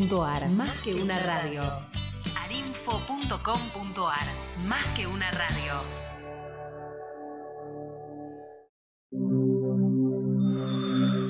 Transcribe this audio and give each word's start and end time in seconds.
arinfo.com.ar. 0.00 0.48
Más 0.50 0.76
que 0.82 0.94
una 0.94 1.18
radio. 1.20 1.62
arinfo.com.ar. 2.36 4.26
Más 4.66 4.86
que 4.96 5.06
una 5.06 5.30
radio. 5.30 5.74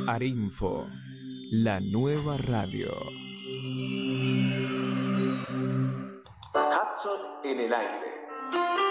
Arinfo, 0.08 0.86
la 1.50 1.80
nueva 1.80 2.36
radio. 2.36 2.90
Hudson 6.54 7.21
en 7.44 7.60
el 7.60 7.74
aire. 7.74 8.89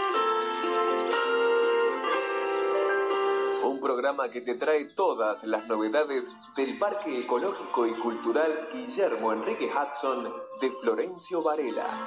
Programa 3.79 4.29
que 4.29 4.41
te 4.41 4.55
trae 4.55 4.89
todas 4.89 5.43
las 5.43 5.67
novedades 5.67 6.29
del 6.57 6.77
Parque 6.77 7.19
Ecológico 7.19 7.87
y 7.87 7.93
Cultural 7.93 8.67
Guillermo 8.73 9.31
Enrique 9.31 9.69
Hudson 9.69 10.33
de 10.59 10.71
Florencio 10.71 11.41
Varela. 11.41 12.05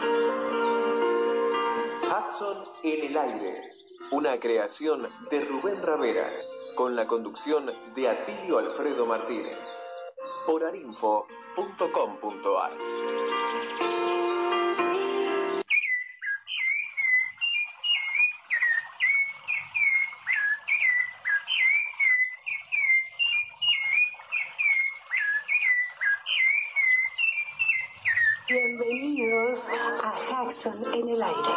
Hudson 2.05 2.65
en 2.83 3.07
el 3.07 3.17
aire, 3.17 3.69
una 4.11 4.39
creación 4.39 5.09
de 5.31 5.45
Rubén 5.47 5.83
Ravera, 5.83 6.31
con 6.75 6.95
la 6.95 7.07
conducción 7.07 7.71
de 7.95 8.09
Atilio 8.09 8.59
Alfredo 8.59 9.07
Martínez, 9.07 9.75
por 10.47 10.63
el 31.13 31.23
aire. 31.23 31.55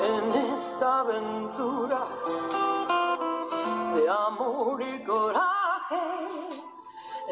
En 0.00 0.32
esta 0.52 1.00
aventura 1.00 2.06
de 3.94 4.08
amor 4.08 4.82
y 4.82 5.04
coraje, 5.04 5.96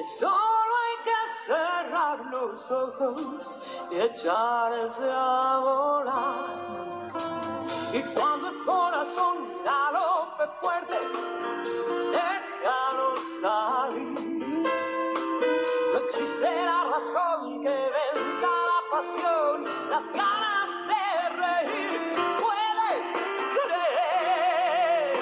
solo 0.02 0.72
hay 0.84 1.04
que 1.04 1.30
cerrar 1.46 2.26
los 2.26 2.70
ojos 2.70 3.58
y 3.90 4.00
echarse 4.00 5.10
a 5.10 5.58
volar. 5.62 6.66
Y 7.92 8.02
cuando 8.14 8.48
el 8.48 8.64
corazón 8.64 9.36
galope 9.64 10.46
fuerte, 10.60 10.98
déjalo 12.12 13.16
salir. 13.40 14.66
No 15.92 15.98
existe 15.98 16.64
la 16.64 16.84
razón 16.84 17.62
que 17.62 17.90
venza 18.14 18.65
pasión, 18.96 19.64
las 19.90 20.08
ganas 20.12 20.70
de 20.90 21.04
reír. 21.36 22.00
Puedes 22.40 23.08
creer, 23.56 25.16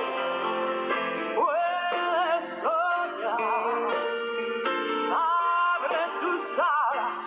puedes 1.34 2.44
soñar. 2.62 3.90
Abre 5.10 6.02
tus 6.20 6.44
alas, 6.58 7.26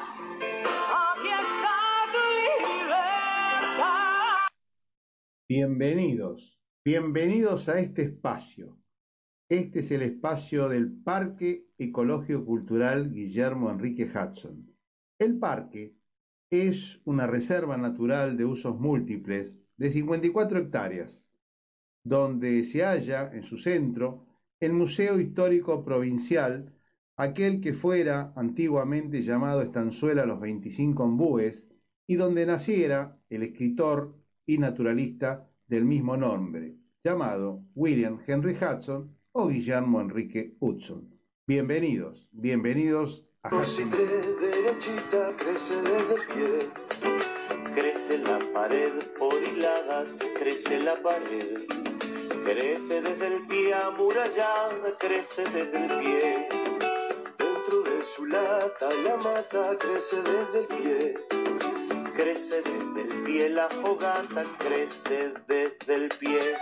aquí 1.03 1.27
está 1.27 1.75
tu 2.13 2.23
libertad. 2.39 4.47
Bienvenidos, 5.49 6.39
bienvenidos 6.85 7.67
a 7.67 7.81
este 7.81 8.03
espacio. 8.03 8.79
Este 9.49 9.79
es 9.79 9.91
el 9.91 10.03
espacio 10.03 10.69
del 10.69 10.93
Parque 10.93 11.67
Ecológico 11.77 12.45
Cultural 12.45 13.11
Guillermo 13.11 13.69
Enrique 13.69 14.05
Hudson. 14.05 14.73
El 15.19 15.39
parque 15.39 15.97
es 16.49 17.01
una 17.03 17.27
reserva 17.27 17.77
natural 17.77 18.37
de 18.37 18.45
usos 18.45 18.79
múltiples 18.79 19.59
de 19.77 19.91
54 19.91 20.59
hectáreas, 20.59 21.29
donde 22.03 22.63
se 22.63 22.83
halla 22.83 23.29
en 23.33 23.43
su 23.43 23.57
centro 23.57 24.25
el 24.59 24.73
Museo 24.73 25.19
Histórico 25.19 25.83
Provincial, 25.83 26.73
aquel 27.15 27.61
que 27.61 27.73
fuera 27.73 28.33
antiguamente 28.35 29.21
llamado 29.21 29.61
Estanzuela 29.61 30.25
Los 30.25 30.39
25 30.39 31.03
Ombúes, 31.03 31.67
y 32.07 32.15
donde 32.15 32.45
naciera 32.45 33.19
el 33.29 33.43
escritor 33.43 34.15
y 34.45 34.57
naturalista 34.57 35.49
del 35.67 35.83
mismo 35.83 36.15
nombre, 36.15 36.77
llamado 37.03 37.65
William 37.75 38.19
Henry 38.25 38.55
Hudson 38.55 39.15
o 39.33 39.49
Guillermo 39.49 39.99
Enrique 39.99 40.55
Hudson. 40.59 41.13
Bienvenidos, 41.45 42.29
bienvenidos 42.31 43.27
a 43.43 43.49
crece 45.37 45.81
desde 45.81 46.15
el 46.15 46.27
pie. 46.27 46.69
Crece 47.73 48.17
la 48.19 48.39
pared 48.53 48.93
por 49.17 49.33
hiladas, 49.33 50.09
crece 50.37 50.79
la 50.79 51.01
pared. 51.01 51.65
Crece 52.45 53.01
desde 53.01 53.27
el 53.27 53.47
pie 53.47 53.73
amurallada, 53.73 54.97
crece 54.99 55.43
desde 55.49 55.85
el 55.85 55.99
pie. 55.99 56.49
Dentro 57.37 57.81
de 57.81 58.03
su 58.03 58.25
lata 58.25 58.89
la 59.03 59.17
mata 59.17 59.77
crece 59.79 60.17
desde 60.21 60.59
el 60.59 60.67
pie. 60.67 61.17
Crece 62.15 62.61
desde 62.61 63.01
el 63.01 63.23
pie 63.23 63.49
la 63.49 63.69
fogata, 63.69 64.45
crece 64.59 65.33
desde 65.47 65.95
el 65.95 66.09
pie. 66.09 66.55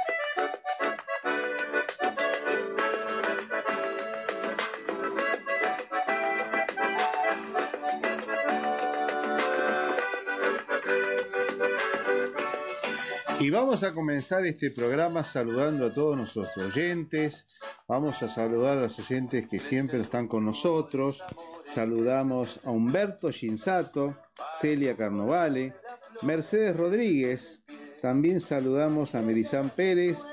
Y 13.45 13.51
vamos 13.51 13.83
a 13.83 13.93
comenzar 13.93 14.43
este 14.47 14.71
programa 14.71 15.23
saludando 15.23 15.85
a 15.85 15.93
todos 15.93 16.17
nuestros 16.17 16.57
oyentes. 16.57 17.45
Vamos 17.87 18.23
a 18.23 18.27
saludar 18.27 18.79
a 18.79 18.81
los 18.81 18.97
oyentes 18.97 19.47
que 19.47 19.59
siempre 19.59 20.01
están 20.01 20.27
con 20.27 20.43
nosotros. 20.43 21.23
Saludamos 21.63 22.59
a 22.63 22.71
Humberto 22.71 23.29
Shinsato, 23.29 24.17
Celia 24.59 24.97
Carnovale, 24.97 25.75
Mercedes 26.23 26.75
Rodríguez. 26.75 27.63
También 28.01 28.39
saludamos 28.39 29.13
a 29.13 29.21
Merizán 29.21 29.69
Pérez 29.69 30.23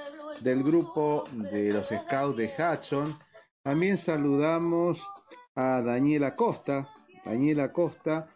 del 0.41 0.63
grupo 0.63 1.25
de 1.33 1.71
los 1.71 1.89
Scouts 1.89 2.39
de 2.39 2.51
Hudson. 2.57 3.19
También 3.63 3.99
saludamos 3.99 5.07
a 5.55 5.83
Daniela 5.83 6.35
Costa, 6.35 6.89
Daniela 7.27 7.75
Costa, 7.75 8.31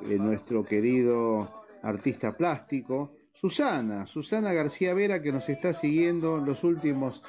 eh, 0.00 0.18
nuestro 0.18 0.64
querido 0.64 1.62
artista 1.84 2.36
plástico. 2.36 3.12
Susana, 3.36 4.06
Susana 4.06 4.54
García 4.54 4.94
Vera, 4.94 5.20
que 5.20 5.30
nos 5.30 5.48
está 5.50 5.74
siguiendo 5.74 6.38
en 6.38 6.46
los 6.46 6.64
últimos 6.64 7.22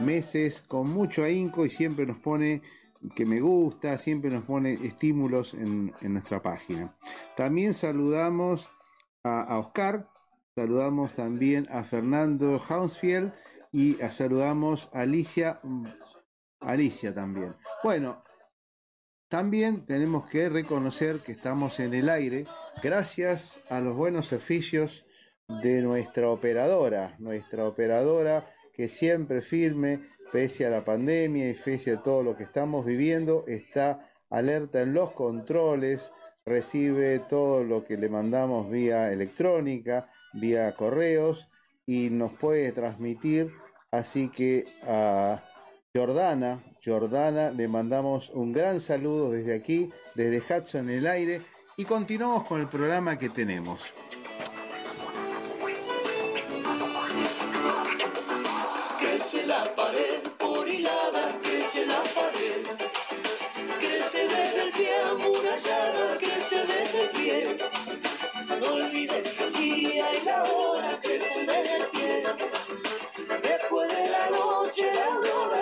meses 0.00 0.60
con 0.60 0.90
mucho 0.90 1.22
ahínco 1.22 1.64
y 1.64 1.70
siempre 1.70 2.04
nos 2.04 2.18
pone 2.18 2.62
que 3.14 3.24
me 3.24 3.40
gusta, 3.40 3.96
siempre 3.98 4.30
nos 4.30 4.44
pone 4.44 4.72
estímulos 4.72 5.54
en, 5.54 5.92
en 6.00 6.12
nuestra 6.12 6.42
página. 6.42 6.96
También 7.36 7.74
saludamos 7.74 8.68
a, 9.22 9.42
a, 9.42 9.58
Oscar, 9.58 10.08
saludamos 10.56 11.14
también 11.14 11.66
a 11.70 11.84
Fernando 11.84 12.58
Hounsfield 12.58 13.32
y 13.70 14.00
a, 14.00 14.10
saludamos 14.10 14.90
a 14.92 15.02
Alicia, 15.02 15.60
Alicia 16.60 17.14
también. 17.14 17.54
Bueno, 17.84 18.24
también 19.28 19.86
tenemos 19.86 20.28
que 20.28 20.48
reconocer 20.48 21.20
que 21.20 21.32
estamos 21.32 21.78
en 21.78 21.94
el 21.94 22.08
aire 22.08 22.46
gracias 22.82 23.60
a 23.70 23.80
los 23.80 23.96
buenos 23.96 24.32
oficios 24.32 25.06
de 25.48 25.82
nuestra 25.82 26.30
operadora, 26.30 27.14
nuestra 27.18 27.66
operadora 27.66 28.46
que 28.72 28.88
siempre 28.88 29.42
firme, 29.42 30.00
pese 30.32 30.66
a 30.66 30.70
la 30.70 30.84
pandemia 30.84 31.50
y 31.50 31.54
pese 31.54 31.92
a 31.92 32.02
todo 32.02 32.22
lo 32.22 32.36
que 32.36 32.44
estamos 32.44 32.86
viviendo, 32.86 33.44
está 33.46 34.08
alerta 34.30 34.80
en 34.80 34.94
los 34.94 35.12
controles, 35.12 36.12
recibe 36.44 37.18
todo 37.20 37.62
lo 37.62 37.84
que 37.84 37.96
le 37.96 38.08
mandamos 38.08 38.70
vía 38.70 39.12
electrónica, 39.12 40.08
vía 40.32 40.74
correos 40.74 41.48
y 41.86 42.08
nos 42.10 42.32
puede 42.32 42.72
transmitir. 42.72 43.52
Así 43.90 44.30
que 44.30 44.64
a 44.84 45.42
Jordana, 45.94 46.62
Jordana, 46.82 47.50
le 47.50 47.68
mandamos 47.68 48.30
un 48.30 48.52
gran 48.52 48.80
saludo 48.80 49.32
desde 49.32 49.54
aquí, 49.54 49.90
desde 50.14 50.38
Hudson 50.38 50.88
en 50.88 50.98
el 50.98 51.06
aire 51.06 51.42
y 51.76 51.84
continuamos 51.84 52.44
con 52.44 52.60
el 52.60 52.68
programa 52.68 53.18
que 53.18 53.28
tenemos. 53.28 53.92
Amurallada, 65.62 66.18
crece 66.18 66.66
desde. 66.66 67.58
No 68.60 68.72
olvides 68.74 69.28
que 69.28 69.44
el 69.44 69.52
día 69.52 70.14
y 70.14 70.24
la 70.24 70.42
hora 70.42 70.98
crecen 71.00 71.46
desde 71.46 71.76
el 71.76 71.86
pie. 71.86 72.22
Después 73.42 73.88
de 73.88 74.08
la 74.08 74.30
noche, 74.30 74.92
la 74.94 75.04
aurora 75.06 75.61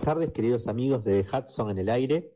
Buenas 0.00 0.14
tardes, 0.14 0.32
queridos 0.32 0.66
amigos 0.66 1.04
de 1.04 1.26
Hudson 1.30 1.68
en 1.68 1.76
el 1.76 1.90
aire. 1.90 2.32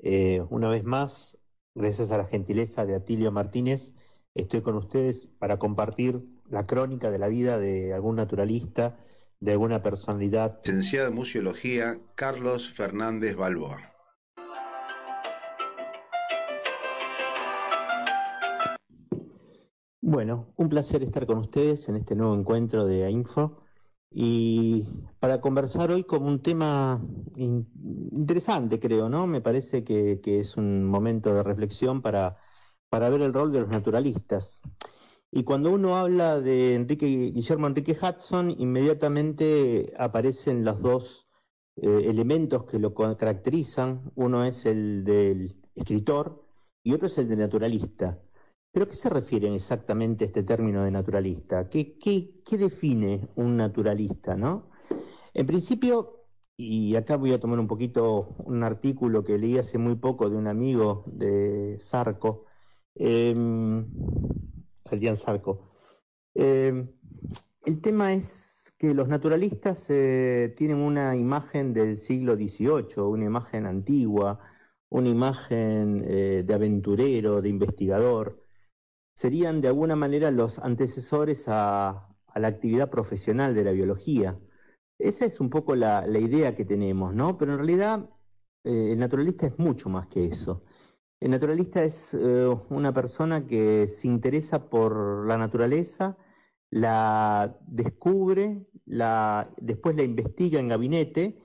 Eh, 0.00 0.42
una 0.50 0.68
vez 0.68 0.82
más, 0.82 1.38
gracias 1.72 2.10
a 2.10 2.18
la 2.18 2.26
gentileza 2.26 2.86
de 2.86 2.96
Atilio 2.96 3.30
Martínez, 3.30 3.94
estoy 4.34 4.62
con 4.62 4.74
ustedes 4.74 5.28
para 5.38 5.60
compartir 5.60 6.24
la 6.50 6.64
crónica 6.64 7.12
de 7.12 7.20
la 7.20 7.28
vida 7.28 7.60
de 7.60 7.94
algún 7.94 8.16
naturalista, 8.16 8.98
de 9.38 9.52
alguna 9.52 9.80
personalidad. 9.80 10.58
Licenciado 10.64 11.06
en 11.06 11.14
Museología, 11.14 12.00
Carlos 12.16 12.72
Fernández 12.72 13.36
Balboa. 13.36 13.92
Bueno, 20.00 20.52
un 20.56 20.68
placer 20.68 21.04
estar 21.04 21.26
con 21.26 21.38
ustedes 21.38 21.88
en 21.88 21.94
este 21.94 22.16
nuevo 22.16 22.34
encuentro 22.34 22.84
de 22.84 23.08
Info 23.08 23.63
y 24.16 24.84
para 25.18 25.40
conversar 25.40 25.90
hoy 25.90 26.04
con 26.04 26.22
un 26.24 26.40
tema 26.42 27.00
in- 27.36 27.68
interesante, 28.12 28.78
creo, 28.80 29.08
¿no? 29.08 29.26
Me 29.26 29.40
parece 29.40 29.84
que, 29.84 30.20
que 30.22 30.40
es 30.40 30.56
un 30.56 30.84
momento 30.84 31.34
de 31.34 31.42
reflexión 31.42 32.00
para, 32.02 32.36
para 32.88 33.08
ver 33.10 33.22
el 33.22 33.34
rol 33.34 33.52
de 33.52 33.60
los 33.60 33.68
naturalistas. 33.70 34.62
Y 35.30 35.42
cuando 35.44 35.72
uno 35.72 35.96
habla 35.96 36.40
de 36.40 36.74
Enrique, 36.74 37.06
Guillermo 37.06 37.66
Enrique 37.66 37.96
Hudson, 38.00 38.50
inmediatamente 38.52 39.92
aparecen 39.98 40.64
los 40.64 40.80
dos 40.80 41.28
eh, 41.76 42.02
elementos 42.06 42.64
que 42.64 42.78
lo 42.78 42.94
caracterizan. 42.94 44.12
Uno 44.14 44.44
es 44.44 44.64
el 44.66 45.04
del 45.04 45.56
escritor 45.74 46.44
y 46.84 46.94
otro 46.94 47.08
es 47.08 47.18
el 47.18 47.28
del 47.28 47.38
naturalista. 47.40 48.20
¿Pero 48.74 48.86
a 48.86 48.88
qué 48.88 48.96
se 48.96 49.08
refieren 49.08 49.54
exactamente 49.54 50.24
este 50.24 50.42
término 50.42 50.82
de 50.82 50.90
naturalista? 50.90 51.70
¿Qué, 51.70 51.96
define 52.58 53.28
un 53.36 53.56
naturalista, 53.56 54.34
no? 54.34 54.68
En 55.32 55.46
principio, 55.46 56.24
y 56.56 56.96
acá 56.96 57.16
voy 57.16 57.32
a 57.32 57.38
tomar 57.38 57.60
un 57.60 57.68
poquito 57.68 58.34
un 58.38 58.64
artículo 58.64 59.22
que 59.22 59.38
leí 59.38 59.58
hace 59.58 59.78
muy 59.78 59.94
poco 59.94 60.28
de 60.28 60.36
un 60.36 60.48
amigo 60.48 61.04
de 61.06 61.76
Sarco, 61.78 62.46
eh, 62.96 63.32
Adrián 64.86 65.16
Sarco. 65.16 65.70
Eh, 66.34 66.88
el 67.64 67.80
tema 67.80 68.12
es 68.12 68.74
que 68.76 68.92
los 68.92 69.06
naturalistas 69.06 69.88
eh, 69.90 70.52
tienen 70.56 70.78
una 70.78 71.14
imagen 71.14 71.72
del 71.74 71.96
siglo 71.96 72.34
XVIII, 72.34 73.02
una 73.04 73.24
imagen 73.24 73.66
antigua, 73.66 74.40
una 74.88 75.08
imagen 75.08 76.04
eh, 76.06 76.42
de 76.44 76.54
aventurero, 76.54 77.40
de 77.40 77.48
investigador. 77.48 78.43
Serían 79.14 79.60
de 79.60 79.68
alguna 79.68 79.96
manera 79.96 80.30
los 80.30 80.58
antecesores 80.58 81.46
a, 81.48 82.08
la 82.34 82.48
actividad 82.48 82.90
profesional 82.90 83.54
de 83.54 83.64
la 83.64 83.70
biología. 83.70 84.38
Esa 84.98 85.24
es 85.24 85.40
un 85.40 85.50
poco 85.50 85.74
la, 85.76 86.06
la 86.06 86.18
idea 86.18 86.54
que 86.56 86.64
tenemos, 86.64 87.14
¿no? 87.14 87.38
Pero 87.38 87.52
en 87.52 87.58
realidad 87.58 88.10
eh, 88.64 88.92
el 88.92 88.98
naturalista 88.98 89.46
es 89.46 89.58
mucho 89.58 89.88
más 89.88 90.08
que 90.08 90.26
eso. 90.26 90.64
El 91.20 91.30
naturalista 91.30 91.84
es 91.84 92.14
eh, 92.14 92.48
una 92.70 92.92
persona 92.92 93.46
que 93.46 93.86
se 93.88 94.08
interesa 94.08 94.68
por 94.68 95.26
la 95.26 95.38
naturaleza, 95.38 96.18
la 96.70 97.58
descubre, 97.66 98.66
la, 98.84 99.50
después 99.58 99.96
la 99.96 100.02
investiga 100.02 100.60
en 100.60 100.68
gabinete 100.68 101.38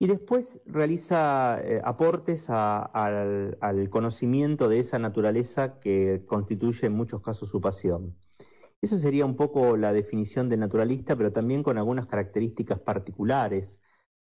y 0.00 0.06
después 0.06 0.62
realiza 0.66 1.60
eh, 1.62 1.82
aportes 1.84 2.48
al, 2.48 3.58
conocimiento 3.90 4.68
de 4.68 4.80
esa 4.80 4.98
naturaleza 4.98 5.78
que 5.78 6.24
constituye 6.26 6.86
en 6.86 6.94
muchos 6.94 7.20
casos 7.22 7.50
su 7.50 7.60
pasión. 7.60 8.16
Esa 8.80 8.98
sería 8.98 9.26
un 9.26 9.36
poco 9.36 9.76
la 9.76 9.92
definición 9.92 10.48
del 10.48 10.60
naturalista, 10.60 11.16
pero 11.16 11.32
también 11.32 11.62
con 11.62 11.78
algunas 11.78 12.06
características 12.06 12.80
particulares, 12.80 13.80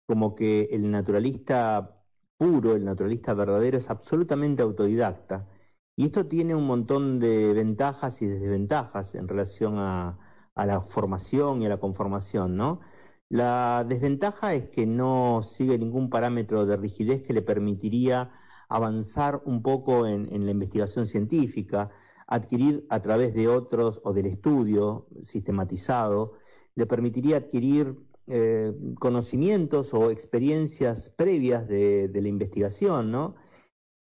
como 0.07 0.35
que 0.35 0.69
el 0.71 0.89
naturalista 0.91 2.03
puro, 2.37 2.75
el 2.75 2.85
naturalista 2.85 3.33
verdadero, 3.35 3.77
es 3.77 3.89
absolutamente 3.91 4.63
autodidacta. 4.63 5.47
Y 5.95 6.05
esto 6.05 6.25
tiene 6.27 6.55
un 6.55 6.65
montón 6.65 7.19
de 7.19 7.53
ventajas 7.53 8.21
y 8.23 8.27
desventajas 8.27 9.15
en 9.15 9.27
relación 9.27 9.75
a, 9.77 10.17
a 10.55 10.65
la 10.65 10.81
formación 10.81 11.61
y 11.61 11.67
a 11.67 11.69
la 11.69 11.79
conformación, 11.79 12.57
¿no? 12.57 12.81
La 13.29 13.85
desventaja 13.87 14.55
es 14.55 14.69
que 14.69 14.87
no 14.87 15.43
sigue 15.43 15.77
ningún 15.77 16.09
parámetro 16.09 16.65
de 16.65 16.77
rigidez 16.77 17.21
que 17.21 17.33
le 17.33 17.43
permitiría 17.43 18.31
avanzar 18.69 19.41
un 19.45 19.61
poco 19.61 20.07
en, 20.07 20.45
la 20.45 20.51
investigación 20.51 21.05
científica, 21.05 21.91
adquirir 22.27 22.85
a 22.89 23.01
través 23.01 23.33
de 23.35 23.47
otros 23.47 24.01
o 24.03 24.13
del 24.13 24.25
estudio 24.27 25.07
sistematizado, 25.23 26.33
le 26.75 26.87
permitiría 26.87 27.37
adquirir 27.37 27.97
eh, 28.27 28.73
conocimientos 28.99 29.93
o 29.93 30.09
experiencias 30.11 31.09
previas 31.09 31.67
de, 31.67 32.07
de 32.07 32.21
la 32.21 32.27
investigación, 32.29 33.11
¿no? 33.11 33.35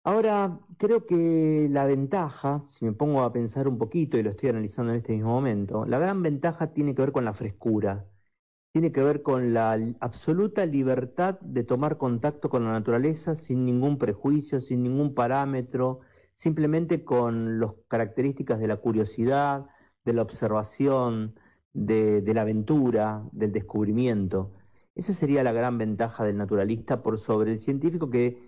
Ahora, 0.04 0.60
creo 0.78 1.06
que 1.06 1.68
la 1.72 1.86
ventaja, 1.86 2.64
si 2.68 2.86
me 2.86 2.94
pongo 2.94 3.22
a 3.24 3.34
pensar 3.34 3.68
un 3.68 3.78
poquito 3.78 4.18
y 4.18 4.24
lo 4.24 4.32
estoy 4.32 4.50
analizando 4.50 4.92
en 4.92 5.00
este 5.00 5.14
mismo 5.14 5.30
momento, 5.32 5.86
la 5.86 6.00
gran 6.00 6.22
ventaja 6.22 6.74
tiene 6.74 6.94
que 6.96 7.02
ver 7.02 7.12
con 7.12 7.26
la 7.26 7.34
frescura, 7.34 8.06
tiene 8.76 8.92
que 8.92 9.02
ver 9.02 9.22
con 9.22 9.54
la 9.54 9.80
absoluta 10.02 10.66
libertad 10.66 11.40
de 11.40 11.64
tomar 11.64 11.98
contacto 11.98 12.50
con 12.50 12.66
la 12.66 12.72
naturaleza 12.72 13.34
sin 13.34 13.64
ningún 13.64 13.98
prejuicio, 13.98 14.60
sin 14.60 14.84
ningún 14.84 15.14
parámetro, 15.14 16.02
simplemente 16.34 17.06
con 17.06 17.58
las 17.62 17.72
características 17.88 18.60
de 18.60 18.68
la 18.68 18.76
curiosidad, 18.76 19.66
de 20.04 20.12
la 20.12 20.24
observación, 20.24 21.40
de, 21.72 22.20
de 22.20 22.34
la 22.34 22.42
aventura, 22.42 23.24
del 23.32 23.54
descubrimiento. 23.54 24.52
Esa 24.94 25.14
sería 25.14 25.42
la 25.42 25.54
gran 25.54 25.78
ventaja 25.78 26.26
del 26.26 26.36
naturalista 26.36 27.02
por 27.02 27.18
sobre 27.18 27.54
el 27.54 27.60
científico 27.60 28.10
que 28.10 28.42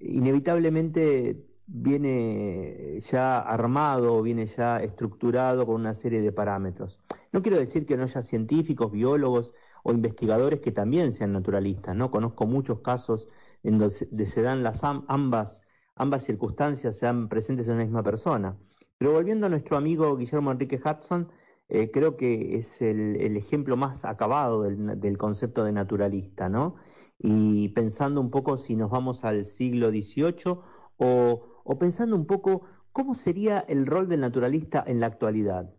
inevitablemente 0.00 1.44
viene 1.66 3.00
ya 3.00 3.38
armado, 3.38 4.22
viene 4.22 4.46
ya 4.46 4.82
estructurado 4.82 5.66
con 5.66 5.74
una 5.74 5.92
serie 5.92 6.22
de 6.22 6.32
parámetros. 6.32 7.00
No 7.32 7.42
quiero 7.42 7.58
decir 7.58 7.84
que 7.84 7.96
no 7.96 8.04
haya 8.04 8.22
científicos, 8.22 8.90
biólogos 8.90 9.52
o 9.84 9.92
investigadores 9.92 10.60
que 10.60 10.72
también 10.72 11.12
sean 11.12 11.32
naturalistas, 11.32 11.96
¿no? 11.96 12.10
Conozco 12.10 12.46
muchos 12.46 12.80
casos 12.80 13.28
en 13.62 13.78
donde 13.78 14.26
se- 14.26 14.42
dan 14.42 14.62
las 14.64 14.84
am- 14.84 15.04
ambas, 15.08 15.62
ambas 15.96 16.24
circunstancias, 16.24 16.98
se 16.98 17.06
dan 17.06 17.28
presentes 17.28 17.68
en 17.68 17.74
una 17.76 17.84
misma 17.84 18.02
persona. 18.02 18.58
Pero 18.98 19.12
volviendo 19.12 19.46
a 19.46 19.50
nuestro 19.50 19.76
amigo 19.76 20.16
Guillermo 20.16 20.52
Enrique 20.52 20.80
Hudson, 20.84 21.30
eh, 21.68 21.90
creo 21.92 22.16
que 22.16 22.56
es 22.56 22.82
el, 22.82 23.36
ejemplo 23.36 23.76
más 23.76 24.04
acabado 24.04 24.62
del, 24.64 25.00
del 25.00 25.18
concepto 25.18 25.64
de 25.64 25.72
naturalista, 25.72 26.48
¿no? 26.48 26.76
Y 27.18 27.68
pensando 27.70 28.20
un 28.20 28.30
poco 28.30 28.58
si 28.58 28.76
nos 28.76 28.90
vamos 28.90 29.24
al 29.24 29.46
siglo 29.46 29.90
XVIII 29.90 30.64
o, 30.96 31.62
o 31.64 31.78
pensando 31.78 32.16
un 32.16 32.26
poco 32.26 32.62
cómo 32.92 33.14
sería 33.14 33.60
el 33.60 33.86
rol 33.86 34.08
del 34.08 34.20
naturalista 34.20 34.84
en 34.86 35.00
la 35.00 35.06
actualidad. 35.06 35.72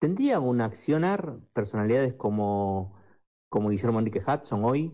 ¿Tendría 0.00 0.40
un 0.40 0.60
accionar 0.62 1.40
personalidades 1.54 2.14
como, 2.14 2.95
como 3.48 3.70
Guillermo 3.70 3.98
Enrique 3.98 4.22
Hudson 4.26 4.64
hoy, 4.64 4.92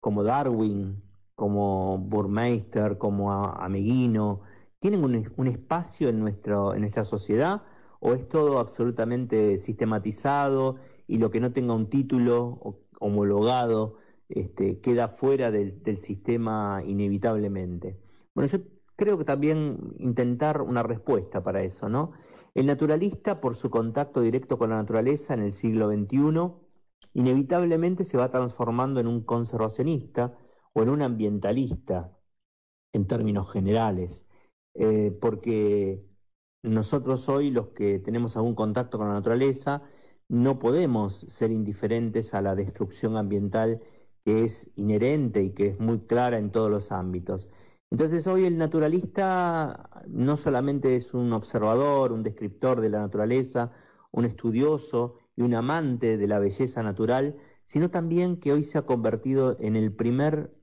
como 0.00 0.22
Darwin, 0.22 1.02
como 1.34 1.98
Burmeister, 1.98 2.98
como 2.98 3.32
Ameguino? 3.32 4.42
¿Tienen 4.78 5.04
un, 5.04 5.14
es- 5.14 5.30
un 5.36 5.46
espacio 5.48 6.08
en, 6.08 6.16
en 6.26 6.80
nuestra 6.80 7.04
sociedad 7.04 7.62
o 8.00 8.12
es 8.14 8.28
todo 8.28 8.58
absolutamente 8.58 9.58
sistematizado 9.58 10.76
y 11.06 11.18
lo 11.18 11.30
que 11.30 11.40
no 11.40 11.52
tenga 11.52 11.74
un 11.74 11.88
título 11.88 12.78
homologado 13.00 13.96
este, 14.28 14.80
queda 14.80 15.08
fuera 15.08 15.50
del, 15.50 15.82
del 15.82 15.96
sistema 15.98 16.82
inevitablemente? 16.86 17.98
Bueno, 18.34 18.48
yo 18.50 18.58
creo 18.96 19.18
que 19.18 19.24
también 19.24 19.94
intentar 19.98 20.62
una 20.62 20.82
respuesta 20.82 21.42
para 21.42 21.62
eso, 21.62 21.88
¿no? 21.88 22.12
El 22.54 22.66
naturalista, 22.66 23.40
por 23.40 23.54
su 23.56 23.70
contacto 23.70 24.20
directo 24.20 24.58
con 24.58 24.70
la 24.70 24.76
naturaleza 24.76 25.34
en 25.34 25.40
el 25.42 25.52
siglo 25.52 25.88
XXI, 25.88 26.61
inevitablemente 27.14 28.04
se 28.04 28.16
va 28.18 28.28
transformando 28.28 29.00
en 29.00 29.06
un 29.06 29.22
conservacionista 29.22 30.36
o 30.74 30.82
en 30.82 30.90
un 30.90 31.02
ambientalista, 31.02 32.16
en 32.92 33.06
términos 33.06 33.50
generales, 33.50 34.26
eh, 34.74 35.10
porque 35.20 36.04
nosotros 36.62 37.28
hoy, 37.28 37.50
los 37.50 37.68
que 37.68 37.98
tenemos 37.98 38.36
algún 38.36 38.54
contacto 38.54 38.98
con 38.98 39.08
la 39.08 39.14
naturaleza, 39.14 39.82
no 40.28 40.58
podemos 40.58 41.26
ser 41.28 41.50
indiferentes 41.52 42.34
a 42.34 42.42
la 42.42 42.54
destrucción 42.54 43.16
ambiental 43.16 43.82
que 44.24 44.44
es 44.44 44.70
inherente 44.76 45.42
y 45.42 45.50
que 45.52 45.68
es 45.68 45.80
muy 45.80 46.00
clara 46.06 46.38
en 46.38 46.50
todos 46.52 46.70
los 46.70 46.92
ámbitos. 46.92 47.48
Entonces 47.90 48.26
hoy 48.26 48.46
el 48.46 48.56
naturalista 48.56 49.90
no 50.08 50.36
solamente 50.36 50.96
es 50.96 51.12
un 51.14 51.32
observador, 51.32 52.12
un 52.12 52.22
descriptor 52.22 52.80
de 52.80 52.88
la 52.90 53.00
naturaleza, 53.00 53.72
un 54.12 54.24
estudioso 54.24 55.16
y 55.36 55.42
un 55.42 55.54
amante 55.54 56.16
de 56.16 56.26
la 56.26 56.38
belleza 56.38 56.82
natural, 56.82 57.36
sino 57.64 57.90
también 57.90 58.38
que 58.38 58.52
hoy 58.52 58.64
se 58.64 58.78
ha 58.78 58.82
convertido 58.82 59.56
en 59.60 59.76
el 59.76 59.92
primer 59.94 60.54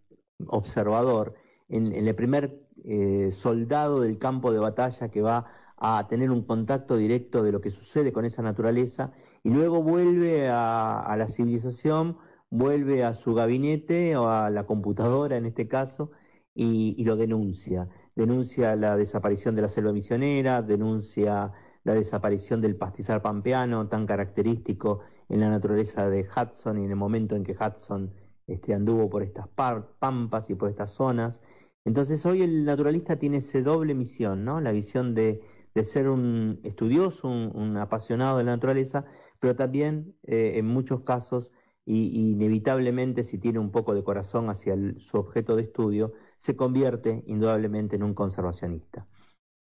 observador, 0.47 1.35
en, 1.69 1.93
el 1.93 2.15
primer 2.15 2.67
eh, 2.83 3.31
soldado 3.31 4.01
del 4.01 4.17
campo 4.17 4.51
de 4.51 4.59
batalla 4.59 5.09
que 5.09 5.21
va 5.21 5.45
a 5.77 6.07
tener 6.07 6.29
un 6.31 6.43
contacto 6.43 6.97
directo 6.97 7.43
de 7.43 7.51
lo 7.51 7.61
que 7.61 7.71
sucede 7.71 8.11
con 8.11 8.25
esa 8.25 8.41
naturaleza 8.41 9.11
y 9.43 9.49
luego 9.49 9.81
vuelve 9.81 10.49
a, 10.49 11.15
la 11.17 11.27
civilización 11.27 12.17
vuelve 12.49 13.03
a 13.03 13.13
su 13.13 13.33
gabinete 13.33 14.17
o 14.17 14.29
a 14.29 14.49
la 14.49 14.65
computadora 14.65 15.38
en 15.38 15.45
este 15.45 15.67
caso 15.67 16.11
y 16.53 17.01
lo 17.05 17.15
denuncia. 17.15 17.88
Denuncia 18.19 18.75
la 18.75 18.97
desaparición 18.97 19.55
de 19.55 19.61
la 19.61 19.69
selva 19.69 19.93
misionera, 19.93 20.61
denuncia 20.61 21.53
la 21.83 21.93
desaparición 21.93 22.62
del 22.62 22.75
pastizal 22.75 23.21
pampeano 23.21 23.88
tan 23.88 24.05
característico 24.05 25.01
en 25.29 25.39
la 25.39 25.50
naturaleza 25.50 26.09
de 26.09 26.27
Hudson 26.27 26.79
y 26.79 26.86
en 26.86 26.91
el 26.91 26.95
momento 26.95 27.36
en 27.36 27.43
que 27.43 27.53
Hudson 27.53 28.13
este, 28.48 28.74
anduvo 28.74 29.09
por 29.09 29.24
estas 29.24 29.48
pampas 29.48 30.50
y 30.50 30.55
por 30.55 30.69
estas 30.69 30.91
zonas. 30.91 31.39
Entonces 31.86 32.25
hoy 32.25 32.41
el 32.41 32.65
naturalista 32.65 33.17
tiene 33.17 33.38
esa 33.38 33.62
doble 33.62 33.95
misión, 33.95 34.43
¿no? 34.43 34.59
La 34.62 34.71
visión 34.71 35.13
de, 35.15 35.41
de 35.75 35.83
ser 35.83 36.09
un 36.09 36.59
estudioso, 36.63 37.27
un, 37.27 37.77
apasionado 37.77 38.38
de 38.38 38.43
la 38.43 38.51
naturaleza, 38.51 39.05
pero 39.39 39.55
también 39.55 40.15
eh, 40.24 40.53
en 40.55 40.65
muchos 40.65 41.01
casos, 41.01 41.51
y, 41.86 42.31
inevitablemente 42.31 43.24
si 43.24 43.38
tiene 43.38 43.59
un 43.59 43.71
poco 43.71 43.95
de 43.95 44.03
corazón 44.03 44.50
hacia 44.50 44.75
su 45.00 45.17
objeto 45.17 45.55
de 45.55 45.63
estudio, 45.63 46.13
se 46.38 46.55
convierte 46.55 47.24
indudablemente 47.27 47.95
en 47.95 48.03
un 48.03 48.13
conservacionista. 48.13 49.07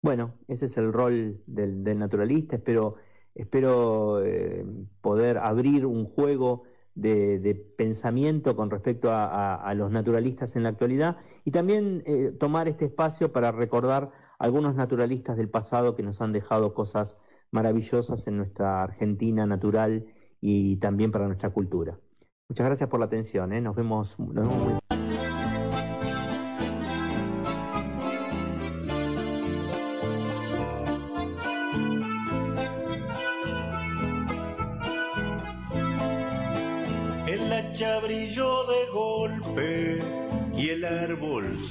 Bueno, 0.01 0.35
ese 0.47 0.67
es 0.67 0.77
el 0.77 0.93
rol 0.93 1.41
del, 1.45 1.83
del 1.83 1.99
naturalista, 1.99 2.55
espero, 2.55 2.95
espero 3.35 4.23
eh, 4.23 4.65
poder 5.01 5.37
abrir 5.37 5.85
un 5.85 6.05
juego 6.05 6.63
de, 6.95 7.73
pensamiento 7.77 8.55
con 8.55 8.69
respecto 8.69 9.09
a, 9.11 9.73
los 9.75 9.91
naturalistas 9.91 10.55
en 10.55 10.63
la 10.63 10.69
actualidad 10.69 11.17
y 11.45 11.51
también 11.51 12.03
eh, 12.05 12.31
tomar 12.31 12.67
este 12.67 12.85
espacio 12.85 13.31
para 13.31 13.51
recordar 13.51 14.11
algunos 14.37 14.75
naturalistas 14.75 15.37
del 15.37 15.49
pasado 15.49 15.95
que 15.95 16.03
nos 16.03 16.21
han 16.21 16.31
dejado 16.31 16.73
cosas 16.73 17.17
maravillosas 17.51 18.27
en 18.27 18.37
nuestra 18.37 18.83
Argentina 18.83 19.45
natural 19.45 20.05
y 20.41 20.77
también 20.77 21.11
para 21.11 21.27
nuestra 21.27 21.49
cultura. 21.49 21.99
Muchas 22.47 22.65
gracias 22.65 22.89
por 22.89 22.99
la 22.99 23.05
atención, 23.05 23.53
¿eh? 23.53 23.61
nos 23.61 23.75
vemos, 23.75 24.17
nos 24.19 24.79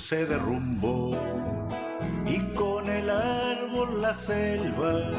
se 0.09 0.25
derrumbó 0.25 1.11
y 2.25 2.41
con 2.55 2.88
el 2.88 3.11
árbol 3.11 4.00
la 4.00 4.15
selva 4.15 5.11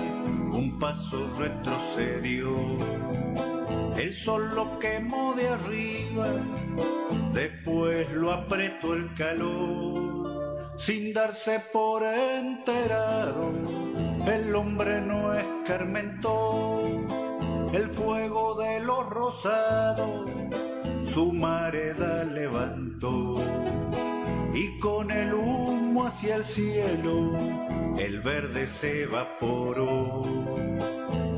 un 0.51 0.79
paso 0.79 1.29
retrocedió. 1.37 2.49
El 3.95 4.15
sol 4.15 4.49
lo 4.55 4.79
quemó 4.79 5.35
de 5.35 5.47
arriba, 5.47 6.29
después 7.35 8.11
lo 8.13 8.31
apretó 8.31 8.95
el 8.95 9.13
calor, 9.13 10.73
sin 10.79 11.13
darse 11.13 11.61
por 11.71 12.01
enterado, 12.03 13.51
el 14.25 14.55
hombre 14.55 15.01
no 15.01 15.35
escarmentó. 15.35 16.81
El 17.71 17.91
fuego 17.91 18.55
de 18.55 18.79
los 18.79 19.07
rosados, 19.07 20.27
su 21.05 21.31
mareda 21.31 22.23
levantó 22.23 23.35
y 24.53 24.79
con 24.79 25.11
el 25.11 25.33
humo 25.33 26.05
hacia 26.05 26.35
el 26.35 26.43
cielo 26.43 27.33
el 27.99 28.21
verde 28.21 28.67
se 28.67 29.03
evaporó. 29.03 30.23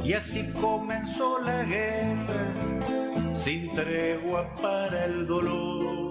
Y 0.04 0.14
así 0.14 0.48
comenzó 0.62 1.40
la 1.40 1.64
guerra, 1.64 3.34
sin 3.34 3.74
tregua 3.74 4.54
para 4.62 5.06
el 5.06 5.26
dolor. 5.26 6.02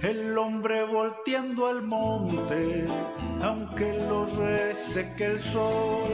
El 0.00 0.36
hombre 0.38 0.84
volteando 0.84 1.66
al 1.66 1.82
monte, 1.82 2.86
aunque 3.42 3.98
lo 4.08 4.26
reseque 4.26 5.26
el 5.26 5.40
sol, 5.40 6.10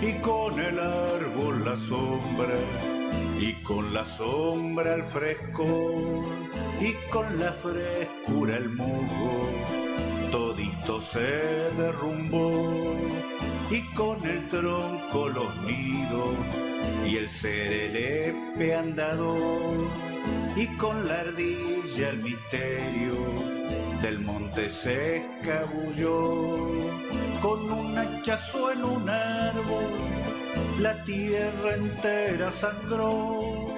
y 0.00 0.12
con 0.20 0.58
el 0.58 0.78
árbol 0.78 1.64
la 1.64 1.76
sombra, 1.76 2.58
y 3.38 3.62
con 3.62 3.92
la 3.94 4.04
sombra 4.04 4.94
el 4.94 5.04
frescor, 5.04 6.24
y 6.80 6.92
con 7.10 7.38
la 7.38 7.52
frescura 7.52 8.56
el 8.56 8.68
musgo 8.70 9.48
todito 10.30 11.00
se 11.00 11.70
derrumbó. 11.76 12.74
Y 13.70 13.80
con 13.94 14.24
el 14.26 14.48
tronco 14.48 15.28
los 15.28 15.56
nidos 15.62 16.36
y 17.06 17.16
el 17.16 17.28
serelepe 17.28 18.74
andador 18.74 19.88
y 20.56 20.66
con 20.76 21.08
la 21.08 21.20
ardilla 21.20 22.10
el 22.10 22.18
misterio 22.22 23.14
del 24.02 24.20
monte 24.20 24.68
se 24.70 25.16
escabulló 25.16 26.68
con 27.40 27.70
un 27.72 27.98
hachazo 27.98 28.72
en 28.72 28.84
un 28.84 29.08
árbol 29.08 29.84
la 30.78 31.02
tierra 31.04 31.74
entera 31.74 32.50
sangró 32.50 33.73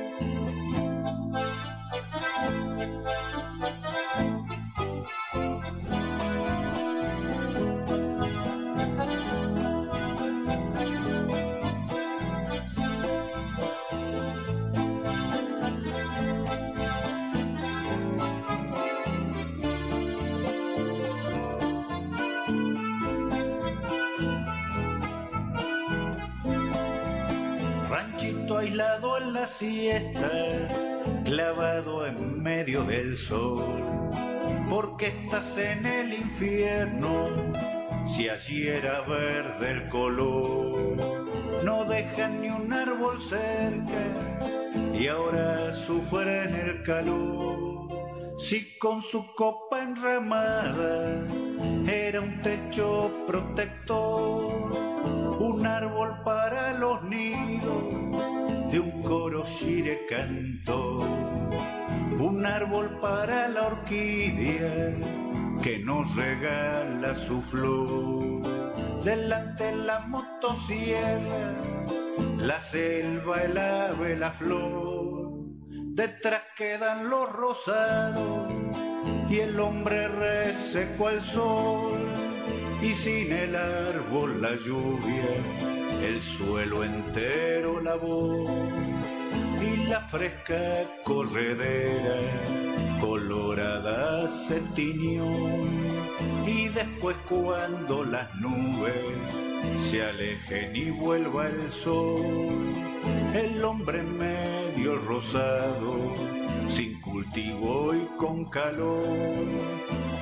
la 29.47 29.53
siesta, 29.53 31.23
clavado 31.25 32.05
en 32.05 32.43
medio 32.43 32.83
del 32.83 33.17
sol, 33.17 33.81
porque 34.69 35.07
estás 35.07 35.57
en 35.57 35.87
el 35.87 36.13
infierno, 36.15 37.29
si 38.09 38.29
allí 38.29 38.67
era 38.67 39.03
verde 39.03 39.71
el 39.71 39.89
color, 39.89 40.97
no 41.63 41.85
dejan 41.85 42.41
ni 42.41 42.51
un 42.51 42.73
árbol 42.73 43.21
cerca, 43.21 44.03
y 44.93 45.07
ahora 45.07 45.73
sufren 45.73 46.53
el 46.53 46.83
calor, 46.83 48.35
si 48.41 48.77
con 48.79 49.01
su 49.01 49.33
copa 49.37 49.81
enramada 49.81 51.25
era 51.87 52.21
un 52.21 52.43
techo 52.43 53.13
protector, 53.29 54.73
un 55.39 55.65
árbol 55.65 56.21
para 56.25 56.73
los 56.73 57.01
nidos 57.05 58.06
de 58.77 58.81
un 58.81 59.03
coro 59.03 59.43
shire 59.47 60.05
cantó, 60.07 60.99
un 62.19 62.45
árbol 62.45 62.99
para 63.01 63.49
la 63.49 63.69
orquídea 63.69 64.93
que 65.63 65.79
nos 65.79 66.15
regala 66.15 67.15
su 67.15 67.41
flor. 67.41 69.03
Delante 69.03 69.75
la 69.75 70.01
motosierra, 70.01 71.55
la 72.37 72.61
selva, 72.61 73.45
el 73.45 73.57
ave, 73.57 74.15
la 74.19 74.33
flor. 74.33 75.31
Detrás 75.71 76.43
quedan 76.55 77.09
los 77.09 77.33
rosados 77.33 78.53
y 79.31 79.39
el 79.39 79.59
hombre 79.59 80.07
reseco 80.09 81.09
al 81.09 81.23
sol. 81.23 81.97
Y 82.83 82.93
sin 82.93 83.33
el 83.33 83.57
árbol 83.57 84.43
la 84.43 84.55
lluvia 84.55 85.76
el 86.07 86.23
suelo 86.23 86.85
entero 86.85 87.81
lavó 87.81 88.47
y 89.61 89.89
la 89.89 90.01
fresca 90.03 90.85
corredera 91.03 92.17
colorada 93.01 94.29
se 94.29 94.61
tiñó. 94.75 95.27
Y 96.47 96.69
después 96.69 97.17
cuando 97.29 98.05
las 98.05 98.33
nubes 98.37 98.95
se 99.81 100.05
alejen 100.05 100.77
y 100.77 100.91
vuelva 100.91 101.49
el 101.49 101.73
sol 101.73 102.75
el 103.35 103.65
hombre 103.65 104.03
medio 104.03 104.99
rosado 104.99 106.15
sin 106.69 107.01
cultivo 107.01 107.95
y 107.95 108.07
con 108.17 108.45
calor 108.47 109.05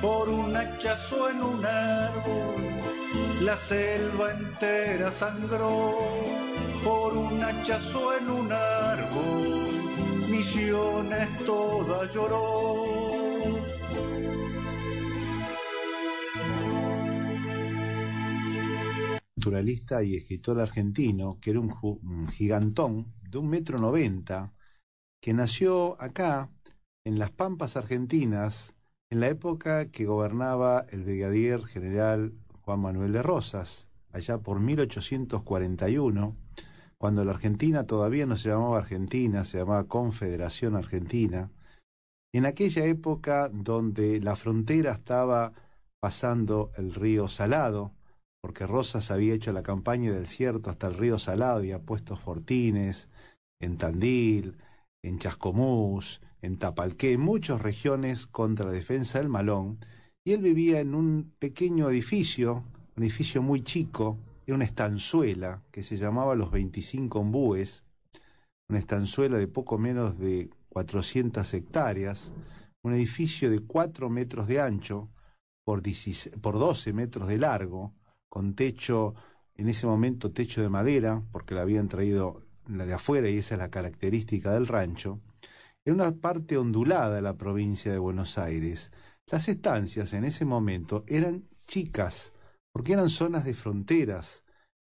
por 0.01 0.29
un 0.29 0.55
hachazo 0.55 1.29
en 1.29 1.43
un 1.43 1.65
árbol 1.65 2.94
la 3.41 3.57
selva 3.57 4.31
entera 4.31 5.11
sangró 5.11 5.97
por 6.83 7.17
un 7.17 7.43
hachazo 7.43 8.17
en 8.17 8.29
un 8.29 8.51
árbol, 8.51 10.29
Misiones 10.29 11.45
toda 11.45 12.11
lloró. 12.11 12.85
Naturalista 19.37 20.01
y 20.01 20.15
escritor 20.15 20.59
argentino, 20.59 21.37
que 21.39 21.51
era 21.51 21.59
un, 21.59 21.73
un 21.81 22.27
gigantón 22.29 23.13
de 23.21 23.37
un 23.37 23.49
metro 23.49 23.77
noventa, 23.77 24.53
que 25.21 25.33
nació 25.33 26.01
acá 26.01 26.49
en 27.03 27.19
las 27.19 27.31
Pampas 27.31 27.77
Argentinas, 27.77 28.75
en 29.11 29.19
la 29.19 29.27
época 29.27 29.91
que 29.91 30.05
gobernaba 30.05 30.85
el 30.89 31.03
brigadier 31.03 31.63
general 31.65 32.33
Juan 32.65 32.79
Manuel 32.79 33.13
de 33.13 33.21
Rosas, 33.21 33.89
allá 34.11 34.39
por 34.39 34.59
1841, 34.59 36.35
cuando 36.97 37.23
la 37.23 37.31
Argentina 37.31 37.85
todavía 37.85 38.25
no 38.25 38.37
se 38.37 38.49
llamaba 38.49 38.79
Argentina, 38.79 39.45
se 39.45 39.59
llamaba 39.59 39.83
Confederación 39.83 40.75
Argentina, 40.75 41.51
en 42.33 42.47
aquella 42.47 42.85
época 42.85 43.49
donde 43.49 44.19
la 44.19 44.35
frontera 44.35 44.93
estaba 44.93 45.53
pasando 45.99 46.71
el 46.75 46.95
río 46.95 47.27
Salado, 47.27 47.91
porque 48.41 48.65
Rosas 48.65 49.11
había 49.11 49.35
hecho 49.35 49.53
la 49.53 49.61
campaña 49.61 50.11
del 50.11 50.21
desierto 50.21 50.71
hasta 50.71 50.87
el 50.87 50.95
río 50.95 51.19
Salado 51.19 51.63
y 51.63 51.71
ha 51.71 51.79
puesto 51.79 52.17
fortines 52.17 53.09
en 53.61 53.77
Tandil, 53.77 54.57
en 55.03 55.19
Chascomús, 55.19 56.19
en 56.41 56.57
Tapalqué, 56.57 57.11
en 57.11 57.21
muchas 57.21 57.61
regiones 57.61 58.25
contra 58.25 58.65
la 58.65 58.71
defensa 58.71 59.19
del 59.19 59.29
Malón, 59.29 59.77
y 60.27 60.33
él 60.33 60.41
vivía 60.41 60.79
en 60.79 60.95
un 60.95 61.33
pequeño 61.37 61.87
edificio, 61.89 62.63
un 62.97 63.03
edificio 63.03 63.43
muy 63.43 63.61
chico, 63.63 64.17
era 64.47 64.55
una 64.55 64.65
estanzuela 64.65 65.61
que 65.71 65.83
se 65.83 65.97
llamaba 65.97 66.33
Los 66.33 66.49
25 66.51 67.19
Ombúes, 67.19 67.83
una 68.67 68.79
estanzuela 68.79 69.37
de 69.37 69.47
poco 69.47 69.77
menos 69.77 70.17
de 70.17 70.49
400 70.69 71.53
hectáreas, 71.53 72.33
un 72.83 72.93
edificio 72.93 73.51
de 73.51 73.59
4 73.59 74.09
metros 74.09 74.47
de 74.47 74.59
ancho 74.59 75.09
por, 75.63 75.83
por 76.41 76.57
12 76.57 76.93
metros 76.93 77.27
de 77.27 77.37
largo, 77.37 77.93
con 78.27 78.55
techo, 78.55 79.13
en 79.55 79.69
ese 79.69 79.85
momento 79.85 80.31
techo 80.31 80.61
de 80.63 80.69
madera, 80.69 81.21
porque 81.31 81.53
la 81.53 81.61
habían 81.61 81.87
traído 81.87 82.41
la 82.67 82.87
de 82.87 82.93
afuera 82.93 83.29
y 83.29 83.37
esa 83.37 83.55
es 83.55 83.59
la 83.59 83.69
característica 83.69 84.51
del 84.53 84.67
rancho, 84.67 85.19
en 85.85 85.93
una 85.93 86.11
parte 86.15 86.57
ondulada 86.57 87.15
de 87.15 87.21
la 87.21 87.37
provincia 87.37 87.91
de 87.91 87.99
Buenos 87.99 88.39
Aires. 88.39 88.91
Las 89.31 89.49
estancias 89.49 90.13
en 90.13 90.23
ese 90.23 90.45
momento 90.45 91.03
eran 91.07 91.43
chicas, 91.65 92.31
porque 92.71 92.93
eran 92.93 93.09
zonas 93.09 93.43
de 93.43 93.53
fronteras 93.53 94.45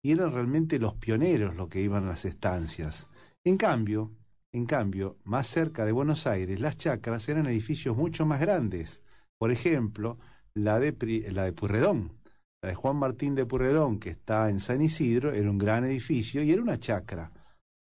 y 0.04 0.12
eran 0.12 0.34
realmente 0.34 0.80
los 0.80 0.96
pioneros 0.96 1.56
los 1.56 1.70
que 1.70 1.82
iban 1.82 2.06
a 2.06 2.10
las 2.10 2.26
estancias. 2.26 3.08
En 3.46 3.58
cambio, 3.58 4.12
en 4.52 4.66
cambio, 4.66 5.18
más 5.24 5.48
cerca 5.48 5.86
de 5.86 5.92
Buenos 5.92 6.28
Aires, 6.28 6.60
las 6.60 6.78
chacras 6.78 7.28
eran 7.30 7.46
edificios 7.48 7.96
mucho 7.96 8.26
más 8.26 8.40
grandes. 8.40 9.04
Por 9.40 9.52
ejemplo, 9.52 10.18
la 10.56 10.80
de, 10.80 10.96
la 11.32 11.46
de 11.46 11.54
Purredón, 11.54 12.20
la 12.62 12.70
de 12.70 12.76
Juan 12.76 12.98
Martín 12.98 13.36
de 13.36 13.46
Purredón, 13.46 14.00
que 14.00 14.10
está 14.10 14.50
en 14.50 14.60
San 14.60 14.82
Isidro, 14.82 15.32
era 15.32 15.50
un 15.50 15.58
gran 15.58 15.86
edificio 15.86 16.42
y 16.44 16.52
era 16.52 16.62
una 16.62 16.80
chacra. 16.80 17.32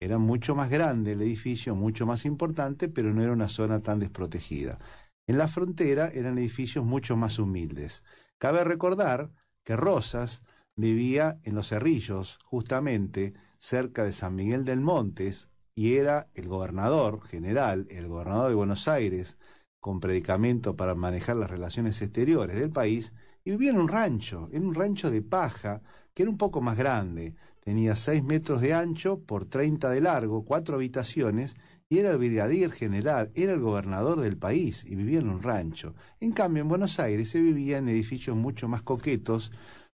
Era 0.01 0.19
mucho 0.19 0.55
más 0.55 0.69
grande 0.69 1.13
el 1.13 1.23
edificio, 1.23 1.75
mucho 1.75 2.05
más 2.05 2.25
importante, 2.25 2.89
pero 2.89 3.13
no 3.15 3.23
era 3.23 3.33
una 3.33 3.49
zona 3.49 3.81
tan 3.81 3.99
desprotegida. 3.99 4.79
En 5.27 5.39
la 5.39 5.49
frontera 5.49 6.09
eran 6.09 6.39
edificios 6.39 6.85
mucho 6.85 7.17
más 7.17 7.39
humildes. 7.39 8.05
Cabe 8.39 8.63
recordar 8.63 9.33
que 9.65 9.77
Rosas 9.77 10.45
vivía 10.77 11.41
en 11.43 11.55
Los 11.55 11.71
Cerrillos, 11.71 12.39
justamente 12.45 13.35
cerca 13.59 14.05
de 14.05 14.13
San 14.13 14.37
Miguel 14.37 14.65
del 14.65 14.81
Montes, 14.81 15.49
y 15.75 15.95
era 15.95 16.29
el 16.35 16.49
gobernador 16.49 17.23
general, 17.23 17.87
el 17.91 18.09
gobernador 18.09 18.49
de 18.49 18.55
Buenos 18.55 18.87
Aires, 18.87 19.37
con 19.81 20.01
predicamento 20.01 20.77
para 20.77 20.95
manejar 20.95 21.37
las 21.37 21.51
relaciones 21.51 22.01
exteriores 22.03 22.57
del 22.57 22.71
país, 22.71 23.13
y 23.45 23.51
vivía 23.51 23.71
en 23.71 23.81
un 23.81 23.89
rancho, 23.89 24.49
en 24.53 24.67
un 24.67 24.75
rancho 24.75 25.11
de 25.11 25.23
paja, 25.23 25.83
que 26.15 26.23
era 26.23 26.31
un 26.31 26.39
poco 26.39 26.61
más 26.61 26.77
grande, 26.77 27.35
Tenía 27.67 27.97
seis 27.97 28.23
metros 28.23 28.61
de 28.61 28.75
ancho 28.75 29.19
por 29.25 29.45
treinta 29.45 29.91
de 29.91 30.01
largo, 30.01 30.45
cuatro 30.45 30.77
habitaciones, 30.77 31.57
y 31.89 31.99
era 31.99 32.11
el 32.11 32.19
brigadier 32.19 32.73
general, 32.73 33.31
era 33.35 33.53
el 33.53 33.61
gobernador 33.61 34.21
del 34.21 34.37
país 34.37 34.85
y 34.85 34.97
vivía 34.97 35.21
en 35.21 35.29
un 35.29 35.43
rancho. 35.43 35.95
En 36.21 36.33
cambio, 36.33 36.63
en 36.63 36.69
Buenos 36.69 36.99
Aires 36.99 37.31
se 37.31 37.41
vivía 37.41 37.79
en 37.79 37.89
edificios 37.89 38.37
mucho 38.37 38.69
más 38.69 38.83
coquetos, 38.83 39.53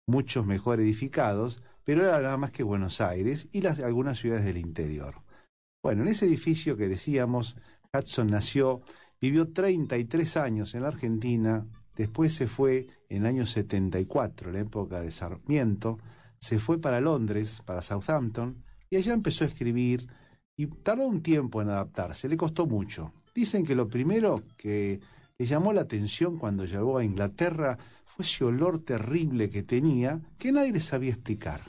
muchos 0.07 0.45
mejor 0.45 0.79
edificados, 0.79 1.61
pero 1.83 2.03
era 2.03 2.21
nada 2.21 2.37
más 2.37 2.51
que 2.51 2.63
Buenos 2.63 3.01
Aires 3.01 3.47
y 3.51 3.61
las, 3.61 3.79
algunas 3.79 4.19
ciudades 4.19 4.45
del 4.45 4.57
interior. 4.57 5.23
Bueno, 5.81 6.03
en 6.03 6.09
ese 6.09 6.25
edificio 6.25 6.77
que 6.77 6.87
decíamos, 6.87 7.55
Hudson 7.93 8.27
nació, 8.27 8.81
vivió 9.19 9.51
33 9.51 10.37
años 10.37 10.75
en 10.75 10.83
la 10.83 10.89
Argentina, 10.89 11.65
después 11.97 12.33
se 12.35 12.47
fue 12.47 12.87
en 13.09 13.23
el 13.23 13.25
año 13.25 13.47
74, 13.47 14.49
en 14.49 14.53
la 14.53 14.61
época 14.61 15.01
de 15.01 15.09
Sarmiento, 15.09 15.97
se 16.39 16.59
fue 16.59 16.79
para 16.79 17.01
Londres, 17.01 17.61
para 17.65 17.81
Southampton, 17.81 18.63
y 18.89 18.97
allá 18.97 19.13
empezó 19.13 19.43
a 19.43 19.47
escribir 19.47 20.07
y 20.59 20.67
tardó 20.67 21.07
un 21.07 21.21
tiempo 21.21 21.61
en 21.61 21.69
adaptarse, 21.69 22.27
le 22.27 22.35
costó 22.35 22.65
mucho. 22.65 23.13
Dicen 23.33 23.65
que 23.65 23.75
lo 23.75 23.87
primero 23.87 24.43
que 24.57 24.99
le 25.37 25.45
llamó 25.45 25.71
la 25.71 25.79
atención 25.79 26.37
cuando 26.37 26.65
llegó 26.65 26.97
a 26.97 27.03
Inglaterra 27.05 27.77
fue 28.03 28.25
ese 28.25 28.43
olor 28.43 28.79
terrible 28.79 29.49
que 29.49 29.63
tenía 29.63 30.19
que 30.37 30.51
nadie 30.51 30.73
le 30.73 30.81
sabía 30.81 31.11
explicar. 31.11 31.61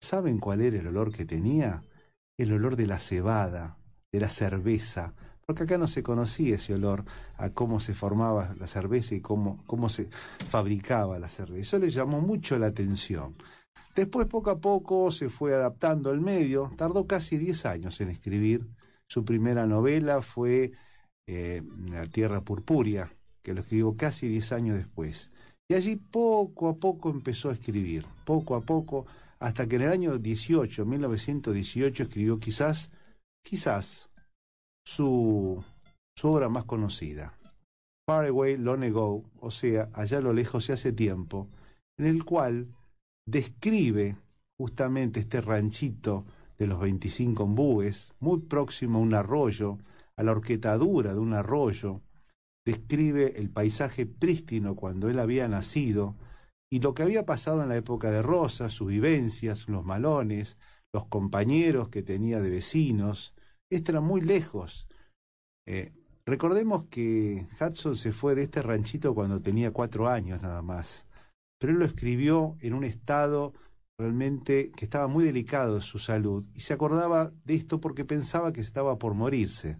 ¿Saben 0.00 0.38
cuál 0.38 0.62
era 0.62 0.78
el 0.78 0.86
olor 0.86 1.12
que 1.12 1.26
tenía? 1.26 1.82
El 2.38 2.54
olor 2.54 2.76
de 2.76 2.86
la 2.86 2.98
cebada, 2.98 3.76
de 4.10 4.20
la 4.20 4.30
cerveza, 4.30 5.12
porque 5.44 5.64
acá 5.64 5.76
no 5.76 5.86
se 5.86 6.02
conocía 6.02 6.54
ese 6.54 6.72
olor 6.72 7.04
a 7.36 7.50
cómo 7.50 7.78
se 7.78 7.92
formaba 7.92 8.54
la 8.58 8.66
cerveza 8.66 9.14
y 9.14 9.20
cómo, 9.20 9.62
cómo 9.66 9.90
se 9.90 10.08
fabricaba 10.48 11.18
la 11.18 11.28
cerveza. 11.28 11.76
Eso 11.76 11.78
le 11.78 11.90
llamó 11.90 12.22
mucho 12.22 12.58
la 12.58 12.68
atención. 12.68 13.34
Después, 13.94 14.26
poco 14.26 14.50
a 14.50 14.60
poco, 14.60 15.10
se 15.10 15.28
fue 15.28 15.54
adaptando 15.54 16.10
al 16.10 16.20
medio. 16.20 16.70
Tardó 16.76 17.06
casi 17.06 17.38
10 17.38 17.66
años 17.66 18.00
en 18.00 18.10
escribir. 18.10 18.66
Su 19.08 19.24
primera 19.24 19.66
novela 19.66 20.22
fue 20.22 20.72
eh, 21.26 21.62
La 21.90 22.06
Tierra 22.06 22.42
Purpúrea, 22.42 23.12
que 23.42 23.54
lo 23.54 23.60
escribió 23.60 23.96
casi 23.96 24.28
10 24.28 24.52
años 24.52 24.76
después. 24.76 25.30
Y 25.68 25.74
allí 25.74 25.96
poco 25.96 26.68
a 26.68 26.76
poco 26.76 27.10
empezó 27.10 27.50
a 27.50 27.52
escribir, 27.52 28.04
poco 28.24 28.56
a 28.56 28.60
poco, 28.60 29.06
hasta 29.38 29.68
que 29.68 29.76
en 29.76 29.82
el 29.82 29.90
año 29.90 30.18
18, 30.18 30.84
1918, 30.84 32.02
escribió 32.02 32.38
quizás, 32.40 32.90
quizás, 33.44 34.10
su, 34.84 35.62
obra 36.22 36.48
más 36.48 36.64
conocida, 36.64 37.38
Far 38.04 38.26
Away 38.26 38.56
Long 38.56 38.82
Ago, 38.82 39.22
o 39.40 39.50
sea, 39.50 39.88
allá 39.92 40.18
a 40.18 40.22
lo 40.22 40.32
lejos 40.32 40.68
y 40.68 40.72
hace 40.72 40.92
tiempo, 40.92 41.48
en 41.98 42.06
el 42.06 42.24
cual 42.24 42.66
describe 43.26 44.16
justamente 44.58 45.20
este 45.20 45.40
ranchito 45.40 46.24
de 46.58 46.66
los 46.66 46.80
25 46.80 47.44
ombúes, 47.44 48.12
muy 48.20 48.40
próximo 48.40 48.98
a 48.98 49.02
un 49.02 49.14
arroyo, 49.14 49.78
a 50.16 50.22
la 50.22 50.32
horquetadura 50.32 51.14
de 51.14 51.18
un 51.18 51.32
arroyo, 51.32 52.02
describe 52.66 53.38
el 53.38 53.50
paisaje 53.50 54.04
prístino 54.04 54.76
cuando 54.76 55.08
él 55.08 55.18
había 55.18 55.48
nacido 55.48 56.16
y 56.70 56.80
lo 56.80 56.94
que 56.94 57.02
había 57.02 57.24
pasado 57.24 57.62
en 57.62 57.70
la 57.70 57.76
época 57.76 58.10
de 58.10 58.22
Rosa, 58.22 58.68
sus 58.68 58.88
vivencias, 58.88 59.68
los 59.68 59.84
malones, 59.84 60.58
los 60.92 61.06
compañeros 61.06 61.88
que 61.88 62.02
tenía 62.02 62.40
de 62.40 62.50
vecinos. 62.50 63.34
Esto 63.70 63.92
era 63.92 64.00
muy 64.00 64.20
lejos. 64.20 64.86
Eh, 65.66 65.92
recordemos 66.26 66.84
que 66.90 67.46
Hudson 67.60 67.96
se 67.96 68.12
fue 68.12 68.34
de 68.34 68.42
este 68.42 68.62
ranchito 68.62 69.14
cuando 69.14 69.40
tenía 69.40 69.72
cuatro 69.72 70.08
años 70.08 70.42
nada 70.42 70.62
más 70.62 71.06
pero 71.60 71.74
él 71.74 71.78
lo 71.78 71.84
escribió 71.84 72.56
en 72.60 72.72
un 72.72 72.84
estado 72.84 73.52
realmente 73.98 74.72
que 74.72 74.86
estaba 74.86 75.08
muy 75.08 75.24
delicado 75.24 75.76
de 75.76 75.82
su 75.82 75.98
salud 75.98 76.46
y 76.54 76.60
se 76.60 76.72
acordaba 76.72 77.30
de 77.44 77.54
esto 77.54 77.80
porque 77.80 78.06
pensaba 78.06 78.52
que 78.52 78.62
estaba 78.62 78.98
por 78.98 79.12
morirse. 79.12 79.78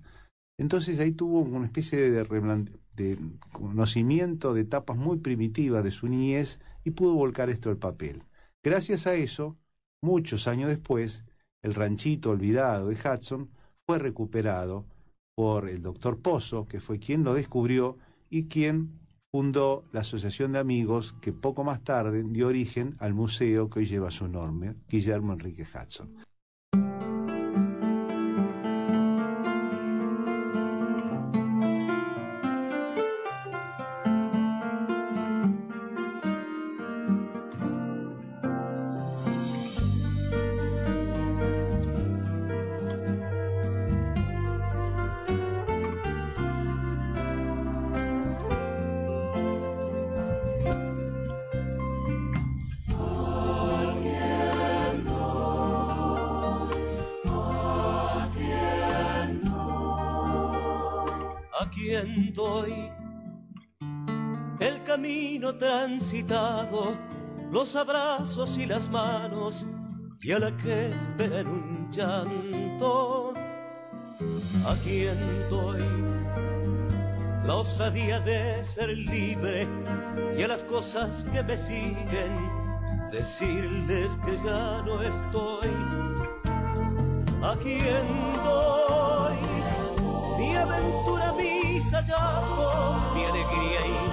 Entonces 0.58 1.00
ahí 1.00 1.12
tuvo 1.12 1.40
una 1.40 1.64
especie 1.64 1.98
de, 1.98 2.22
de 2.94 3.18
conocimiento 3.50 4.52
de 4.52 4.60
etapas 4.60 4.98
muy 4.98 5.16
primitivas 5.18 5.82
de 5.82 5.90
su 5.90 6.06
niñez 6.06 6.60
y 6.84 6.90
pudo 6.90 7.14
volcar 7.14 7.48
esto 7.48 7.70
al 7.70 7.78
papel. 7.78 8.24
Gracias 8.62 9.06
a 9.06 9.14
eso, 9.14 9.56
muchos 10.02 10.46
años 10.48 10.68
después, 10.68 11.24
el 11.62 11.74
ranchito 11.74 12.28
olvidado 12.28 12.88
de 12.88 12.96
Hudson 12.96 13.50
fue 13.86 13.98
recuperado 13.98 14.86
por 15.34 15.66
el 15.66 15.80
doctor 15.80 16.20
Pozo, 16.20 16.66
que 16.66 16.78
fue 16.78 16.98
quien 16.98 17.24
lo 17.24 17.32
descubrió 17.32 17.96
y 18.28 18.48
quien 18.48 18.99
fundó 19.30 19.84
la 19.92 20.00
Asociación 20.00 20.52
de 20.52 20.58
Amigos 20.58 21.14
que 21.20 21.32
poco 21.32 21.62
más 21.62 21.82
tarde 21.82 22.24
dio 22.26 22.48
origen 22.48 22.96
al 22.98 23.14
museo 23.14 23.70
que 23.70 23.80
hoy 23.80 23.86
lleva 23.86 24.10
su 24.10 24.26
nombre, 24.26 24.74
Guillermo 24.88 25.32
Enrique 25.32 25.62
Hudson. 25.62 26.29
Los 67.72 67.76
abrazos 67.76 68.56
y 68.56 68.66
las 68.66 68.88
manos, 68.88 69.64
y 70.20 70.32
a 70.32 70.40
la 70.40 70.50
que 70.56 70.88
espera 70.88 71.38
en 71.38 71.46
un 71.46 71.88
llanto, 71.92 73.32
a 74.66 74.74
quien 74.82 75.16
doy 75.48 75.78
la 77.46 77.54
osadía 77.54 78.18
de 78.18 78.64
ser 78.64 78.88
libre 78.88 79.68
y 80.36 80.42
a 80.42 80.48
las 80.48 80.64
cosas 80.64 81.24
que 81.32 81.44
me 81.44 81.56
siguen, 81.56 82.50
decirles 83.12 84.18
que 84.24 84.36
ya 84.36 84.82
no 84.82 85.00
estoy. 85.02 85.70
A 87.40 87.56
quien 87.62 88.32
doy 88.42 89.38
mi 90.38 90.56
aventura, 90.56 91.32
mis 91.34 91.88
hallazgos, 91.92 93.14
mi 93.14 93.24
alegría 93.26 93.86
y 93.86 94.09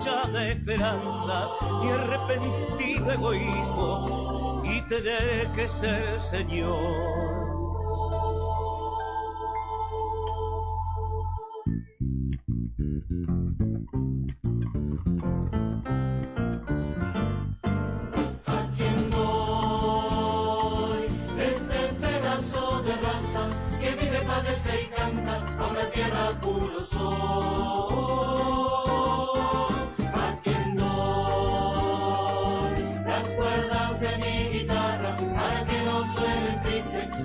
trasnochada 0.00 0.48
esperanza, 0.48 1.48
mi 1.80 1.90
arrepentido 1.90 3.12
egoísmo, 3.12 4.62
y 4.64 4.80
tener 4.82 5.46
que 5.54 5.68
ser 5.68 6.20
Señor. 6.20 7.39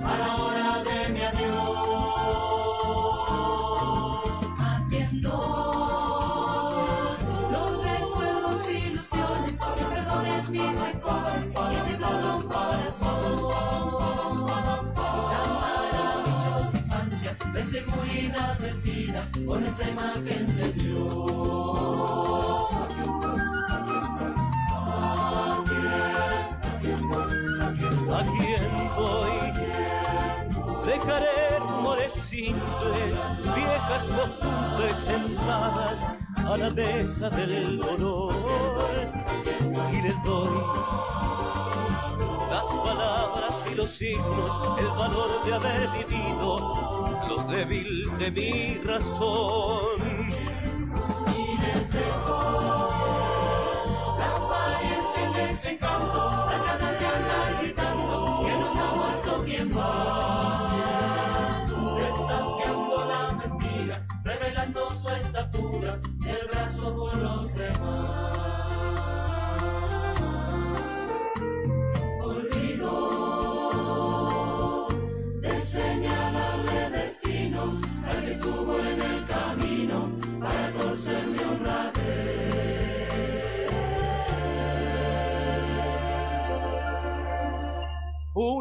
A 0.05 0.17
la 0.17 0.35
hora 0.35 0.83
de 0.83 1.09
mi 1.13 1.21
adiós? 1.21 1.85
¿A 4.59 4.85
quién 4.89 5.21
doy 5.21 6.83
los 7.51 7.71
recuerdos, 7.83 8.69
ilusiones, 8.69 9.55
mis 9.75 9.87
perdones, 9.89 10.49
mis 10.49 10.79
recordes 10.79 11.45
y 11.51 11.75
este 11.75 11.97
blando 11.97 12.47
corazón? 12.47 13.55
Tan 14.95 15.47
maravillosa 15.61 16.77
infancia, 16.77 17.31
la 17.53 17.59
inseguridad 17.59 18.59
vestida 18.59 19.21
con 19.45 19.63
esa 19.63 19.89
imagen 19.89 20.55
de 20.57 20.71
Dios. 20.73 21.34
Dejaré 30.85 31.59
rumores 31.59 32.11
simples, 32.13 33.17
viejas 33.55 34.03
costumbres 34.15 34.97
sentadas 34.97 36.03
a 36.37 36.57
la 36.57 36.69
mesa 36.69 37.29
del 37.31 37.79
dolor 37.79 38.85
y 39.91 40.01
les 40.03 40.23
doy 40.23 40.63
las 42.51 42.65
palabras 42.65 43.65
y 43.71 43.75
los 43.75 43.89
signos, 43.89 44.77
el 44.77 44.87
valor 44.89 45.43
de 45.43 45.53
haber 45.55 45.89
vivido, 45.89 47.03
lo 47.29 47.43
débil 47.51 48.17
de 48.19 48.31
mi 48.31 48.77
razón. 48.83 50.04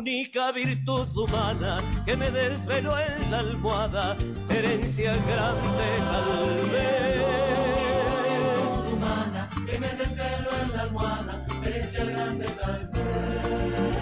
Única 0.07 0.53
virtud 0.53 1.09
humana 1.17 1.79
que 2.05 2.15
me 2.15 2.31
desveló 2.31 2.95
en 2.99 3.31
la 3.31 3.39
almohada, 3.39 4.15
herencia 4.51 5.17
grande 5.17 5.97
tal 6.11 6.57
vez. 6.71 7.23
humana 8.93 9.49
que 9.65 9.79
me 9.79 9.89
desvelo 9.89 10.51
en 10.61 10.77
la 10.77 10.83
almohada, 10.83 11.47
herencia 11.65 12.05
grande 12.05 12.47
tal 12.61 12.91
y 12.93 13.94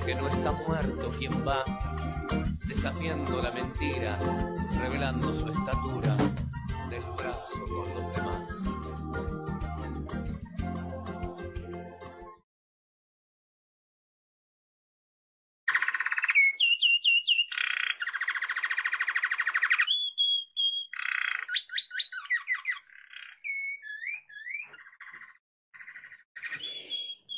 que 0.00 0.14
no 0.14 0.28
está 0.28 0.52
muerto 0.52 1.10
quien 1.18 1.32
va, 1.46 1.64
desafiando 2.66 3.42
la 3.42 3.50
mentira, 3.50 4.18
revelando 4.80 5.34
su 5.34 5.48
estatura 5.48 6.16
del 6.88 7.02
brazo 7.16 7.60
con 7.66 7.94
los 7.94 8.11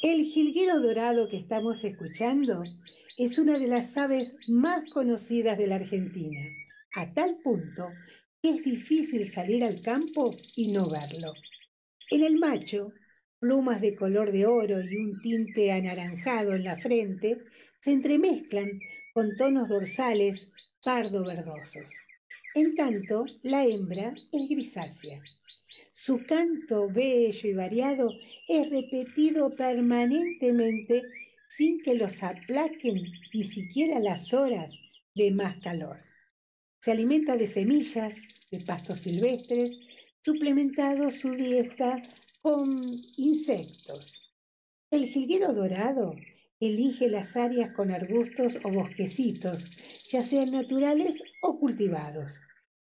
El 0.07 0.23
jilguero 0.27 0.81
dorado 0.81 1.31
que 1.31 1.38
estamos 1.38 1.83
escuchando 1.83 2.62
es 3.17 3.38
una 3.38 3.59
de 3.59 3.67
las 3.67 3.97
aves 3.97 4.35
más 4.49 4.85
conocidas 4.90 5.57
de 5.57 5.67
la 5.67 5.77
Argentina, 5.77 6.43
a 6.95 7.14
tal 7.14 7.38
punto 7.43 7.88
que 8.43 8.51
es 8.51 8.62
difícil 8.62 9.33
salir 9.33 9.64
al 9.64 9.81
campo 9.81 10.37
y 10.57 10.73
no 10.73 10.90
verlo. 10.90 11.33
En 12.11 12.23
el 12.23 12.38
macho, 12.38 12.93
plumas 13.38 13.81
de 13.81 13.97
color 13.97 14.31
de 14.31 14.45
oro 14.45 14.79
y 14.83 14.95
un 14.95 15.23
tinte 15.23 15.73
anaranjado 15.73 16.53
en 16.53 16.64
la 16.64 16.77
frente 16.77 17.38
se 17.81 17.93
entremezclan 17.93 18.79
con 19.14 19.35
tonos 19.38 19.71
dorsales 19.71 20.53
pardo 20.85 21.25
verdosos. 21.25 21.88
En 22.55 22.77
tanto, 22.77 23.25
la 23.43 23.64
hembra 23.64 24.12
es 24.31 24.49
grisácea. 24.51 25.23
Su 25.97 26.27
canto 26.27 26.89
bello 26.89 27.49
y 27.49 27.53
variado 27.53 28.11
es 28.49 28.69
repetido 28.69 29.55
permanentemente 29.55 31.03
sin 31.49 31.81
que 31.83 31.95
los 31.95 32.21
aplaquen 32.21 33.01
ni 33.33 33.45
siquiera 33.45 34.01
las 34.01 34.35
horas 34.35 34.77
de 35.15 35.31
más 35.31 35.63
calor. 35.63 35.99
Se 36.81 36.91
alimenta 36.91 37.37
de 37.37 37.47
semillas, 37.47 38.17
de 38.51 38.61
pastos 38.65 39.03
silvestres, 39.03 39.71
suplementado 40.25 41.13
su 41.13 41.31
dieta 41.31 42.03
con 42.43 42.83
insectos. 43.17 44.13
El 44.91 45.07
jilguero 45.07 45.55
dorado 45.55 46.17
elige 46.59 47.09
las 47.09 47.37
áreas 47.37 47.71
con 47.71 47.93
arbustos 47.93 48.59
o 48.65 48.71
bosquecitos, 48.73 49.71
ya 50.11 50.23
sean 50.23 50.51
naturales 50.51 51.23
o 51.41 51.57
cultivados. 51.61 52.33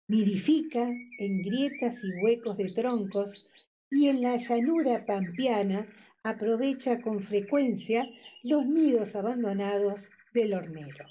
Nidifica 0.08 0.88
en 1.18 1.42
grietas 1.42 2.02
y 2.02 2.10
huecos 2.22 2.56
de 2.56 2.72
troncos 2.72 3.44
y 3.90 4.08
en 4.08 4.22
la 4.22 4.38
llanura 4.38 5.04
pampeana 5.04 5.86
aprovecha 6.22 7.02
con 7.02 7.22
frecuencia 7.22 8.08
los 8.42 8.64
nidos 8.64 9.14
abandonados 9.14 10.08
del 10.32 10.54
hornero. 10.54 11.04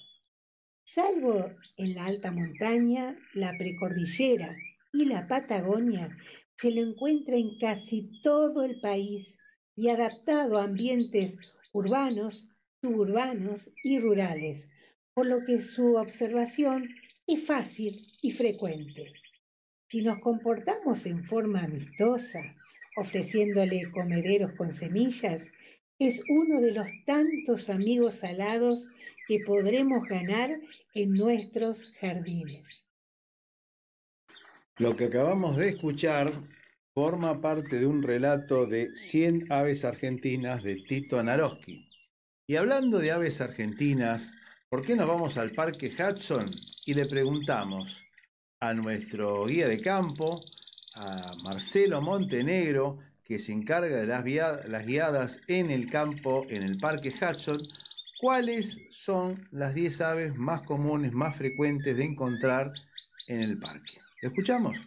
Salvo 0.84 1.52
en 1.78 1.94
la 1.94 2.06
alta 2.06 2.32
montaña, 2.32 3.16
la 3.36 3.56
precordillera 3.56 4.56
y 4.92 5.06
la 5.06 5.28
Patagonia, 5.28 6.18
se 6.58 6.72
lo 6.72 6.82
encuentra 6.82 7.36
en 7.36 7.60
casi 7.60 8.10
todo 8.24 8.64
el 8.64 8.80
país 8.80 9.38
y 9.76 9.90
adaptado 9.90 10.58
a 10.58 10.64
ambientes 10.64 11.38
urbanos, 11.72 12.48
suburbanos 12.82 13.70
y 13.84 14.00
rurales, 14.00 14.70
por 15.14 15.28
lo 15.28 15.46
que 15.46 15.62
su 15.62 15.98
observación 15.98 16.90
es 17.28 17.46
fácil 17.46 18.08
y 18.22 18.32
frecuente. 18.32 19.14
Si 19.90 20.02
nos 20.02 20.20
comportamos 20.20 21.06
en 21.06 21.26
forma 21.26 21.64
amistosa, 21.64 22.56
ofreciéndole 22.96 23.92
comederos 23.92 24.54
con 24.54 24.72
semillas, 24.72 25.50
es 26.00 26.22
uno 26.30 26.62
de 26.62 26.72
los 26.72 26.88
tantos 27.06 27.70
amigos 27.70 28.24
alados 28.24 28.88
que 29.28 29.40
podremos 29.46 30.08
ganar 30.08 30.60
en 30.94 31.14
nuestros 31.14 31.92
jardines. 32.00 32.86
Lo 34.78 34.96
que 34.96 35.06
acabamos 35.06 35.58
de 35.58 35.70
escuchar 35.70 36.32
forma 36.94 37.42
parte 37.42 37.80
de 37.80 37.86
un 37.86 38.04
relato 38.04 38.66
de 38.66 38.96
100 38.96 39.52
aves 39.52 39.84
argentinas 39.84 40.64
de 40.64 40.76
Tito 40.88 41.22
Naroski. 41.22 41.88
Y 42.48 42.56
hablando 42.56 43.00
de 43.00 43.12
aves 43.12 43.42
argentinas, 43.42 44.34
¿por 44.78 44.86
qué 44.86 44.96
no 44.96 45.08
vamos 45.08 45.38
al 45.38 45.54
Parque 45.54 45.88
Hudson 45.88 46.52
y 46.86 46.94
le 46.94 47.08
preguntamos 47.08 48.06
a 48.60 48.76
nuestro 48.76 49.48
guía 49.48 49.68
de 49.68 49.82
campo, 49.82 50.40
a 50.94 51.34
Marcelo 51.42 52.00
Montenegro, 52.00 53.00
que 53.24 53.40
se 53.40 53.54
encarga 53.54 54.00
de 54.00 54.06
las, 54.06 54.24
las 54.70 54.86
guiadas 54.86 55.40
en 55.48 55.72
el 55.72 55.90
campo, 55.90 56.46
en 56.50 56.62
el 56.62 56.78
Parque 56.78 57.10
Hudson, 57.10 57.60
cuáles 58.22 58.80
son 58.92 59.48
las 59.50 59.74
10 59.74 60.02
aves 60.02 60.36
más 60.36 60.62
comunes, 60.62 61.12
más 61.12 61.36
frecuentes 61.36 61.98
de 61.98 62.04
encontrar 62.04 62.72
en 63.30 63.42
el 63.42 63.58
parque. 63.58 63.98
¿Lo 64.22 64.30
escuchamos? 64.30 64.78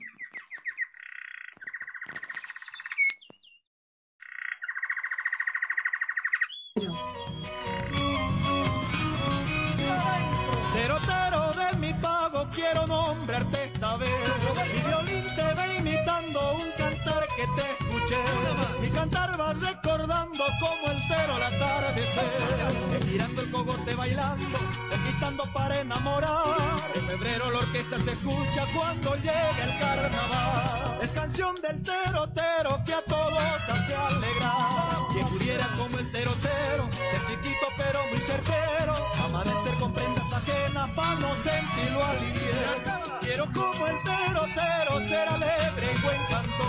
Recordando 20.00 20.44
como 20.60 20.92
el 20.92 21.08
tero 21.08 21.34
al 21.34 21.42
atardecer. 21.42 23.00
Estirando 23.00 23.42
el 23.42 23.50
cogote 23.50 23.94
bailando, 23.94 24.58
conquistando 24.90 25.44
para 25.52 25.80
enamorar. 25.80 26.56
En 26.94 27.06
febrero 27.06 27.50
la 27.50 27.58
orquesta 27.58 27.98
se 27.98 28.12
escucha 28.12 28.64
cuando 28.74 29.14
llega 29.16 29.64
el 29.64 29.78
carnaval. 29.78 30.98
Es 31.02 31.10
canción 31.10 31.54
del 31.56 31.82
tero, 31.82 32.28
tero 32.30 32.82
que 32.84 32.94
a 32.94 33.02
todos 33.02 33.38
hace 33.38 33.94
alegrar. 33.94 34.96
Quien 35.12 35.26
pudiera 35.28 35.68
como 35.76 35.98
el 35.98 36.10
tero, 36.10 36.32
tero, 36.40 36.88
ser 36.92 37.20
chiquito 37.26 37.66
pero 37.76 38.00
muy 38.10 38.20
certero. 38.20 38.94
Amanecer 39.24 39.74
con 39.78 39.92
prendas 39.92 40.32
ajenas 40.32 40.88
para 40.90 41.14
no 41.16 41.34
sentirlo 41.34 42.04
aliviar. 42.04 43.20
Quiero 43.20 43.46
como 43.52 43.86
el 43.86 43.96
tero, 44.02 44.46
tero, 44.54 45.08
ser 45.08 45.28
alegre 45.28 45.92
y 45.94 46.02
buen 46.02 46.20
cantor. 46.30 46.60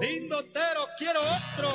Lindo 0.00 0.44
tero, 0.52 0.77
quiero 0.98 1.20
otro. 1.20 1.68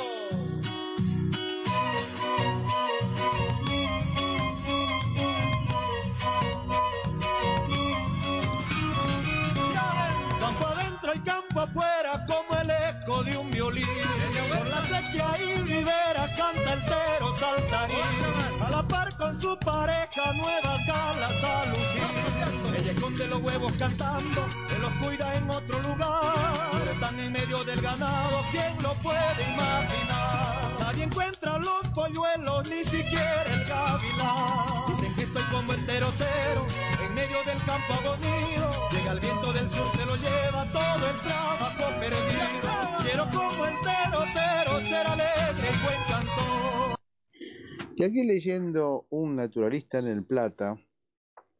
Campo 10.40 10.66
adentro 10.66 11.14
y 11.14 11.18
campo 11.20 11.60
afuera 11.60 12.26
como 12.26 12.60
el 12.60 12.70
eco 12.70 13.24
de 13.24 13.36
un 13.38 13.50
violín. 13.50 13.86
Con 14.50 14.70
la 14.70 14.82
sequía 14.82 15.34
y 15.40 15.62
ribera 15.62 16.28
canta 16.36 16.72
el 16.74 16.84
tero 16.84 17.38
saltarín. 17.38 18.66
A 18.66 18.70
la 18.70 18.82
par 18.82 19.16
con 19.16 19.40
su 19.40 19.58
pareja 19.58 20.32
nuevas 20.34 20.86
galas 20.86 21.44
a 21.44 21.64
esconde 23.14 23.26
los 23.28 23.42
huevos 23.42 23.72
cantando, 23.78 24.46
se 24.68 24.78
los 24.78 24.90
cuida 24.94 25.36
en 25.36 25.50
otro 25.50 25.80
lugar. 25.82 26.34
Pero 26.72 26.92
están 26.92 27.18
en 27.20 27.32
medio 27.32 27.64
del 27.64 27.80
ganado, 27.80 28.40
¿quién 28.50 28.82
lo 28.82 28.92
puede 28.94 29.42
imaginar? 29.54 30.76
Nadie 30.80 31.04
encuentra 31.04 31.58
los 31.58 31.86
polluelos, 31.94 32.68
ni 32.68 32.84
siquiera 32.84 33.44
el 33.44 33.64
gavilán. 33.64 34.88
Dicen 34.88 35.14
que 35.14 35.22
estoy 35.22 35.42
como 35.52 35.72
el 35.72 35.86
terotero, 35.86 36.66
en 37.06 37.14
medio 37.14 37.38
del 37.44 37.58
campo 37.64 37.94
agonio. 37.94 38.70
Llega 38.92 39.12
el 39.12 39.20
viento 39.20 39.52
del 39.52 39.70
sur, 39.70 39.90
se 39.96 40.06
lo 40.06 40.16
lleva 40.16 40.64
todo 40.72 41.08
el 41.08 41.16
trabajo 41.20 41.84
perdido. 42.00 42.70
Quiero 43.02 43.24
como 43.30 43.66
el 43.66 43.74
terotero, 43.80 44.80
ser 44.84 45.06
alegre 45.06 45.68
y 45.72 45.84
buen 45.84 46.00
cantor. 46.08 46.96
Y 47.96 48.02
aquí 48.02 48.24
leyendo 48.24 49.06
Un 49.10 49.36
naturalista 49.36 49.98
en 49.98 50.08
el 50.08 50.24
Plata, 50.24 50.76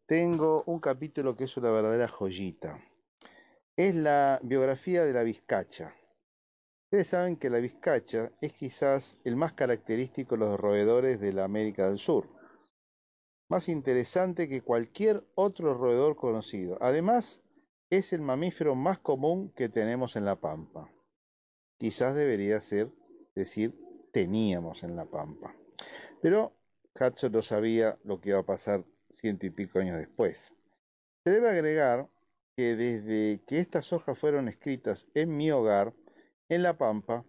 tengo 0.07 0.65
un 0.67 0.81
capítulo 0.81 1.35
que 1.35 1.45
es 1.45 1.57
una 1.57 1.71
verdadera 1.71 2.09
joyita. 2.09 2.79
Es 3.77 3.95
la 3.95 4.39
biografía 4.43 5.05
de 5.05 5.13
la 5.13 5.23
vizcacha. 5.23 5.95
Ustedes 6.85 7.09
saben 7.09 7.37
que 7.37 7.51
la 7.51 7.59
vizcacha 7.59 8.31
es 8.41 8.53
quizás 8.53 9.19
el 9.25 9.37
más 9.37 9.55
característico 9.55 10.37
de 10.37 10.41
los 10.45 10.61
roedores 10.61 11.21
de 11.21 11.33
la 11.33 11.45
América 11.45 11.89
del 11.89 11.99
Sur. 11.99 12.29
Más 13.49 13.69
interesante 13.69 14.49
que 14.49 14.63
cualquier 14.63 15.25
otro 15.35 15.75
roedor 15.75 16.17
conocido. 16.17 16.79
Además, 16.81 17.43
es 17.91 18.13
el 18.13 18.21
mamífero 18.21 18.75
más 18.75 18.99
común 18.99 19.53
que 19.55 19.69
tenemos 19.69 20.17
en 20.17 20.25
la 20.25 20.37
Pampa. 20.37 20.91
Quizás 21.79 22.15
debería 22.15 22.61
ser 22.61 22.91
decir 23.35 23.75
teníamos 24.13 24.83
en 24.83 24.97
la 24.97 25.07
Pampa. 25.07 25.57
Pero 26.23 26.53
Hudson 26.95 27.33
no 27.33 27.43
sabía 27.43 27.99
lo 28.05 28.21
que 28.21 28.31
iba 28.31 28.39
a 28.39 28.47
pasar 28.47 28.85
ciento 29.15 29.47
y 29.47 29.51
pico 29.51 29.79
años 29.79 29.99
después. 29.99 30.53
Se 31.25 31.31
debe 31.31 31.49
agregar 31.49 32.09
que 32.57 32.77
desde 32.77 33.43
que 33.47 33.59
estas 33.59 33.93
hojas 33.93 34.19
fueron 34.19 34.49
escritas 34.49 35.09
en 35.15 35.37
mi 35.37 35.51
hogar, 35.51 35.93
en 36.49 36.63
La 36.63 36.77
Pampa, 36.77 37.25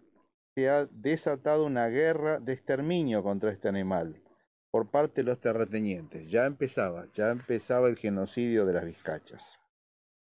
se 0.54 0.68
ha 0.68 0.86
desatado 0.86 1.66
una 1.66 1.88
guerra 1.88 2.38
de 2.38 2.52
exterminio 2.52 3.22
contra 3.22 3.50
este 3.50 3.68
animal 3.68 4.22
por 4.70 4.90
parte 4.90 5.22
de 5.22 5.28
los 5.28 5.40
terratenientes. 5.40 6.30
Ya 6.30 6.46
empezaba, 6.46 7.06
ya 7.12 7.30
empezaba 7.30 7.88
el 7.88 7.96
genocidio 7.96 8.66
de 8.66 8.74
las 8.74 8.84
vizcachas. 8.84 9.58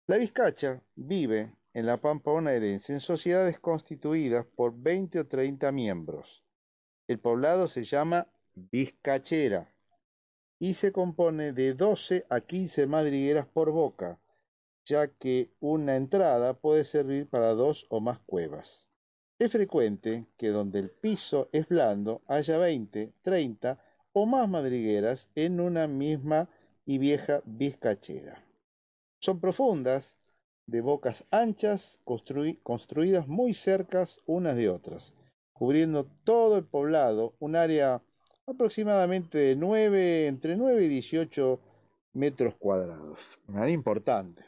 La 0.06 0.18
vizcacha 0.18 0.82
vive 0.94 1.52
en 1.74 1.86
la 1.86 2.00
Pampa 2.00 2.30
bonaerense 2.30 2.92
en 2.92 3.00
sociedades 3.00 3.58
constituidas 3.58 4.46
por 4.46 4.74
20 4.78 5.20
o 5.20 5.26
30 5.26 5.72
miembros. 5.72 6.44
El 7.08 7.18
poblado 7.18 7.68
se 7.68 7.84
llama 7.84 8.28
Vizcachera 8.54 9.75
y 10.58 10.74
se 10.74 10.92
compone 10.92 11.52
de 11.52 11.74
12 11.74 12.26
a 12.28 12.40
15 12.40 12.86
madrigueras 12.86 13.46
por 13.46 13.70
boca, 13.70 14.18
ya 14.84 15.08
que 15.08 15.50
una 15.60 15.96
entrada 15.96 16.54
puede 16.54 16.84
servir 16.84 17.28
para 17.28 17.54
dos 17.54 17.86
o 17.90 18.00
más 18.00 18.18
cuevas. 18.20 18.88
Es 19.38 19.52
frecuente 19.52 20.26
que 20.38 20.48
donde 20.48 20.78
el 20.78 20.90
piso 20.90 21.48
es 21.52 21.68
blando 21.68 22.22
haya 22.26 22.56
20, 22.56 23.12
30 23.22 23.78
o 24.12 24.24
más 24.24 24.48
madrigueras 24.48 25.28
en 25.34 25.60
una 25.60 25.86
misma 25.86 26.48
y 26.86 26.98
vieja 26.98 27.42
vizcachera. 27.44 28.42
Son 29.20 29.40
profundas, 29.40 30.18
de 30.66 30.80
bocas 30.80 31.26
anchas, 31.30 32.00
construidas 32.04 33.28
muy 33.28 33.54
cercas 33.54 34.20
unas 34.26 34.56
de 34.56 34.68
otras, 34.68 35.12
cubriendo 35.52 36.06
todo 36.24 36.56
el 36.56 36.64
poblado, 36.64 37.34
un 37.38 37.56
área 37.56 38.02
aproximadamente 38.46 39.38
de 39.38 39.56
9, 39.56 40.26
entre 40.26 40.56
9 40.56 40.84
y 40.84 40.88
18 40.88 41.60
metros 42.14 42.54
cuadrados. 42.54 43.20
Un 43.48 43.58
área 43.58 43.74
importante. 43.74 44.44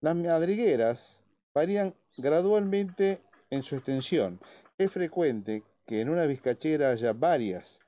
Las 0.00 0.16
madrigueras 0.16 1.24
varían 1.54 1.94
gradualmente 2.16 3.20
en 3.50 3.62
su 3.62 3.76
extensión. 3.76 4.40
Es 4.78 4.92
frecuente 4.92 5.64
que 5.84 6.00
en 6.00 6.10
una 6.10 6.26
vizcachera 6.26 6.90
haya 6.90 7.12
varias, 7.12 7.80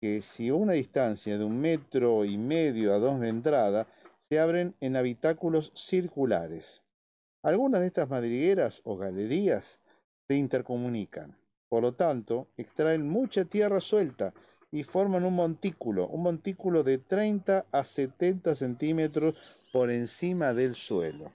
que 0.00 0.22
si 0.22 0.50
una 0.50 0.72
distancia 0.72 1.38
de 1.38 1.44
un 1.44 1.60
metro 1.60 2.24
y 2.24 2.36
medio 2.36 2.94
a 2.94 2.98
dos 2.98 3.20
de 3.20 3.28
entrada, 3.28 3.86
se 4.28 4.38
abren 4.38 4.74
en 4.80 4.96
habitáculos 4.96 5.72
circulares. 5.74 6.82
Algunas 7.42 7.80
de 7.80 7.88
estas 7.88 8.08
madrigueras 8.08 8.80
o 8.84 8.96
galerías 8.96 9.82
se 10.28 10.36
intercomunican. 10.36 11.41
Por 11.72 11.82
lo 11.82 11.94
tanto, 11.94 12.48
extraen 12.58 13.08
mucha 13.08 13.46
tierra 13.46 13.80
suelta 13.80 14.34
y 14.70 14.82
forman 14.82 15.24
un 15.24 15.34
montículo, 15.34 16.06
un 16.06 16.22
montículo 16.22 16.82
de 16.82 16.98
30 16.98 17.64
a 17.72 17.84
70 17.84 18.54
centímetros 18.54 19.36
por 19.72 19.90
encima 19.90 20.52
del 20.52 20.74
suelo. 20.74 21.32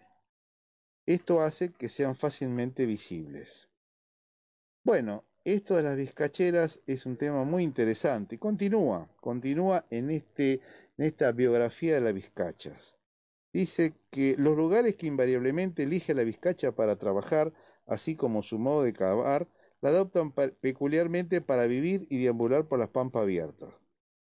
Esto 1.08 1.42
hace 1.42 1.74
que 1.74 1.90
sean 1.90 2.16
fácilmente 2.16 2.86
visibles. 2.86 3.68
Bueno, 4.84 5.24
esto 5.44 5.76
de 5.76 5.82
las 5.82 5.98
vizcacheras 5.98 6.82
es 6.86 7.08
un 7.08 7.18
tema 7.18 7.44
muy 7.44 7.64
interesante. 7.64 8.38
Continúa, 8.38 9.10
continúa 9.20 9.86
en, 9.90 10.12
este, 10.12 10.62
en 11.00 11.06
esta 11.06 11.32
biografía 11.32 11.96
de 11.96 12.02
las 12.02 12.14
vizcachas. 12.14 12.96
Dice 13.52 13.96
que 14.12 14.36
los 14.38 14.56
lugares 14.56 14.98
que 14.98 15.08
invariablemente 15.08 15.82
elige 15.82 16.14
la 16.14 16.22
vizcacha 16.22 16.74
para 16.74 16.98
trabajar, 16.98 17.54
así 17.88 18.16
como 18.16 18.44
su 18.44 18.60
modo 18.60 18.84
de 18.84 18.94
cavar, 18.94 19.48
la 19.82 19.90
adoptan 19.90 20.32
peculiarmente 20.32 21.42
para 21.42 21.68
vivir 21.68 22.08
y 22.10 22.22
deambular 22.22 22.68
por 22.68 22.80
las 22.80 22.90
pampas 22.90 23.24
abiertas. 23.24 23.74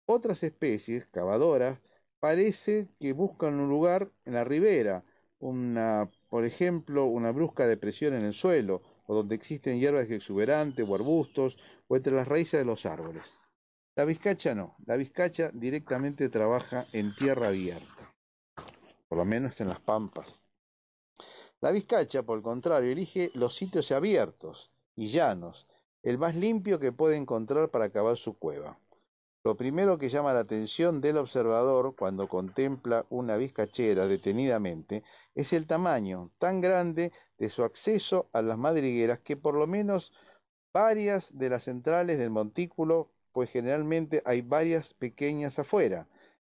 Otras 0.07 0.42
especies, 0.42 1.07
cavadoras, 1.07 1.80
parece 2.20 2.88
que 3.00 3.12
buscan 3.12 3.54
un 3.61 3.68
lugar 3.68 4.11
en 4.24 4.35
la 4.35 4.44
ribera, 4.44 5.04
una, 5.38 6.11
por 6.28 6.44
ejemplo, 6.44 7.04
una 7.04 7.33
brusca 7.33 7.66
depresión 7.66 8.14
en 8.14 8.24
el 8.24 8.33
suelo, 8.33 8.83
o 9.07 9.14
donde 9.14 9.35
existen 9.35 9.78
hierbas 9.78 10.11
exuberantes 10.11 10.88
o 10.88 10.94
arbustos, 10.94 11.59
o 11.88 11.96
entre 11.96 12.14
las 12.14 12.28
raíces 12.28 12.61
de 12.61 12.64
los 12.64 12.87
árboles. 12.87 13.38
La 13.96 14.04
vizcacha 14.04 14.54
no, 14.54 14.76
la 14.87 14.96
vizcacha 14.96 15.50
directamente 15.52 16.28
trabaja 16.28 16.87
en 16.92 17.14
tierra 17.14 17.48
abierta, 17.48 18.14
por 19.09 19.18
lo 19.18 19.24
menos 19.24 19.61
en 19.61 19.68
las 19.68 19.80
pampas. 19.80 20.40
La 21.61 21.70
vizcacha, 21.70 22.22
por 22.22 22.38
el 22.38 22.42
contrario, 22.42 22.90
elige 22.90 23.30
los 23.35 23.54
sitios 23.54 23.92
abiertos 23.92 24.73
y 24.96 25.09
llanos, 25.09 25.66
el 26.02 26.18
más 26.18 26.37
limpio 26.37 26.78
que 26.78 26.92
puede 26.92 27.16
encontrar 27.16 27.70
para 27.70 27.90
cavar 27.90 28.16
su 28.16 28.38
cueva. 28.38 28.78
Lo 29.44 29.57
primero 29.57 29.98
que 29.98 30.09
llama 30.09 30.33
la 30.33 30.40
atención 30.40 31.02
del 31.02 31.18
observador 31.18 31.94
cuando 31.96 32.28
contempla 32.28 33.04
una 33.11 33.37
vizcachera 33.37 34.07
detenidamente 34.07 35.02
es 35.35 35.52
el 35.52 35.66
tamaño 35.66 36.30
tan 36.38 36.62
grande 36.62 37.12
de 37.37 37.50
su 37.50 37.62
acceso 37.62 38.30
a 38.33 38.40
las 38.40 38.57
madrigueras 38.57 39.20
que 39.20 39.37
por 39.37 39.54
lo 39.54 39.66
menos 39.66 40.12
varias 40.72 41.37
de 41.37 41.50
las 41.50 41.64
centrales 41.64 42.18
del 42.18 42.30
montículo, 42.30 43.11
pues 43.33 43.50
generalmente 43.50 44.22
hay 44.24 44.40
varias 44.40 44.94
pequeñas 44.94 45.59
afuera. 45.59 46.09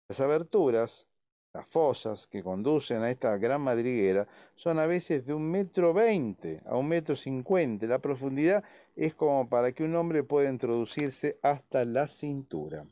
Las 0.09 0.21
aberturas, 0.21 1.09
las 1.55 1.67
fosas 1.69 2.27
que 2.27 2.43
conducen 2.43 3.03
a 3.03 3.11
esta 3.11 3.37
gran 3.39 3.61
madriguera 3.61 4.27
son 4.57 4.81
a 4.81 4.87
veces 4.87 5.25
de 5.25 5.33
un 5.33 5.49
metro 5.49 5.95
veinte 5.95 6.61
a 6.67 6.77
un 6.77 6.89
metro 6.89 7.15
cincuenta. 7.15 7.87
La 7.87 8.01
profundidad 8.01 8.65
es 8.97 9.15
como 9.15 9.49
para 9.49 9.71
que 9.71 9.85
un 9.85 9.95
hombre 9.95 10.25
pueda 10.25 10.51
introducirse 10.51 11.39
hasta 11.43 11.85
la 11.85 12.09
cintura. 12.09 12.85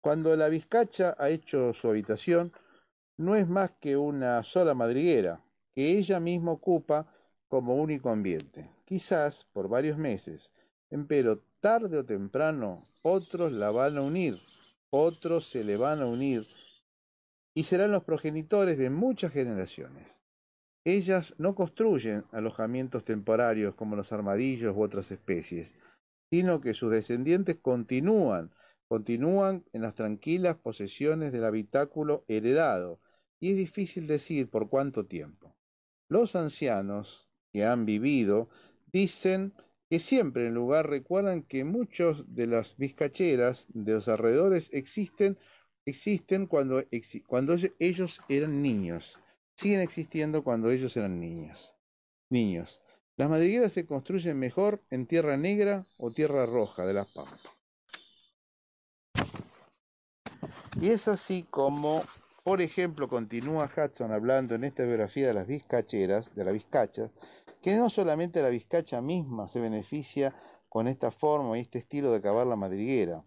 Cuando 0.00 0.34
la 0.36 0.48
vizcacha 0.48 1.16
ha 1.18 1.30
hecho 1.30 1.72
su 1.72 1.88
habitación, 1.88 2.52
no 3.16 3.34
es 3.34 3.48
más 3.48 3.72
que 3.80 3.96
una 3.96 4.42
sola 4.44 4.72
madriguera, 4.72 5.42
que 5.74 5.98
ella 5.98 6.20
misma 6.20 6.52
ocupa 6.52 7.12
como 7.48 7.74
único 7.74 8.08
ambiente, 8.08 8.70
quizás 8.84 9.44
por 9.52 9.68
varios 9.68 9.98
meses, 9.98 10.52
pero 11.08 11.40
tarde 11.60 11.98
o 11.98 12.04
temprano 12.04 12.84
otros 13.02 13.52
la 13.52 13.72
van 13.72 13.98
a 13.98 14.02
unir, 14.02 14.38
otros 14.90 15.50
se 15.50 15.64
le 15.64 15.76
van 15.76 16.00
a 16.00 16.06
unir, 16.06 16.46
y 17.54 17.64
serán 17.64 17.92
los 17.92 18.04
progenitores 18.04 18.78
de 18.78 18.90
muchas 18.90 19.32
generaciones. 19.32 20.22
Ellas 20.84 21.34
no 21.38 21.54
construyen 21.54 22.24
alojamientos 22.32 23.04
temporarios 23.04 23.74
como 23.74 23.96
los 23.96 24.12
armadillos 24.12 24.74
u 24.76 24.82
otras 24.82 25.10
especies, 25.10 25.74
sino 26.30 26.60
que 26.60 26.74
sus 26.74 26.90
descendientes 26.90 27.56
continúan, 27.60 28.52
continúan 28.88 29.64
en 29.72 29.82
las 29.82 29.94
tranquilas 29.94 30.56
posesiones 30.56 31.32
del 31.32 31.44
habitáculo 31.44 32.24
heredado, 32.28 33.00
y 33.40 33.50
es 33.50 33.56
difícil 33.56 34.06
decir 34.06 34.48
por 34.48 34.68
cuánto 34.68 35.06
tiempo. 35.06 35.56
Los 36.08 36.36
ancianos 36.36 37.28
que 37.52 37.64
han 37.64 37.86
vivido 37.86 38.48
dicen 38.92 39.54
que 39.88 39.98
siempre 39.98 40.42
en 40.42 40.48
el 40.48 40.54
lugar 40.54 40.88
recuerdan 40.88 41.42
que 41.42 41.64
muchos 41.64 42.34
de 42.34 42.46
las 42.46 42.76
vizcacheras 42.76 43.66
de 43.68 43.94
los 43.94 44.08
alrededores 44.08 44.70
existen, 44.72 45.38
existen 45.90 46.46
cuando, 46.46 46.82
cuando 47.26 47.56
ellos 47.78 48.20
eran 48.28 48.62
niños 48.62 49.18
siguen 49.60 49.82
existiendo 49.82 50.42
cuando 50.42 50.70
ellos 50.70 50.96
eran 50.96 51.20
niños. 51.20 51.74
Niños. 52.30 52.80
Las 53.16 53.28
madrigueras 53.28 53.72
se 53.72 53.84
construyen 53.84 54.38
mejor 54.38 54.82
en 54.88 55.06
tierra 55.06 55.36
negra 55.36 55.84
o 55.98 56.10
tierra 56.10 56.46
roja 56.46 56.86
de 56.86 56.94
la 56.94 57.04
pampa. 57.04 57.36
Y 60.80 60.88
es 60.88 61.08
así 61.08 61.46
como, 61.50 62.02
por 62.42 62.62
ejemplo, 62.62 63.06
continúa 63.06 63.70
Hudson 63.70 64.12
hablando 64.12 64.54
en 64.54 64.64
esta 64.64 64.84
biografía 64.84 65.26
de 65.26 65.34
las 65.34 65.46
vizcacheras, 65.46 66.34
de 66.34 66.44
la 66.44 66.52
vizcacha, 66.52 67.10
que 67.60 67.76
no 67.76 67.90
solamente 67.90 68.40
la 68.40 68.48
vizcacha 68.48 69.02
misma 69.02 69.46
se 69.46 69.60
beneficia 69.60 70.34
con 70.70 70.88
esta 70.88 71.10
forma 71.10 71.58
y 71.58 71.60
este 71.60 71.80
estilo 71.80 72.12
de 72.12 72.22
cavar 72.22 72.46
la 72.46 72.56
madriguera, 72.56 73.22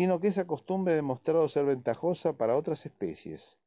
sino 0.00 0.18
que 0.18 0.28
esa 0.28 0.46
costumbre 0.46 0.94
ha 0.94 0.96
demostrado 0.96 1.46
ser 1.46 1.66
ventajosa 1.66 2.32
para 2.32 2.56
otras 2.56 2.86
especies. 2.86 3.58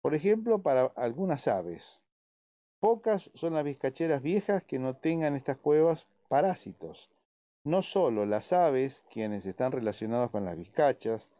Por 0.00 0.14
ejemplo, 0.14 0.62
para 0.62 0.86
algunas 0.96 1.46
aves. 1.46 2.00
Pocas 2.80 3.30
son 3.34 3.52
las 3.52 3.64
vizcacheras 3.64 4.22
viejas 4.22 4.64
que 4.64 4.78
no 4.78 4.96
tengan 4.96 5.36
estas 5.36 5.58
cuevas 5.58 6.06
parásitos. 6.28 7.10
No 7.64 7.82
solo 7.82 8.24
las 8.24 8.54
aves, 8.54 9.04
quienes 9.10 9.44
están 9.44 9.72
relacionadas 9.72 10.30
con 10.30 10.46
las 10.46 10.56
vizcachas, 10.56 11.30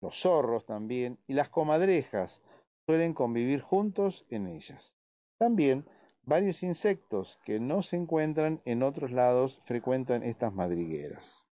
los 0.00 0.20
zorros 0.20 0.66
también, 0.66 1.20
y 1.28 1.34
las 1.34 1.48
comadrejas 1.48 2.42
suelen 2.84 3.14
convivir 3.14 3.60
juntos 3.60 4.26
en 4.28 4.48
ellas. 4.48 4.96
También 5.38 5.86
varios 6.24 6.64
insectos 6.64 7.38
que 7.44 7.60
no 7.60 7.84
se 7.84 7.94
encuentran 7.94 8.60
en 8.64 8.82
otros 8.82 9.12
lados 9.12 9.60
frecuentan 9.66 10.24
estas 10.24 10.52
madrigueras. 10.52 11.46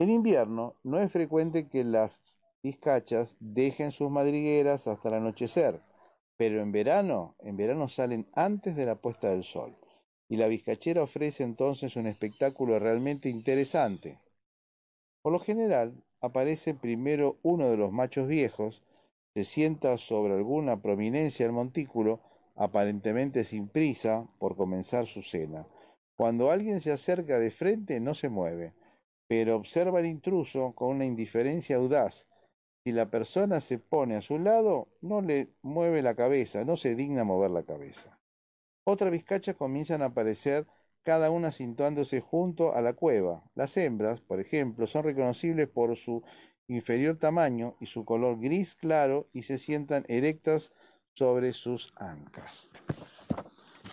En 0.00 0.10
invierno 0.10 0.76
no 0.84 1.00
es 1.00 1.10
frecuente 1.10 1.68
que 1.68 1.82
las 1.82 2.20
vizcachas 2.62 3.36
dejen 3.40 3.90
sus 3.90 4.10
madrigueras 4.10 4.86
hasta 4.86 5.08
el 5.08 5.14
anochecer, 5.14 5.80
pero 6.36 6.62
en 6.62 6.70
verano, 6.70 7.34
en 7.40 7.56
verano 7.56 7.88
salen 7.88 8.28
antes 8.32 8.76
de 8.76 8.86
la 8.86 8.94
puesta 8.94 9.28
del 9.28 9.42
sol, 9.42 9.76
y 10.28 10.36
la 10.36 10.46
vizcachera 10.46 11.02
ofrece 11.02 11.42
entonces 11.42 11.96
un 11.96 12.06
espectáculo 12.06 12.78
realmente 12.78 13.28
interesante. 13.28 14.20
Por 15.20 15.32
lo 15.32 15.40
general, 15.40 16.04
aparece 16.20 16.74
primero 16.74 17.38
uno 17.42 17.68
de 17.68 17.76
los 17.76 17.90
machos 17.90 18.28
viejos, 18.28 18.84
se 19.34 19.42
sienta 19.42 19.98
sobre 19.98 20.34
alguna 20.34 20.80
prominencia 20.80 21.44
del 21.44 21.52
montículo, 21.52 22.20
aparentemente 22.54 23.42
sin 23.42 23.68
prisa 23.68 24.28
por 24.38 24.56
comenzar 24.56 25.06
su 25.08 25.22
cena. 25.22 25.66
Cuando 26.16 26.52
alguien 26.52 26.78
se 26.78 26.92
acerca 26.92 27.40
de 27.40 27.50
frente 27.50 27.98
no 27.98 28.14
se 28.14 28.28
mueve, 28.28 28.74
pero 29.28 29.56
observa 29.56 30.00
al 30.00 30.06
intruso 30.06 30.72
con 30.74 30.96
una 30.96 31.04
indiferencia 31.04 31.76
audaz, 31.76 32.26
si 32.82 32.92
la 32.92 33.10
persona 33.10 33.60
se 33.60 33.78
pone 33.78 34.16
a 34.16 34.22
su 34.22 34.38
lado, 34.38 34.88
no 35.02 35.20
le 35.20 35.50
mueve 35.62 36.00
la 36.02 36.14
cabeza, 36.14 36.64
no 36.64 36.76
se 36.76 36.94
digna 36.94 37.22
mover 37.22 37.50
la 37.50 37.62
cabeza. 37.62 38.18
Otras 38.84 39.10
vizcachas 39.10 39.56
comienzan 39.56 40.00
a 40.00 40.06
aparecer 40.06 40.66
cada 41.02 41.30
una 41.30 41.52
situándose 41.52 42.20
junto 42.20 42.74
a 42.74 42.80
la 42.80 42.94
cueva. 42.94 43.42
Las 43.54 43.76
hembras, 43.76 44.20
por 44.20 44.40
ejemplo, 44.40 44.86
son 44.86 45.04
reconocibles 45.04 45.68
por 45.68 45.94
su 45.96 46.22
inferior 46.68 47.18
tamaño 47.18 47.76
y 47.80 47.86
su 47.86 48.04
color 48.04 48.40
gris 48.40 48.74
claro 48.74 49.28
y 49.32 49.42
se 49.42 49.58
sientan 49.58 50.04
erectas 50.08 50.72
sobre 51.14 51.52
sus 51.52 51.92
ancas. 51.96 52.70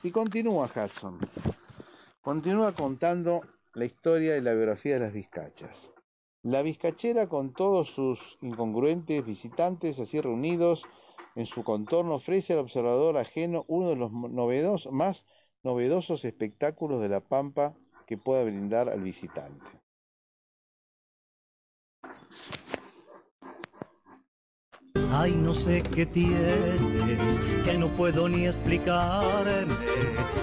Y 0.03 0.11
continúa 0.11 0.69
Hudson. 0.73 1.19
Continúa 2.21 2.73
contando 2.73 3.41
la 3.75 3.85
historia 3.85 4.37
y 4.37 4.41
la 4.41 4.53
biografía 4.53 4.95
de 4.95 5.01
las 5.01 5.13
vizcachas. 5.13 5.91
La 6.41 6.61
vizcachera 6.61 7.27
con 7.27 7.53
todos 7.53 7.89
sus 7.89 8.37
incongruentes 8.41 9.25
visitantes 9.25 9.99
así 9.99 10.21
reunidos 10.21 10.85
en 11.35 11.45
su 11.45 11.63
contorno 11.63 12.15
ofrece 12.15 12.53
al 12.53 12.59
observador 12.59 13.17
ajeno 13.17 13.65
uno 13.67 13.89
de 13.89 13.95
los 13.95 14.11
más 14.91 15.25
novedosos 15.63 16.23
espectáculos 16.23 17.01
de 17.01 17.09
la 17.09 17.19
pampa 17.19 17.75
que 18.07 18.17
pueda 18.17 18.43
brindar 18.43 18.89
al 18.89 19.01
visitante. 19.01 19.65
Ay, 25.11 25.31
no 25.31 25.53
sé 25.53 25.81
qué 25.93 26.05
tienes, 26.05 27.39
que 27.65 27.77
no 27.77 27.89
puedo 27.89 28.29
ni 28.29 28.45
explicarme. 28.45 29.73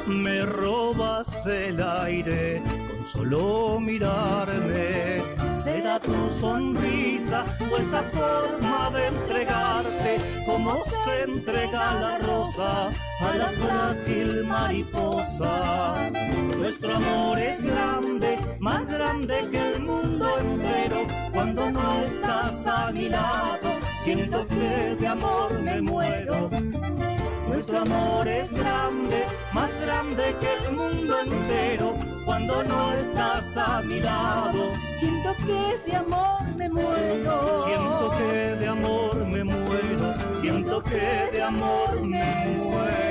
Me 0.07 0.45
robas 0.45 1.47
el 1.47 1.83
aire 1.83 2.61
solo 3.05 3.81
mirarme. 3.81 5.23
Será 5.57 5.99
tu 5.99 6.31
sonrisa 6.31 7.45
o 7.71 7.77
esa 7.77 8.03
forma 8.03 8.91
de 8.91 9.07
entregarte 9.09 10.45
como 10.47 10.77
se 10.85 11.23
entrega 11.25 11.95
la 12.01 12.19
rosa 12.19 12.89
a 13.21 13.37
la 13.37 13.51
frágil 13.63 14.45
mariposa. 14.45 16.11
Nuestro 16.59 16.95
amor 16.95 17.39
es 17.39 17.61
grande, 17.63 18.39
más 18.59 18.89
grande 18.89 19.49
que 19.51 19.75
el 19.75 19.83
mundo 19.83 20.27
entero 20.39 21.07
cuando 21.33 21.71
no 21.71 22.03
estás 22.03 22.67
a 22.67 22.93
mi 22.93 23.09
lado 23.09 23.73
siento 24.03 24.47
que 24.49 24.97
de 24.99 25.07
amor 25.07 25.53
me 25.61 25.81
muero. 25.81 26.51
Nuestro 27.65 27.79
amor 27.79 28.27
es 28.27 28.51
grande, 28.51 29.25
más 29.53 29.73
grande 29.83 30.35
que 30.41 30.67
el 30.67 30.73
mundo 30.73 31.15
entero. 31.21 31.95
Cuando 32.25 32.61
no 32.65 32.93
estás 32.95 33.57
a 33.57 33.81
mi 33.83 34.01
lado, 34.01 34.73
siento 34.99 35.33
que 35.47 35.89
de 35.89 35.97
amor 35.97 36.43
me 36.57 36.69
muero. 36.69 37.61
Siento 37.61 38.15
que 38.19 38.57
de 38.57 38.67
amor 38.67 39.15
me 39.27 39.45
muero. 39.45 40.15
Siento 40.33 40.83
que 40.83 41.31
de 41.31 41.41
amor 41.41 42.01
me 42.01 42.25
muero. 42.57 43.02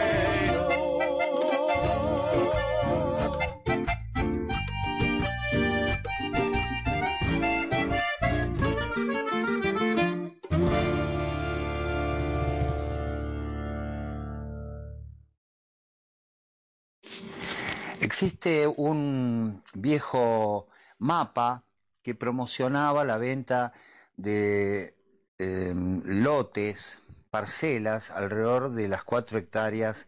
Existe 18.22 18.68
un 18.68 19.64
viejo 19.74 20.68
mapa 21.00 21.64
que 22.04 22.14
promocionaba 22.14 23.04
la 23.04 23.18
venta 23.18 23.74
de 24.16 24.94
eh, 25.40 25.74
lotes, 25.76 27.02
parcelas, 27.32 28.12
alrededor 28.12 28.74
de 28.74 28.88
las 28.90 29.04
cuatro 29.04 29.40
hectáreas 29.40 30.08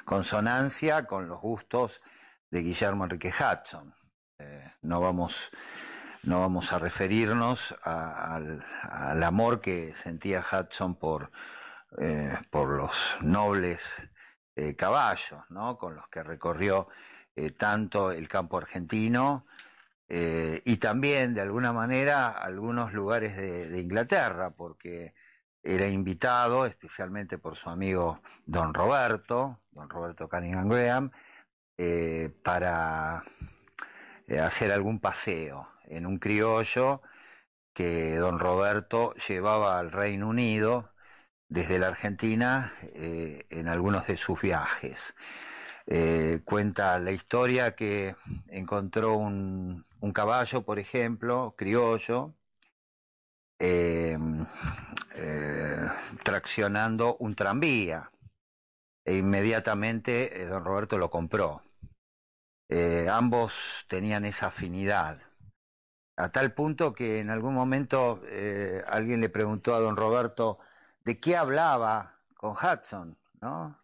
consonancia 0.05 1.05
con 1.05 1.27
los 1.27 1.41
gustos 1.41 2.01
de 2.49 2.61
Guillermo 2.61 3.03
Enrique 3.03 3.33
Hudson. 3.33 3.93
Eh, 4.39 4.71
no, 4.81 5.01
vamos, 5.01 5.51
no 6.23 6.39
vamos 6.39 6.71
a 6.71 6.79
referirnos 6.79 7.75
al, 7.83 8.63
amor 9.23 9.59
que 9.59 9.93
sentía 9.95 10.45
Hudson 10.49 10.95
por, 10.95 11.31
por 12.49 12.69
los 12.69 12.93
nobles 13.19 13.83
caballos, 14.77 15.41
¿no? 15.49 15.77
con 15.77 15.95
los 15.95 16.07
que 16.07 16.23
recorrió 16.23 16.87
tanto 17.57 18.11
el 18.11 18.27
campo 18.27 18.57
argentino 18.57 19.45
eh, 20.09 20.61
y 20.65 20.77
también, 20.77 21.33
de 21.33 21.41
alguna 21.41 21.73
manera, 21.73 22.29
algunos 22.29 22.93
lugares 22.93 23.35
de, 23.35 23.79
Inglaterra, 23.79 24.51
porque 24.51 25.13
era 25.63 25.87
invitado, 25.87 26.65
especialmente 26.65 27.37
por 27.37 27.55
su 27.55 27.69
amigo 27.69 28.21
Don 28.45 28.73
Roberto, 28.73 29.59
Don 29.71 29.89
Roberto 29.89 30.29
Cunningham 30.29 30.69
Graham, 30.69 31.11
eh, 31.77 32.31
para 32.43 33.23
eh, 34.27 34.39
hacer 34.39 34.71
algún 34.71 34.99
paseo 34.99 35.69
en 35.85 36.05
un 36.05 36.19
criollo 36.19 37.01
que 37.73 38.17
Don 38.17 38.39
Roberto 38.39 39.13
llevaba 39.27 39.79
al 39.79 39.91
Reino 39.91 40.29
Unido 40.29 40.93
desde 41.49 41.79
la 41.79 41.89
Argentina 41.89 42.73
en 42.81 43.67
algunos 43.67 44.07
de 44.07 44.17
sus 44.17 44.41
viajes. 44.41 45.15
Cuenta 46.45 46.99
la 46.99 47.11
historia 47.11 47.75
que 47.75 48.15
encontró 48.49 49.15
un, 49.17 49.86
un 50.01 50.11
caballo, 50.11 50.63
por 50.63 50.79
ejemplo, 50.79 51.55
criollo, 51.57 52.35
eh, 53.59 54.17
eh, 55.15 55.87
traccionando 56.23 57.17
un 57.17 57.35
tranvía. 57.35 58.11
E 59.05 59.15
inmediatamente 59.17 60.45
don 60.47 60.65
Roberto 60.65 60.97
lo 60.97 61.09
compró. 61.09 61.63
ambos 63.09 63.53
tenían 63.87 64.25
esa 64.25 64.47
afinidad. 64.47 65.21
A 66.17 66.29
tal 66.31 66.53
punto 66.53 66.93
que 66.93 67.19
en 67.19 67.29
algún 67.29 67.53
momento 67.53 68.21
alguien 68.87 69.21
le 69.21 69.29
preguntó 69.29 69.73
a 69.75 69.79
don 69.79 69.95
Roberto 69.95 70.59
de 71.05 71.19
qué 71.19 71.37
hablaba 71.37 72.19
con 72.35 72.51
Hudson, 72.51 73.17
¿no? 73.41 73.77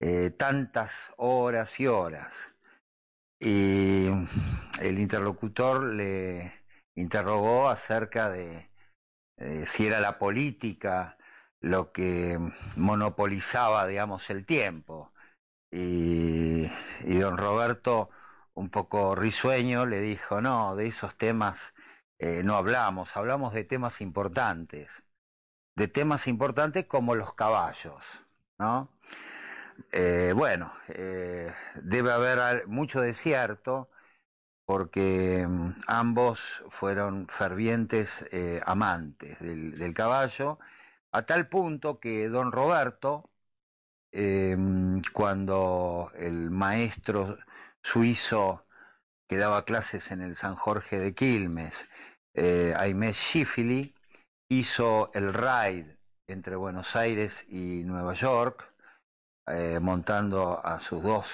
eh, 0.00 0.30
tantas 0.30 1.12
horas 1.16 1.78
y 1.80 1.86
horas. 1.86 2.52
Y 3.40 4.08
el 4.80 4.98
interlocutor 4.98 5.84
le 5.84 6.52
interrogó 6.96 7.68
acerca 7.68 8.30
de 8.30 8.70
eh, 9.36 9.64
si 9.66 9.86
era 9.86 10.00
la 10.00 10.18
política 10.18 11.16
lo 11.60 11.92
que 11.92 12.38
monopolizaba, 12.76 13.86
digamos, 13.86 14.30
el 14.30 14.44
tiempo. 14.46 15.12
Y, 15.70 16.68
don 17.04 17.36
Roberto, 17.36 18.10
un 18.54 18.70
poco 18.70 19.14
risueño, 19.14 19.86
le 19.86 20.00
dijo, 20.00 20.40
no, 20.40 20.76
de 20.76 20.86
esos 20.86 21.16
temas 21.16 21.74
eh, 22.18 22.42
no 22.44 22.56
hablamos, 22.56 23.16
hablamos 23.16 23.52
de 23.54 23.64
temas 23.64 24.00
importantes, 24.00 25.04
de 25.76 25.88
temas 25.88 26.26
importantes 26.26 26.86
como 26.86 27.14
los 27.14 27.34
caballos, 27.34 28.26
¿no? 28.58 28.90
Eh, 29.92 30.32
bueno, 30.36 30.72
eh, 30.88 31.52
debe 31.82 32.12
haber 32.12 32.66
mucho 32.66 33.00
desierto 33.00 33.88
porque 34.66 35.46
um, 35.46 35.74
ambos 35.86 36.40
fueron 36.70 37.28
fervientes 37.28 38.26
eh, 38.32 38.60
amantes 38.66 39.38
del, 39.40 39.94
caballo, 39.94 40.58
a 41.12 41.22
tal 41.26 41.48
punto 41.48 42.00
que 42.00 42.28
don 42.28 42.52
Roberto, 42.52 43.30
cuando 45.12 46.10
el 46.16 46.50
maestro 46.50 47.38
suizo 47.82 48.66
que 49.28 49.36
daba 49.38 49.64
clases 49.64 50.10
en 50.10 50.22
el 50.22 50.36
San 50.36 50.56
Jorge 50.56 50.98
de 50.98 51.14
Quilmes, 51.14 51.88
Aimé 52.76 53.12
Schifili, 53.14 53.94
hizo 54.48 55.10
el 55.14 55.34
raid 55.34 55.86
entre 56.26 56.56
Buenos 56.56 56.96
Aires 56.96 57.44
y 57.48 57.84
Nueva 57.84 58.14
York, 58.14 58.72
eh, 59.50 59.78
montando 59.80 60.64
a 60.64 60.80
sus 60.80 61.02
dos 61.02 61.26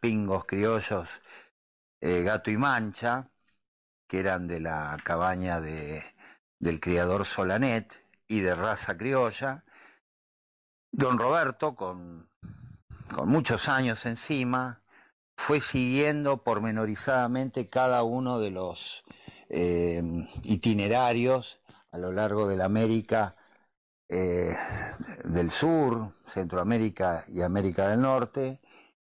pingos 0.00 0.44
criollos, 0.44 1.08
eh, 2.00 2.22
Gato 2.22 2.50
y 2.50 2.56
Mancha, 2.56 3.28
que 4.08 4.20
eran 4.20 4.46
de 4.46 4.60
la 4.60 4.96
cabaña 5.04 5.60
de, 5.60 6.04
del 6.58 6.80
criador 6.80 7.24
Solanet 7.26 8.04
y 8.28 8.40
de 8.40 8.54
raza 8.54 8.96
criolla. 8.96 9.64
Don 10.90 11.18
Roberto, 11.18 11.74
con, 11.74 12.28
con 13.14 13.28
muchos 13.28 13.68
años 13.68 14.04
encima, 14.06 14.82
fue 15.36 15.60
siguiendo 15.60 16.42
pormenorizadamente 16.42 17.68
cada 17.68 18.02
uno 18.02 18.38
de 18.38 18.50
los 18.50 19.04
eh, 19.48 20.02
itinerarios 20.44 21.60
a 21.90 21.98
lo 21.98 22.12
largo 22.12 22.48
de 22.48 22.56
la 22.56 22.66
América 22.66 23.36
eh, 24.14 24.54
del 25.24 25.50
Sur, 25.50 26.12
Centroamérica 26.26 27.24
y 27.28 27.40
América 27.40 27.88
del 27.88 28.02
Norte, 28.02 28.60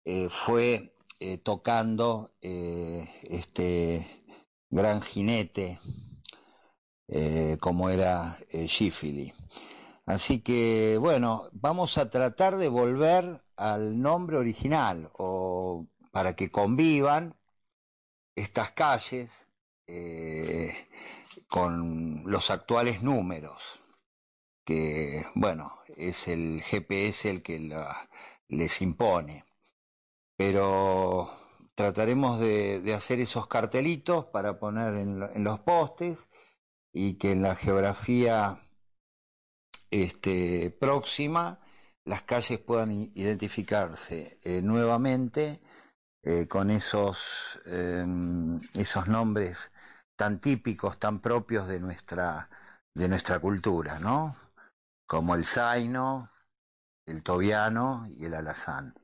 eh, 0.04 0.28
fue 0.30 0.94
eh, 1.18 1.38
tocando 1.38 2.34
este 2.42 4.06
gran 4.68 5.00
jinete 5.00 5.80
como 7.60 7.88
era 7.88 8.36
Gifili. 8.50 9.32
Así 10.04 10.40
que, 10.40 10.98
bueno, 11.00 11.48
vamos 11.52 11.96
a 11.96 12.10
tratar 12.10 12.56
de 12.58 12.68
volver 12.68 13.42
al 13.56 14.00
nombre 14.00 14.36
original, 14.36 15.10
o 15.14 15.86
para 16.10 16.36
que 16.36 16.50
convivan 16.50 17.36
estas 18.34 18.72
calles 18.72 19.30
con 21.48 22.22
los 22.26 22.50
actuales 22.50 23.02
números, 23.02 23.79
que, 24.70 25.26
bueno, 25.34 25.78
es 25.96 26.28
el 26.28 26.62
GPS 26.62 27.30
el 27.30 27.42
que 27.42 27.58
les 28.48 28.82
impone. 28.82 29.44
Pero 30.36 31.30
trataremos 31.76 32.40
de, 32.40 32.94
hacer 32.94 33.20
esos 33.20 33.46
cartelitos 33.48 34.26
para 34.26 34.58
poner 34.60 34.94
en, 34.96 35.20
lo- 35.20 35.32
en 35.34 35.44
los 35.44 35.60
postes 35.60 36.28
y 36.92 37.14
que 37.18 37.32
en 37.32 37.42
la 37.42 37.56
geografía 37.56 38.60
este, 39.90 40.70
próxima 40.70 41.60
las 42.04 42.22
calles 42.22 42.58
puedan 42.58 42.90
identificarse 42.92 44.38
eh, 44.42 44.62
nuevamente 44.62 45.60
eh, 46.24 46.48
con 46.48 46.70
esos, 46.70 47.60
em, 47.66 48.60
esos 48.74 49.08
nombres 49.08 49.72
tan 50.16 50.40
típicos, 50.40 50.98
tan 50.98 51.20
propios 51.20 51.68
de 51.68 51.80
nuestra, 51.80 52.50
de 52.94 53.08
nuestra 53.08 53.40
cultura, 53.40 53.98
¿no? 54.00 54.36
Como 55.10 55.34
el 55.34 55.44
zaino, 55.44 56.30
el 57.04 57.24
tobiano 57.24 58.06
y 58.08 58.26
el 58.26 58.34
alazán. 58.34 58.94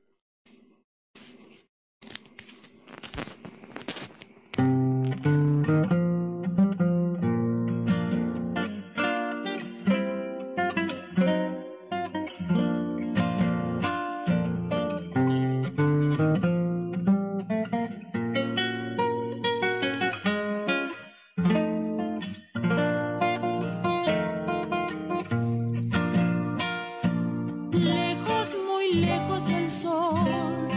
Lejos, 28.97 29.47
del 29.47 29.71
sol, 29.71 30.69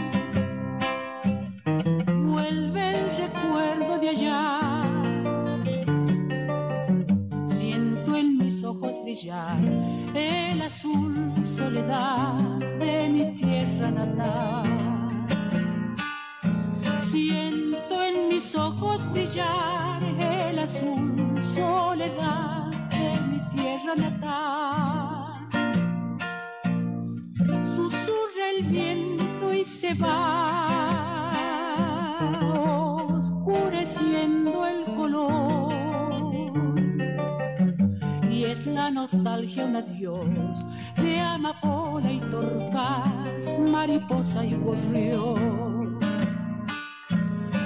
vuelve 2.26 2.82
el 2.98 3.16
recuerdo 3.16 3.98
de 3.98 4.08
allá. 4.10 4.60
Siento 7.46 8.16
en 8.16 8.36
mis 8.36 8.62
ojos 8.62 8.94
brillar 9.02 9.58
el 10.14 10.60
azul 10.60 11.32
soledad 11.46 12.34
de 12.78 13.08
mi 13.08 13.36
tierra 13.38 13.90
natal. 13.90 15.26
Siento 17.00 18.02
en 18.02 18.28
mis 18.28 18.54
ojos 18.54 19.10
brillar 19.12 20.02
el 20.02 20.58
azul 20.58 21.38
soledad 21.42 22.66
de 22.90 23.20
mi 23.28 23.40
tierra 23.48 23.94
natal 23.96 24.59
va 29.94 31.30
oscureciendo 33.18 34.66
el 34.66 34.84
color. 34.96 35.72
Y 38.30 38.44
es 38.44 38.66
la 38.66 38.90
nostalgia 38.90 39.64
un 39.66 39.76
adiós 39.76 40.66
de 40.96 41.20
amapola 41.20 42.12
y 42.12 42.20
torcas 42.30 43.58
mariposa 43.58 44.44
y 44.44 44.54
gorrión. 44.54 45.98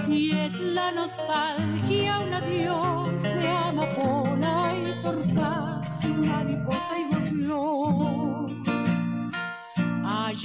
Y 0.09 0.31
es 0.33 0.55
la 0.61 0.93
nostalgia 0.93 2.21
un 2.21 2.35
adiós 2.35 3.23
de 3.23 3.49
amapola 3.49 4.75
y 4.77 5.03
torcas 5.03 6.05
mariposa 6.07 6.99
y 6.99 7.05
gorrión 7.05 7.14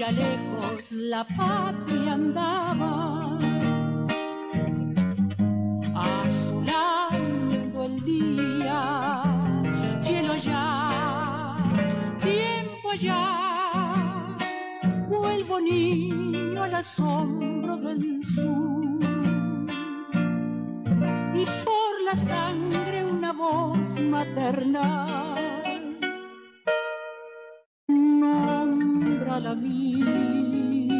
allá 0.02 0.12
lejos 0.12 0.92
la 0.94 1.26
patria 1.26 2.14
andaba, 2.14 3.38
azulando 5.94 7.84
el 7.84 8.04
día, 8.06 9.24
cielo 10.00 10.34
allá, 10.34 11.58
tiempo 12.22 12.92
allá, 12.92 14.38
vuelvo 15.10 15.60
niño 15.60 16.64
al 16.64 16.76
asombro 16.76 17.76
del 17.76 18.24
sur, 18.24 19.00
y 21.36 21.46
por 21.66 22.02
la 22.06 22.16
sangre 22.16 23.04
una 23.04 23.34
voz 23.34 24.00
maternal. 24.00 25.40
nombra 28.30 28.59
la 29.40 29.54
vida. 29.54 31.00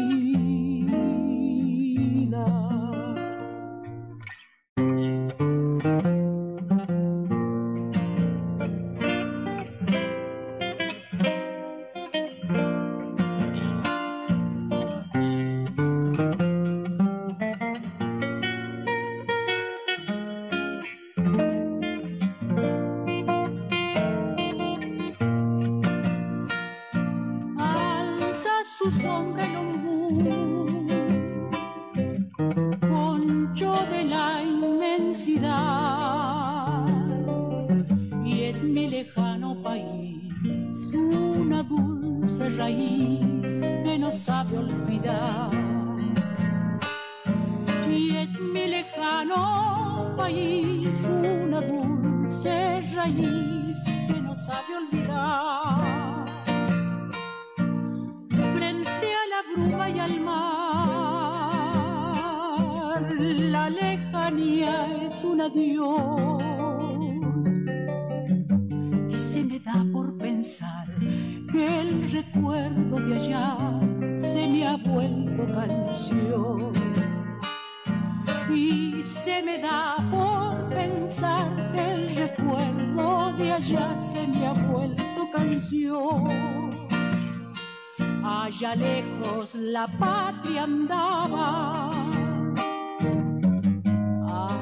Patria 89.98 90.64
andaba, 90.64 91.90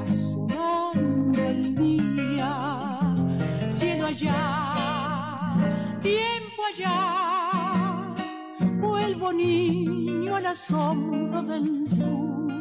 azulando 0.03 1.43
el 1.43 1.75
día, 1.75 2.51
cielo 3.67 4.07
allá, 4.07 5.55
tiempo 6.01 6.61
allá, 6.73 8.15
vuelvo 8.79 9.33
niño 9.33 10.35
al 10.35 10.45
asombro 10.47 11.43
del 11.43 11.89
sur, 11.89 12.51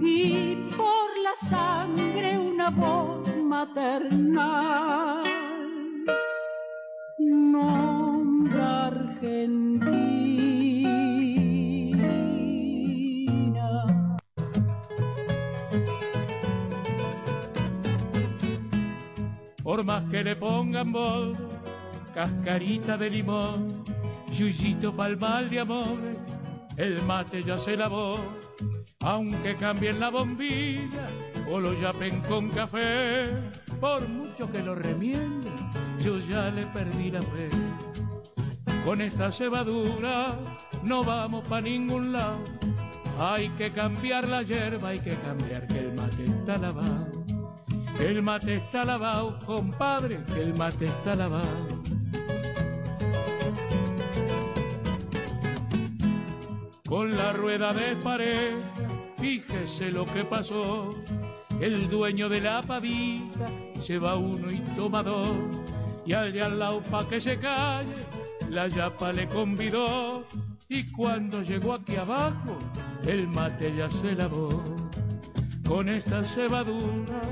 y 0.00 0.56
por 0.76 1.08
la 1.22 1.34
sangre 1.48 2.38
una 2.38 2.70
voz 2.70 3.36
maternal. 3.36 5.22
Nombra 7.18 8.86
Argentina. 8.86 10.01
Por 19.62 19.84
más 19.84 20.02
que 20.10 20.24
le 20.24 20.36
pongan 20.36 20.92
bol, 20.92 21.36
cascarita 22.14 22.96
de 22.96 23.10
limón, 23.10 23.84
yuyito 24.36 24.94
pa'l 24.94 25.16
mal 25.16 25.48
de 25.48 25.60
amores, 25.60 26.16
el 26.76 27.02
mate 27.02 27.42
ya 27.42 27.56
se 27.56 27.76
lavó, 27.76 28.16
aunque 29.00 29.56
cambien 29.56 30.00
la 30.00 30.10
bombilla 30.10 31.06
o 31.50 31.60
lo 31.60 31.74
yapen 31.74 32.20
con 32.22 32.48
café, 32.48 33.28
por 33.80 34.08
mucho 34.08 34.50
que 34.50 34.62
lo 34.62 34.74
remienden, 34.74 35.52
yo 36.00 36.18
ya 36.18 36.50
le 36.50 36.66
perdí 36.66 37.10
la 37.10 37.22
fe. 37.22 37.48
Con 38.84 39.00
esta 39.00 39.30
cebadura 39.30 40.36
no 40.82 41.04
vamos 41.04 41.46
pa' 41.46 41.60
ningún 41.60 42.12
lado, 42.12 42.38
hay 43.18 43.48
que 43.50 43.70
cambiar 43.70 44.28
la 44.28 44.42
hierba, 44.42 44.88
hay 44.88 44.98
que 44.98 45.14
cambiar 45.16 45.68
que 45.68 45.78
el 45.78 45.94
mate 45.94 46.24
está 46.24 46.58
lavado. 46.58 47.21
El 48.02 48.20
mate 48.20 48.54
está 48.54 48.84
lavado, 48.84 49.38
compadre, 49.46 50.20
el 50.36 50.54
mate 50.54 50.86
está 50.86 51.14
lavado. 51.14 51.68
Con 56.88 57.16
la 57.16 57.32
rueda 57.32 57.72
de 57.72 57.94
pared, 57.96 58.54
fíjese 59.18 59.92
lo 59.92 60.04
que 60.04 60.24
pasó. 60.24 60.90
El 61.60 61.88
dueño 61.88 62.28
de 62.28 62.40
la 62.40 62.60
pavita 62.60 63.46
lleva 63.86 64.16
uno 64.16 64.50
y 64.50 64.58
toma 64.76 65.04
dos. 65.04 65.36
Y 66.04 66.12
al 66.12 66.32
de 66.32 66.42
al 66.42 66.58
lado 66.58 66.82
pa' 66.82 67.08
que 67.08 67.20
se 67.20 67.38
calle, 67.38 67.94
la 68.50 68.66
yapa 68.66 69.12
le 69.12 69.28
convidó. 69.28 70.24
Y 70.68 70.90
cuando 70.90 71.40
llegó 71.40 71.74
aquí 71.74 71.94
abajo, 71.94 72.58
el 73.06 73.28
mate 73.28 73.72
ya 73.76 73.88
se 73.88 74.16
lavó. 74.16 74.81
Con 75.72 75.88
esta 75.88 76.22
cebadura 76.22 77.22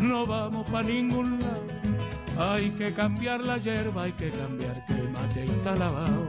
no 0.00 0.24
vamos 0.24 0.70
pa' 0.70 0.84
ningún 0.84 1.40
lado. 1.40 2.52
Hay 2.54 2.70
que 2.70 2.94
cambiar 2.94 3.40
la 3.40 3.58
hierba, 3.58 4.04
hay 4.04 4.12
que 4.12 4.30
cambiar 4.30 4.86
que 4.86 4.92
el 4.92 5.10
mate 5.10 5.44
está 5.44 5.74
lavado. 5.74 6.28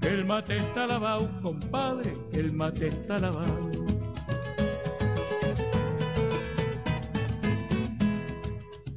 Que 0.00 0.08
el 0.08 0.24
mate 0.24 0.56
está 0.56 0.86
lavado, 0.86 1.28
compadre, 1.42 2.16
que 2.32 2.40
el 2.40 2.54
mate 2.54 2.88
está 2.88 3.18
lavado. 3.18 3.70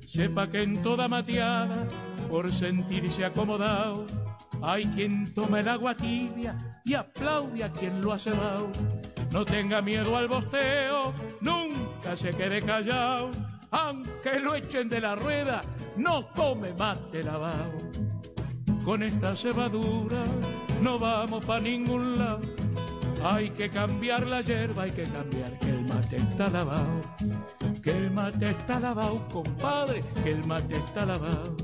Sepa 0.07 0.49
que 0.49 0.63
en 0.63 0.81
toda 0.81 1.09
mateada, 1.09 1.86
por 2.29 2.49
sentirse 2.53 3.25
acomodado, 3.25 4.07
hay 4.61 4.86
quien 4.86 5.34
toma 5.34 5.59
el 5.59 5.67
agua 5.67 5.97
tibia 5.97 6.55
y 6.86 6.93
aplaude 6.93 7.61
a 7.61 7.69
quien 7.73 7.99
lo 7.99 8.13
ha 8.13 8.17
cebado. 8.17 8.71
No 9.34 9.43
tenga 9.43 9.81
miedo 9.81 10.15
al 10.15 10.27
bosteo, 10.27 11.11
nunca 11.41 11.72
se 12.16 12.32
quede 12.32 12.61
callado, 12.61 13.32
aunque 13.72 14.39
lo 14.39 14.55
echen 14.55 14.89
de 14.89 15.01
la 15.01 15.16
rueda, 15.16 15.61
no 15.97 16.26
tome 16.26 16.74
mate 16.74 17.24
lavado. 17.24 17.72
Con 18.86 19.01
esta 19.03 19.36
cebadura 19.36 20.24
no 20.82 20.99
vamos 20.99 21.43
pa' 21.45 21.59
ningún 21.59 22.20
lado. 22.20 22.41
Hay 23.24 23.49
que 23.51 23.70
cambiar 23.70 24.28
la 24.28 24.41
hierba, 24.41 24.84
hay 24.84 24.91
que 24.91 25.03
cambiar 25.03 25.57
que 25.59 25.70
el 25.70 25.86
mate 25.86 26.18
está 26.18 26.49
lavado. 26.49 27.01
Que 27.82 27.91
el 27.91 28.11
mate 28.11 28.49
está 28.49 28.80
lavado, 28.80 29.26
compadre, 29.30 30.03
que 30.24 30.32
el 30.32 30.45
mate 30.45 30.76
está 30.76 31.05
lavado. 31.05 31.55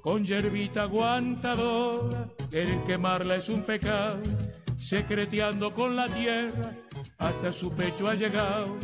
Con 0.00 0.24
hierbita 0.24 0.82
aguantadora, 0.82 2.28
el 2.52 2.82
quemarla 2.84 3.36
es 3.36 3.48
un 3.48 3.62
pecado. 3.62 4.18
Secreteando 4.90 5.72
con 5.72 5.94
la 5.94 6.08
tierra, 6.08 6.74
hasta 7.18 7.52
su 7.52 7.70
pecho 7.70 8.08
ha 8.08 8.14
llegado 8.16 8.76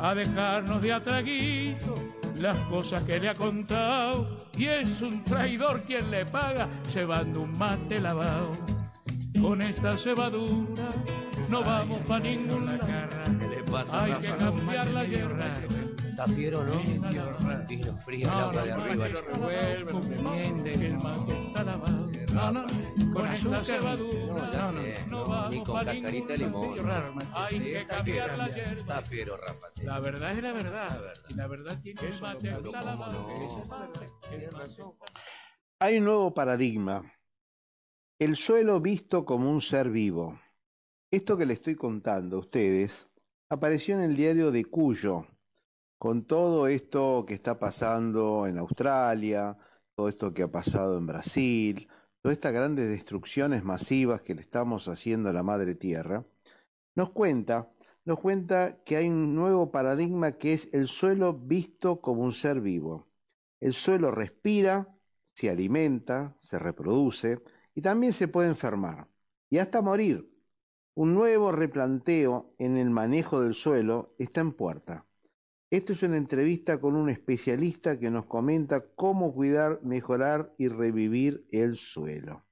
a 0.00 0.12
dejarnos 0.12 0.82
de 0.82 0.92
atraguito 0.92 1.94
las 2.36 2.58
cosas 2.66 3.04
que 3.04 3.20
le 3.20 3.28
ha 3.28 3.34
contado 3.34 4.48
y 4.56 4.64
es 4.64 5.00
un 5.02 5.22
traidor 5.22 5.84
quien 5.84 6.10
le 6.10 6.26
paga 6.26 6.68
cebando 6.90 7.42
un 7.42 7.56
mate 7.56 8.00
lavado. 8.00 8.50
Con 9.40 9.62
esta 9.62 9.96
cebadura 9.96 10.88
no 11.48 11.62
vamos 11.62 12.00
pa' 12.08 12.18
ningún 12.18 12.66
lado. 12.66 12.88
Hay 13.92 14.14
que 14.14 14.34
cambiar 14.34 14.88
la 14.88 15.04
hierba. 15.04 15.44
Está 16.10 16.26
fiero, 16.26 16.64
¿no? 16.64 16.82
Y 17.70 17.76
nos 17.76 18.02
fría 18.02 18.24
el 18.24 18.30
agua 18.32 18.64
de 18.64 18.72
arriba. 18.72 19.06
El 19.06 20.96
mate 20.96 21.46
está 21.46 21.62
lavado. 21.62 22.21
No, 22.32 22.50
no, 22.50 22.64
con 23.12 23.26
esta 23.26 23.62
cebadura 23.62 24.50
No, 24.52 24.72
no, 24.72 24.82
no 25.08 25.26
vamos 25.26 25.54
Ni 25.54 25.62
con 25.62 25.84
cascarita 25.84 26.34
limón. 26.34 26.78
Hay 27.34 27.60
que 27.60 27.86
cambiar 27.86 28.36
la 28.38 28.48
hierba. 28.48 28.72
Está 28.72 29.02
fiero, 29.02 29.36
Rafa. 29.36 29.68
sí. 29.70 29.82
La 29.84 30.00
verdad 30.00 30.30
es 30.30 30.42
la 30.42 30.52
verdad. 30.52 31.12
Y 31.28 31.34
la 31.34 31.46
verdad 31.46 31.80
tiene 31.82 32.00
la. 32.20 32.32
El 32.32 32.52
mate 34.52 34.84
Hay 35.78 35.98
un 35.98 36.04
nuevo 36.04 36.32
paradigma. 36.32 37.02
El 38.18 38.36
suelo 38.36 38.80
visto 38.80 39.24
como 39.24 39.50
un 39.50 39.60
ser 39.60 39.90
vivo. 39.90 40.40
Esto 41.10 41.36
que 41.36 41.44
le 41.44 41.52
estoy 41.52 41.74
contando 41.74 42.36
a 42.36 42.40
ustedes 42.40 43.08
apareció 43.50 43.94
en 43.96 44.02
el 44.02 44.16
diario 44.16 44.50
de 44.50 44.64
Cuyo, 44.64 45.26
con 45.98 46.24
todo 46.24 46.68
esto 46.68 47.24
que 47.26 47.34
está 47.34 47.58
pasando 47.58 48.46
en 48.46 48.56
Australia, 48.56 49.58
todo 49.94 50.08
esto 50.08 50.32
que 50.32 50.44
ha 50.44 50.50
pasado 50.50 50.96
en 50.96 51.06
Brasil, 51.06 51.88
todas 52.22 52.36
estas 52.36 52.52
grandes 52.52 52.88
destrucciones 52.88 53.64
masivas 53.64 54.22
que 54.22 54.34
le 54.34 54.42
estamos 54.42 54.88
haciendo 54.88 55.28
a 55.28 55.32
la 55.32 55.42
madre 55.42 55.74
tierra, 55.74 56.24
nos 56.94 57.10
cuenta, 57.10 57.72
nos 58.04 58.20
cuenta 58.20 58.82
que 58.84 58.96
hay 58.96 59.08
un 59.08 59.34
nuevo 59.34 59.72
paradigma 59.72 60.32
que 60.38 60.52
es 60.52 60.72
el 60.72 60.86
suelo 60.86 61.34
visto 61.34 62.00
como 62.00 62.22
un 62.22 62.32
ser 62.32 62.60
vivo. 62.60 63.08
El 63.60 63.72
suelo 63.72 64.12
respira, 64.12 64.96
se 65.34 65.50
alimenta, 65.50 66.36
se 66.38 66.58
reproduce 66.58 67.40
y 67.74 67.82
también 67.82 68.12
se 68.12 68.28
puede 68.28 68.48
enfermar 68.48 69.08
y 69.50 69.58
hasta 69.58 69.82
morir. 69.82 70.30
Un 70.94 71.14
nuevo 71.14 71.52
replanteo 71.52 72.54
en 72.58 72.76
el 72.76 72.90
manejo 72.90 73.40
del 73.40 73.54
suelo 73.54 74.14
está 74.18 74.42
en 74.42 74.52
puerta. 74.52 75.06
Esto 75.72 75.94
es 75.94 76.02
una 76.02 76.18
entrevista 76.18 76.78
con 76.78 76.96
un 76.96 77.08
especialista 77.08 77.98
que 77.98 78.10
nos 78.10 78.26
comenta 78.26 78.84
cómo 78.94 79.32
cuidar, 79.32 79.80
mejorar 79.82 80.52
y 80.58 80.68
revivir 80.68 81.46
el 81.50 81.76
suelo. 81.76 82.44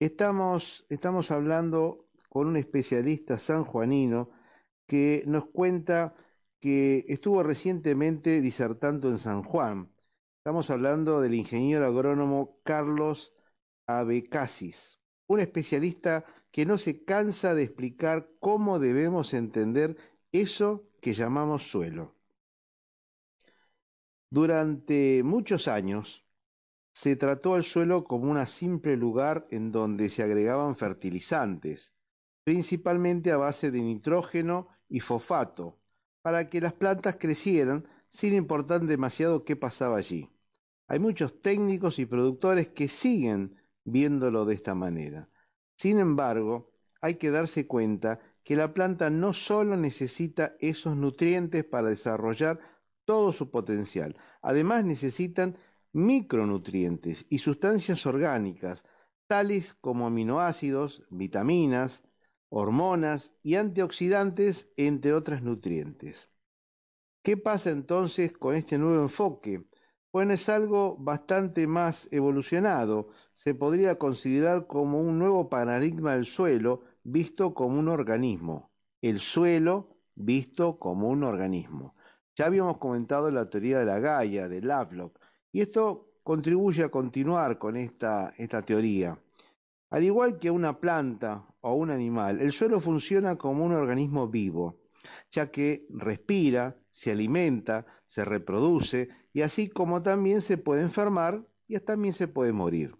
Estamos, 0.00 0.84
estamos 0.88 1.30
hablando 1.30 2.08
con 2.28 2.48
un 2.48 2.56
especialista 2.56 3.38
sanjuanino 3.38 4.30
que 4.88 5.22
nos 5.28 5.46
cuenta 5.50 6.16
que 6.58 7.04
estuvo 7.06 7.44
recientemente 7.44 8.40
disertando 8.40 9.10
en 9.10 9.20
San 9.20 9.44
Juan. 9.44 9.92
Estamos 10.38 10.70
hablando 10.70 11.20
del 11.20 11.34
ingeniero 11.34 11.86
agrónomo 11.86 12.58
Carlos 12.64 13.32
Abecasis, 13.86 15.00
un 15.28 15.38
especialista 15.38 16.24
que 16.50 16.66
no 16.66 16.78
se 16.78 17.04
cansa 17.04 17.54
de 17.54 17.62
explicar 17.62 18.28
cómo 18.40 18.80
debemos 18.80 19.34
entender 19.34 19.96
eso 20.32 20.88
que 21.00 21.14
llamamos 21.14 21.70
suelo. 21.70 22.14
Durante 24.30 25.22
muchos 25.22 25.68
años 25.68 26.26
se 26.92 27.16
trató 27.16 27.54
al 27.54 27.64
suelo 27.64 28.04
como 28.04 28.30
un 28.30 28.46
simple 28.46 28.96
lugar 28.96 29.46
en 29.50 29.72
donde 29.72 30.10
se 30.10 30.22
agregaban 30.22 30.76
fertilizantes, 30.76 31.94
principalmente 32.44 33.30
a 33.30 33.36
base 33.36 33.70
de 33.70 33.80
nitrógeno 33.80 34.68
y 34.88 35.00
fosfato, 35.00 35.78
para 36.22 36.50
que 36.50 36.60
las 36.60 36.74
plantas 36.74 37.16
crecieran 37.16 37.88
sin 38.08 38.34
importar 38.34 38.82
demasiado 38.82 39.44
qué 39.44 39.56
pasaba 39.56 39.96
allí. 39.96 40.30
Hay 40.88 40.98
muchos 40.98 41.40
técnicos 41.40 41.98
y 41.98 42.06
productores 42.06 42.68
que 42.68 42.88
siguen 42.88 43.56
viéndolo 43.84 44.44
de 44.44 44.54
esta 44.54 44.74
manera. 44.74 45.28
Sin 45.76 45.98
embargo, 45.98 46.72
hay 47.00 47.14
que 47.14 47.30
darse 47.30 47.66
cuenta 47.66 48.20
que 48.48 48.56
la 48.56 48.72
planta 48.72 49.10
no 49.10 49.34
solo 49.34 49.76
necesita 49.76 50.56
esos 50.58 50.96
nutrientes 50.96 51.66
para 51.66 51.88
desarrollar 51.88 52.58
todo 53.04 53.30
su 53.30 53.50
potencial, 53.50 54.16
además 54.40 54.86
necesitan 54.86 55.58
micronutrientes 55.92 57.26
y 57.28 57.40
sustancias 57.40 58.06
orgánicas, 58.06 58.86
tales 59.26 59.74
como 59.74 60.06
aminoácidos, 60.06 61.04
vitaminas, 61.10 62.04
hormonas 62.48 63.34
y 63.42 63.56
antioxidantes, 63.56 64.72
entre 64.78 65.12
otros 65.12 65.42
nutrientes. 65.42 66.30
¿Qué 67.22 67.36
pasa 67.36 67.68
entonces 67.68 68.32
con 68.32 68.54
este 68.54 68.78
nuevo 68.78 69.02
enfoque? 69.02 69.68
Bueno, 70.10 70.32
es 70.32 70.48
algo 70.48 70.96
bastante 70.96 71.66
más 71.66 72.08
evolucionado. 72.12 73.10
Se 73.34 73.54
podría 73.54 73.98
considerar 73.98 74.66
como 74.66 75.02
un 75.02 75.18
nuevo 75.18 75.50
paradigma 75.50 76.14
del 76.14 76.24
suelo 76.24 76.87
visto 77.10 77.54
como 77.54 77.78
un 77.78 77.88
organismo. 77.88 78.70
El 79.00 79.20
suelo 79.20 79.96
visto 80.14 80.78
como 80.78 81.08
un 81.08 81.22
organismo. 81.24 81.94
Ya 82.36 82.46
habíamos 82.46 82.78
comentado 82.78 83.30
la 83.30 83.48
teoría 83.48 83.78
de 83.78 83.84
la 83.84 83.98
Gaia, 83.98 84.48
de 84.48 84.60
Lovelock, 84.60 85.18
y 85.52 85.60
esto 85.60 86.12
contribuye 86.22 86.84
a 86.84 86.90
continuar 86.90 87.58
con 87.58 87.76
esta, 87.76 88.34
esta 88.36 88.62
teoría. 88.62 89.18
Al 89.90 90.04
igual 90.04 90.38
que 90.38 90.50
una 90.50 90.78
planta 90.78 91.46
o 91.60 91.74
un 91.74 91.90
animal, 91.90 92.40
el 92.40 92.52
suelo 92.52 92.80
funciona 92.80 93.36
como 93.36 93.64
un 93.64 93.72
organismo 93.72 94.28
vivo. 94.28 94.80
ya 95.30 95.50
que 95.50 95.86
respira, 95.90 96.76
se 96.90 97.12
alimenta, 97.12 97.86
se 98.06 98.24
reproduce 98.24 99.08
y 99.32 99.42
así 99.42 99.68
como 99.68 100.02
también 100.02 100.40
se 100.40 100.58
puede 100.58 100.82
enfermar 100.82 101.46
y 101.66 101.78
también 101.80 102.12
se 102.12 102.28
puede 102.28 102.52
morir. 102.52 102.96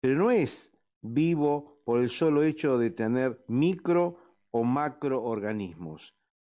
Pero 0.00 0.16
no 0.16 0.30
es 0.30 0.72
vivo 1.00 1.69
por 1.84 2.00
el 2.00 2.08
solo 2.08 2.42
hecho 2.42 2.78
de 2.78 2.90
tener 2.90 3.44
micro 3.48 4.18
o 4.50 4.64
macroorganismos. 4.64 6.14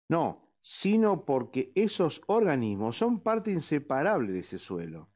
No, 0.08 0.44
sino 0.60 1.24
porque 1.24 1.72
esos 1.74 2.22
organismos 2.26 2.96
son 2.96 3.20
parte 3.20 3.50
inseparable 3.50 4.32
de 4.32 4.40
ese 4.40 4.58
suelo. 4.58 5.10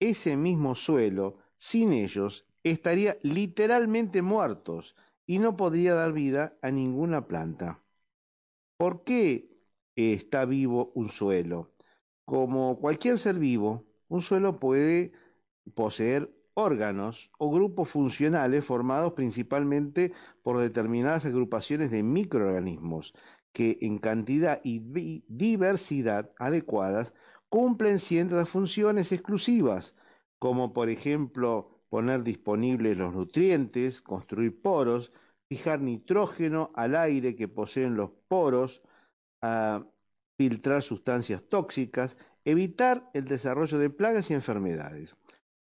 Ese 0.00 0.36
mismo 0.36 0.74
suelo, 0.74 1.38
sin 1.56 1.92
ellos, 1.92 2.46
estaría 2.62 3.18
literalmente 3.22 4.22
muertos 4.22 4.96
y 5.26 5.38
no 5.38 5.56
podría 5.56 5.94
dar 5.94 6.12
vida 6.12 6.58
a 6.62 6.70
ninguna 6.70 7.26
planta. 7.26 7.82
¿Por 8.76 9.04
qué 9.04 9.58
está 9.94 10.44
vivo 10.44 10.92
un 10.94 11.08
suelo? 11.08 11.72
Como 12.24 12.78
cualquier 12.80 13.18
ser 13.18 13.38
vivo, 13.38 13.84
un 14.08 14.22
suelo 14.22 14.58
puede 14.58 15.12
poseer 15.74 16.34
órganos 16.54 17.30
o 17.38 17.50
grupos 17.50 17.88
funcionales 17.90 18.64
formados 18.64 19.12
principalmente 19.12 20.12
por 20.42 20.58
determinadas 20.58 21.26
agrupaciones 21.26 21.90
de 21.90 22.02
microorganismos 22.02 23.14
que 23.52 23.78
en 23.82 23.98
cantidad 23.98 24.60
y 24.64 24.80
diversidad 25.28 26.32
adecuadas 26.38 27.14
cumplen 27.48 28.00
ciertas 28.00 28.48
funciones 28.48 29.12
exclusivas, 29.12 29.94
como 30.40 30.72
por 30.72 30.90
ejemplo 30.90 31.70
poner 31.88 32.24
disponibles 32.24 32.96
los 32.96 33.14
nutrientes, 33.14 34.02
construir 34.02 34.60
poros, 34.60 35.12
fijar 35.48 35.80
nitrógeno 35.80 36.72
al 36.74 36.96
aire 36.96 37.36
que 37.36 37.46
poseen 37.46 37.94
los 37.94 38.10
poros, 38.26 38.82
a 39.40 39.86
filtrar 40.36 40.82
sustancias 40.82 41.44
tóxicas, 41.48 42.16
evitar 42.44 43.08
el 43.14 43.26
desarrollo 43.26 43.78
de 43.78 43.90
plagas 43.90 44.30
y 44.30 44.34
enfermedades. 44.34 45.16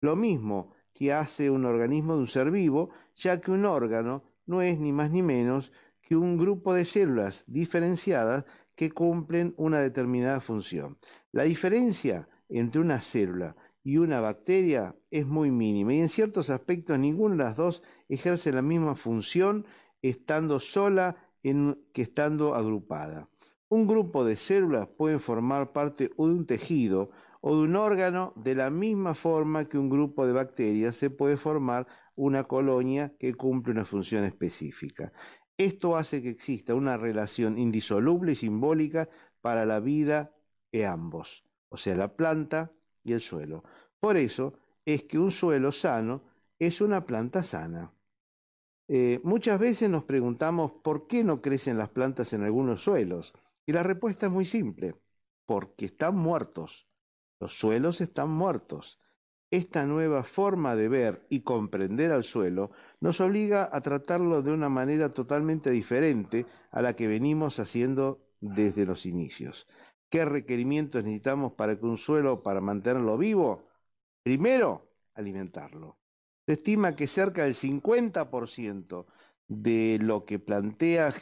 Lo 0.01 0.15
mismo 0.15 0.73
que 0.93 1.13
hace 1.13 1.49
un 1.49 1.65
organismo 1.65 2.15
de 2.15 2.19
un 2.21 2.27
ser 2.27 2.51
vivo, 2.51 2.89
ya 3.15 3.39
que 3.39 3.51
un 3.51 3.65
órgano 3.65 4.23
no 4.45 4.61
es 4.61 4.79
ni 4.79 4.91
más 4.91 5.11
ni 5.11 5.21
menos 5.21 5.71
que 6.01 6.15
un 6.15 6.37
grupo 6.37 6.73
de 6.73 6.85
células 6.85 7.43
diferenciadas 7.47 8.45
que 8.75 8.91
cumplen 8.91 9.53
una 9.57 9.79
determinada 9.79 10.39
función. 10.39 10.97
La 11.31 11.43
diferencia 11.43 12.27
entre 12.47 12.81
una 12.81 13.01
célula 13.01 13.55
y 13.83 13.97
una 13.97 14.19
bacteria 14.19 14.95
es 15.11 15.25
muy 15.25 15.51
mínima 15.51 15.93
y 15.93 15.99
en 15.99 16.09
ciertos 16.09 16.49
aspectos 16.49 16.97
ninguna 16.97 17.35
de 17.35 17.43
las 17.43 17.55
dos 17.55 17.83
ejerce 18.07 18.51
la 18.51 18.61
misma 18.61 18.95
función 18.95 19.65
estando 20.01 20.59
sola 20.59 21.15
que 21.41 22.01
estando 22.01 22.55
agrupada. 22.55 23.29
Un 23.69 23.87
grupo 23.87 24.25
de 24.25 24.35
células 24.35 24.87
pueden 24.87 25.19
formar 25.19 25.71
parte 25.71 26.05
de 26.05 26.13
un 26.17 26.45
tejido 26.45 27.11
o 27.41 27.55
de 27.55 27.63
un 27.63 27.75
órgano 27.75 28.33
de 28.35 28.55
la 28.55 28.69
misma 28.69 29.15
forma 29.15 29.67
que 29.69 29.77
un 29.77 29.89
grupo 29.89 30.25
de 30.25 30.33
bacterias 30.33 30.95
se 30.95 31.09
puede 31.09 31.37
formar 31.37 31.87
una 32.15 32.43
colonia 32.43 33.15
que 33.17 33.33
cumple 33.33 33.71
una 33.73 33.85
función 33.85 34.25
específica. 34.25 35.13
Esto 35.57 35.95
hace 35.95 36.21
que 36.21 36.29
exista 36.29 36.75
una 36.75 36.97
relación 36.97 37.57
indisoluble 37.57 38.33
y 38.33 38.35
simbólica 38.35 39.09
para 39.41 39.65
la 39.65 39.79
vida 39.79 40.35
de 40.71 40.85
ambos, 40.85 41.45
o 41.69 41.77
sea, 41.77 41.95
la 41.95 42.15
planta 42.15 42.71
y 43.03 43.13
el 43.13 43.21
suelo. 43.21 43.63
Por 43.99 44.17
eso 44.17 44.53
es 44.85 45.03
que 45.03 45.19
un 45.19 45.31
suelo 45.31 45.71
sano 45.71 46.23
es 46.57 46.81
una 46.81 47.05
planta 47.05 47.43
sana. 47.43 47.93
Eh, 48.87 49.21
muchas 49.23 49.59
veces 49.59 49.89
nos 49.89 50.03
preguntamos 50.03 50.71
por 50.83 51.07
qué 51.07 51.23
no 51.23 51.41
crecen 51.41 51.77
las 51.77 51.89
plantas 51.89 52.33
en 52.33 52.43
algunos 52.43 52.81
suelos. 52.81 53.33
Y 53.65 53.71
la 53.71 53.83
respuesta 53.83 54.25
es 54.25 54.31
muy 54.31 54.45
simple, 54.45 54.95
porque 55.45 55.85
están 55.85 56.15
muertos. 56.15 56.88
Los 57.39 57.57
suelos 57.57 58.01
están 58.01 58.29
muertos. 58.29 58.99
Esta 59.51 59.85
nueva 59.85 60.23
forma 60.23 60.75
de 60.75 60.89
ver 60.89 61.25
y 61.29 61.41
comprender 61.41 62.11
al 62.11 62.23
suelo 62.23 62.71
nos 62.99 63.19
obliga 63.19 63.69
a 63.71 63.81
tratarlo 63.81 64.43
de 64.43 64.51
una 64.51 64.69
manera 64.69 65.09
totalmente 65.09 65.71
diferente 65.71 66.45
a 66.71 66.81
la 66.81 66.95
que 66.95 67.07
venimos 67.07 67.59
haciendo 67.59 68.19
desde 68.41 68.85
los 68.85 69.05
inicios. 69.05 69.67
¿Qué 70.09 70.25
requerimientos 70.25 71.03
necesitamos 71.03 71.53
para 71.53 71.79
que 71.79 71.85
un 71.85 71.97
suelo, 71.97 72.43
para 72.43 72.61
mantenerlo 72.61 73.17
vivo? 73.17 73.63
Primero, 74.21 74.91
alimentarlo. 75.15 75.97
Se 76.45 76.53
estima 76.53 76.95
que 76.95 77.07
cerca 77.07 77.43
del 77.43 77.55
50% 77.55 79.05
de 79.47 79.97
lo 80.01 80.25
que 80.25 80.39
plantea, 80.39 81.13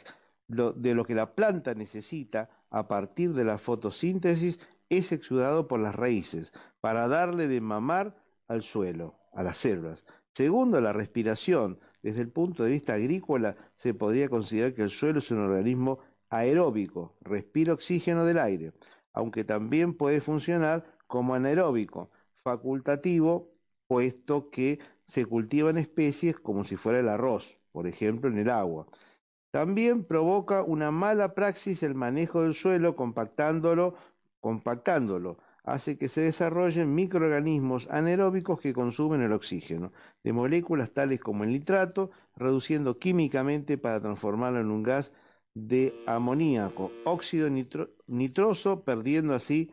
de 0.46 0.94
lo 0.94 1.04
que 1.04 1.14
la 1.14 1.34
planta 1.34 1.74
necesita 1.74 2.50
a 2.70 2.88
partir 2.88 3.32
de 3.32 3.44
la 3.44 3.58
fotosíntesis 3.58 4.58
es 4.88 5.12
exudado 5.12 5.68
por 5.68 5.80
las 5.80 5.94
raíces 5.94 6.52
para 6.80 7.08
darle 7.08 7.48
de 7.48 7.60
mamar 7.60 8.16
al 8.46 8.62
suelo, 8.62 9.16
a 9.32 9.42
las 9.42 9.58
células. 9.58 10.04
Segundo, 10.34 10.80
la 10.80 10.92
respiración. 10.92 11.78
Desde 12.02 12.20
el 12.20 12.30
punto 12.30 12.62
de 12.62 12.70
vista 12.70 12.94
agrícola, 12.94 13.56
se 13.74 13.92
podría 13.92 14.28
considerar 14.28 14.72
que 14.72 14.82
el 14.82 14.90
suelo 14.90 15.18
es 15.18 15.30
un 15.30 15.38
organismo 15.40 15.98
aeróbico, 16.30 17.16
respira 17.20 17.72
oxígeno 17.72 18.24
del 18.24 18.38
aire, 18.38 18.72
aunque 19.12 19.44
también 19.44 19.94
puede 19.94 20.20
funcionar 20.20 20.84
como 21.06 21.34
anaeróbico, 21.34 22.10
facultativo, 22.44 23.50
puesto 23.88 24.50
que 24.50 24.78
se 25.06 25.26
cultivan 25.26 25.78
especies 25.78 26.38
como 26.38 26.64
si 26.64 26.76
fuera 26.76 27.00
el 27.00 27.08
arroz, 27.08 27.58
por 27.72 27.86
ejemplo 27.86 28.30
en 28.30 28.38
el 28.38 28.50
agua. 28.50 28.86
También 29.50 30.04
provoca 30.04 30.62
una 30.62 30.90
mala 30.90 31.34
praxis 31.34 31.82
el 31.82 31.94
manejo 31.94 32.42
del 32.42 32.54
suelo 32.54 32.94
compactándolo 32.94 33.94
compactándolo, 34.40 35.38
hace 35.64 35.98
que 35.98 36.08
se 36.08 36.22
desarrollen 36.22 36.94
microorganismos 36.94 37.88
anaeróbicos 37.90 38.60
que 38.60 38.72
consumen 38.72 39.20
el 39.20 39.32
oxígeno, 39.32 39.92
de 40.24 40.32
moléculas 40.32 40.92
tales 40.92 41.20
como 41.20 41.44
el 41.44 41.50
nitrato, 41.50 42.10
reduciendo 42.36 42.98
químicamente 42.98 43.76
para 43.76 44.00
transformarlo 44.00 44.60
en 44.60 44.70
un 44.70 44.82
gas 44.82 45.12
de 45.54 45.92
amoníaco, 46.06 46.90
óxido 47.04 47.50
nitroso, 48.06 48.84
perdiendo 48.84 49.34
así, 49.34 49.70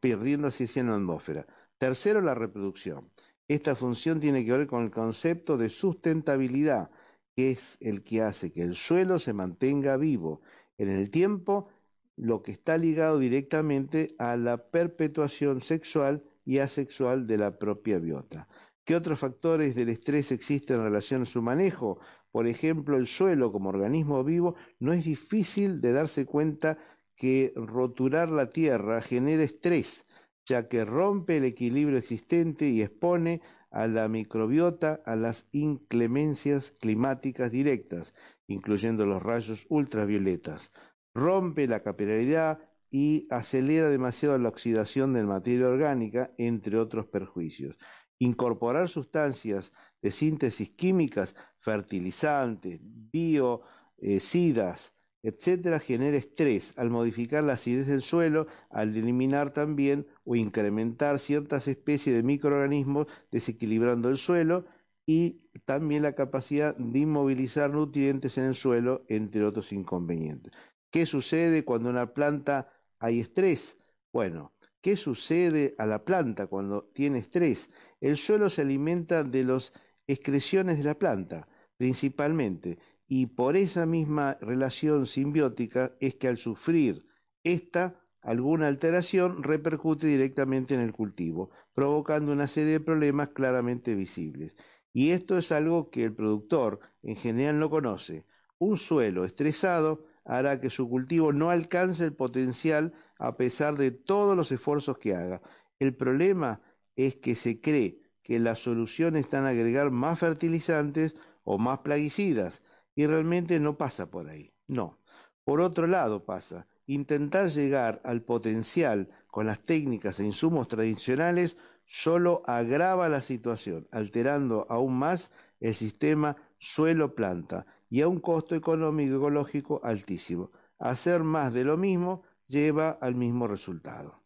perdiendo 0.00 0.48
así 0.48 0.66
en 0.78 0.88
la 0.88 0.96
atmósfera. 0.96 1.46
Tercero, 1.78 2.20
la 2.20 2.34
reproducción. 2.34 3.10
Esta 3.48 3.74
función 3.74 4.20
tiene 4.20 4.44
que 4.44 4.52
ver 4.52 4.66
con 4.66 4.84
el 4.84 4.90
concepto 4.90 5.56
de 5.56 5.68
sustentabilidad, 5.68 6.90
que 7.34 7.50
es 7.52 7.78
el 7.80 8.02
que 8.02 8.22
hace 8.22 8.52
que 8.52 8.62
el 8.62 8.76
suelo 8.76 9.18
se 9.18 9.32
mantenga 9.32 9.96
vivo 9.96 10.42
en 10.78 10.88
el 10.88 11.10
tiempo 11.10 11.68
lo 12.16 12.42
que 12.42 12.52
está 12.52 12.78
ligado 12.78 13.18
directamente 13.18 14.14
a 14.18 14.36
la 14.36 14.70
perpetuación 14.70 15.62
sexual 15.62 16.22
y 16.44 16.58
asexual 16.58 17.26
de 17.26 17.38
la 17.38 17.58
propia 17.58 17.98
biota. 17.98 18.48
¿Qué 18.84 18.96
otros 18.96 19.20
factores 19.20 19.74
del 19.74 19.88
estrés 19.88 20.32
existen 20.32 20.76
en 20.76 20.84
relación 20.84 21.22
a 21.22 21.26
su 21.26 21.40
manejo? 21.40 22.00
Por 22.32 22.46
ejemplo, 22.46 22.96
el 22.96 23.06
suelo 23.06 23.52
como 23.52 23.68
organismo 23.68 24.24
vivo 24.24 24.56
no 24.80 24.92
es 24.92 25.04
difícil 25.04 25.80
de 25.80 25.92
darse 25.92 26.26
cuenta 26.26 26.78
que 27.14 27.52
roturar 27.54 28.30
la 28.30 28.50
tierra 28.50 29.00
genera 29.00 29.44
estrés, 29.44 30.06
ya 30.44 30.68
que 30.68 30.84
rompe 30.84 31.36
el 31.36 31.44
equilibrio 31.44 31.98
existente 31.98 32.68
y 32.68 32.82
expone 32.82 33.40
a 33.70 33.86
la 33.86 34.08
microbiota 34.08 35.00
a 35.06 35.14
las 35.14 35.46
inclemencias 35.52 36.72
climáticas 36.72 37.50
directas, 37.52 38.12
incluyendo 38.48 39.06
los 39.06 39.22
rayos 39.22 39.64
ultravioletas 39.68 40.72
rompe 41.14 41.66
la 41.66 41.82
capilaridad 41.82 42.58
y 42.90 43.26
acelera 43.30 43.88
demasiado 43.88 44.36
la 44.38 44.50
oxidación 44.50 45.14
de 45.14 45.24
materia 45.24 45.68
orgánica, 45.68 46.32
entre 46.36 46.78
otros 46.78 47.06
perjuicios. 47.06 47.76
Incorporar 48.18 48.88
sustancias 48.88 49.72
de 50.02 50.10
síntesis 50.10 50.70
químicas, 50.70 51.34
fertilizantes, 51.58 52.80
biocidas, 52.82 54.94
etcétera, 55.22 55.78
genera 55.78 56.16
estrés 56.16 56.74
al 56.76 56.90
modificar 56.90 57.44
la 57.44 57.54
acidez 57.54 57.86
del 57.86 58.02
suelo, 58.02 58.46
al 58.70 58.96
eliminar 58.96 59.52
también 59.52 60.06
o 60.24 60.34
incrementar 60.34 61.18
ciertas 61.18 61.68
especies 61.68 62.16
de 62.16 62.22
microorganismos 62.22 63.06
desequilibrando 63.30 64.08
el 64.08 64.18
suelo 64.18 64.64
y 65.06 65.42
también 65.64 66.02
la 66.02 66.14
capacidad 66.14 66.76
de 66.76 67.00
inmovilizar 67.00 67.70
nutrientes 67.70 68.38
en 68.38 68.44
el 68.44 68.54
suelo, 68.54 69.04
entre 69.08 69.44
otros 69.44 69.72
inconvenientes. 69.72 70.52
¿Qué 70.92 71.06
sucede 71.06 71.64
cuando 71.64 71.88
en 71.88 71.96
una 71.96 72.12
planta 72.12 72.70
hay 72.98 73.18
estrés? 73.18 73.78
Bueno, 74.12 74.52
¿qué 74.82 74.96
sucede 74.96 75.74
a 75.78 75.86
la 75.86 76.04
planta 76.04 76.48
cuando 76.48 76.90
tiene 76.92 77.18
estrés? 77.18 77.70
El 78.02 78.18
suelo 78.18 78.50
se 78.50 78.60
alimenta 78.60 79.24
de 79.24 79.42
las 79.42 79.72
excreciones 80.06 80.76
de 80.76 80.84
la 80.84 80.98
planta, 80.98 81.48
principalmente, 81.78 82.78
y 83.08 83.24
por 83.24 83.56
esa 83.56 83.86
misma 83.86 84.36
relación 84.42 85.06
simbiótica 85.06 85.96
es 85.98 86.16
que 86.16 86.28
al 86.28 86.36
sufrir 86.36 87.06
esta 87.42 87.98
alguna 88.20 88.68
alteración 88.68 89.42
repercute 89.42 90.06
directamente 90.06 90.74
en 90.74 90.80
el 90.80 90.92
cultivo, 90.92 91.52
provocando 91.72 92.32
una 92.32 92.48
serie 92.48 92.72
de 92.72 92.80
problemas 92.80 93.30
claramente 93.30 93.94
visibles. 93.94 94.56
Y 94.92 95.12
esto 95.12 95.38
es 95.38 95.52
algo 95.52 95.88
que 95.88 96.04
el 96.04 96.14
productor 96.14 96.80
en 97.02 97.16
general 97.16 97.58
no 97.58 97.70
conoce. 97.70 98.26
Un 98.58 98.76
suelo 98.76 99.24
estresado 99.24 100.02
hará 100.24 100.60
que 100.60 100.70
su 100.70 100.88
cultivo 100.88 101.32
no 101.32 101.50
alcance 101.50 102.04
el 102.04 102.14
potencial 102.14 102.92
a 103.18 103.36
pesar 103.36 103.76
de 103.76 103.90
todos 103.90 104.36
los 104.36 104.52
esfuerzos 104.52 104.98
que 104.98 105.14
haga. 105.14 105.42
El 105.78 105.94
problema 105.94 106.60
es 106.96 107.16
que 107.16 107.34
se 107.34 107.60
cree 107.60 108.00
que 108.22 108.38
la 108.38 108.54
solución 108.54 109.16
está 109.16 109.38
en 109.38 109.46
agregar 109.46 109.90
más 109.90 110.18
fertilizantes 110.18 111.14
o 111.44 111.58
más 111.58 111.80
plaguicidas 111.80 112.62
y 112.94 113.06
realmente 113.06 113.58
no 113.58 113.76
pasa 113.76 114.10
por 114.10 114.28
ahí. 114.28 114.52
No. 114.66 114.98
Por 115.44 115.60
otro 115.60 115.86
lado 115.86 116.24
pasa, 116.24 116.68
intentar 116.86 117.48
llegar 117.48 118.00
al 118.04 118.22
potencial 118.22 119.08
con 119.26 119.46
las 119.46 119.62
técnicas 119.62 120.20
e 120.20 120.24
insumos 120.24 120.68
tradicionales 120.68 121.56
solo 121.84 122.42
agrava 122.46 123.08
la 123.08 123.22
situación, 123.22 123.88
alterando 123.90 124.66
aún 124.68 124.98
más 124.98 125.30
el 125.60 125.74
sistema 125.74 126.36
suelo-planta 126.58 127.66
y 127.92 128.00
a 128.00 128.08
un 128.08 128.20
costo 128.20 128.54
económico 128.54 129.12
y 129.12 129.16
ecológico 129.16 129.80
altísimo. 129.84 130.50
Hacer 130.78 131.24
más 131.24 131.52
de 131.52 131.62
lo 131.62 131.76
mismo 131.76 132.22
lleva 132.48 132.88
al 132.88 133.14
mismo 133.14 133.46
resultado. 133.46 134.22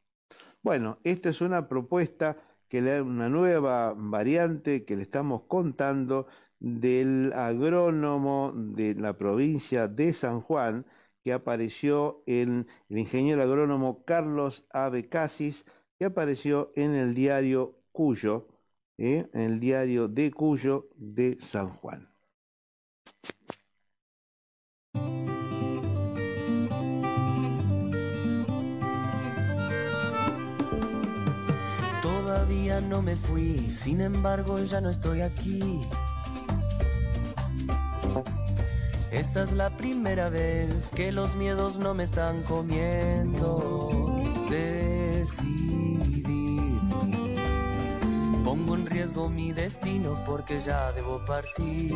Bueno, 0.63 1.01
esta 1.03 1.31
es 1.31 1.41
una 1.41 1.67
propuesta 1.69 2.37
que 2.69 2.81
le 2.81 3.03
una 3.03 3.29
nueva 3.29 3.93
variante 3.97 4.85
que 4.85 4.95
le 4.95 5.03
estamos 5.03 5.43
contando 5.49 6.29
del 6.61 7.33
agrónomo 7.33 8.53
de 8.55 8.95
la 8.95 9.19
provincia 9.19 9.89
de 9.89 10.13
San 10.13 10.43
Juan, 10.43 10.87
que 11.25 11.33
apareció 11.33 12.23
en 12.27 12.69
el 12.89 12.99
ingeniero 12.99 13.43
agrónomo 13.43 14.05
Carlos 14.05 14.65
Ave 14.71 15.09
Casis, 15.09 15.65
que 15.99 16.05
apareció 16.05 16.71
en 16.77 16.95
el 16.95 17.15
diario 17.15 17.81
Cuyo, 17.91 18.47
¿eh? 18.97 19.29
en 19.33 19.41
el 19.41 19.59
diario 19.59 20.07
de 20.07 20.31
Cuyo 20.31 20.89
de 20.95 21.35
San 21.35 21.71
Juan. 21.71 22.16
No 32.83 33.01
me 33.01 33.17
fui, 33.17 33.71
sin 33.71 34.01
embargo 34.03 34.59
ya 34.59 34.81
no 34.81 34.91
estoy 34.91 35.23
aquí. 35.23 35.81
Esta 39.11 39.45
es 39.45 39.53
la 39.53 39.71
primera 39.71 40.29
vez 40.29 40.91
que 40.91 41.11
los 41.11 41.37
miedos 41.37 41.79
no 41.79 41.95
me 41.95 42.05
están 42.05 42.43
comiendo. 42.43 44.21
Decidir. 44.51 46.27
Pongo 48.45 48.75
en 48.75 48.87
riesgo 48.87 49.31
mi 49.31 49.53
destino 49.53 50.19
porque 50.27 50.61
ya 50.61 50.93
debo 50.93 51.25
partir. 51.25 51.95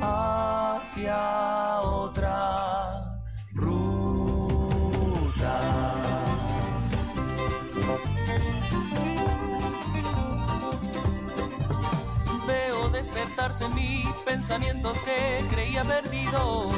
Hacia 0.00 1.80
otra 1.80 2.45
Veo 13.36 13.48
despertarse 13.48 13.64
en 13.64 14.24
pensamientos 14.24 14.98
que 15.00 15.44
creía 15.50 15.84
perdidos. 15.84 16.72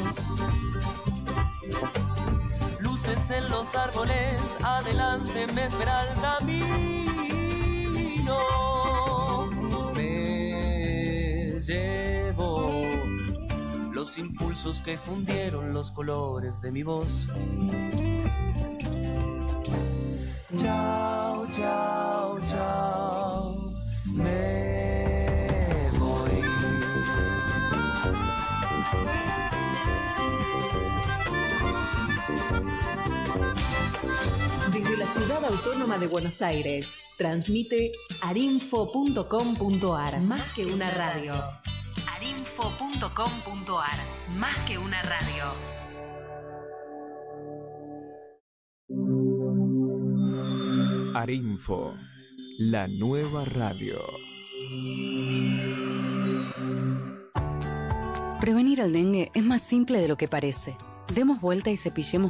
Luces 2.79 3.31
en 3.31 3.49
los 3.49 3.75
árboles, 3.75 4.57
adelante 4.63 5.47
me 5.53 5.65
espera 5.65 6.11
el 6.11 6.19
camino. 6.21 6.67
Me 9.95 11.59
llevo 11.61 12.71
los 13.93 14.17
impulsos 14.17 14.81
que 14.81 14.97
fundieron 14.97 15.73
los 15.73 15.91
colores 15.91 16.61
de 16.61 16.71
mi 16.71 16.83
voz. 16.83 17.27
Chao, 20.57 21.47
chao, 21.53 21.88
ciudad 35.09 35.43
autónoma 35.43 35.97
de 35.97 36.05
Buenos 36.05 36.43
Aires, 36.43 36.99
transmite 37.17 37.93
arinfo.com.ar. 38.21 40.21
Más 40.21 40.53
que 40.53 40.67
una 40.67 40.91
radio. 40.91 41.33
arinfo.com.ar. 42.15 44.37
Más 44.37 44.55
que 44.67 44.77
una 44.77 45.01
radio. 45.01 45.45
Arinfo, 51.15 51.95
la 52.59 52.87
nueva 52.87 53.45
radio. 53.45 53.97
Prevenir 58.39 58.79
el 58.79 58.93
dengue 58.93 59.31
es 59.33 59.43
más 59.43 59.63
simple 59.63 59.99
de 59.99 60.07
lo 60.07 60.17
que 60.17 60.27
parece. 60.27 60.77
Demos 61.15 61.41
vuelta 61.41 61.71
y 61.71 61.77
cepillemos 61.77 62.27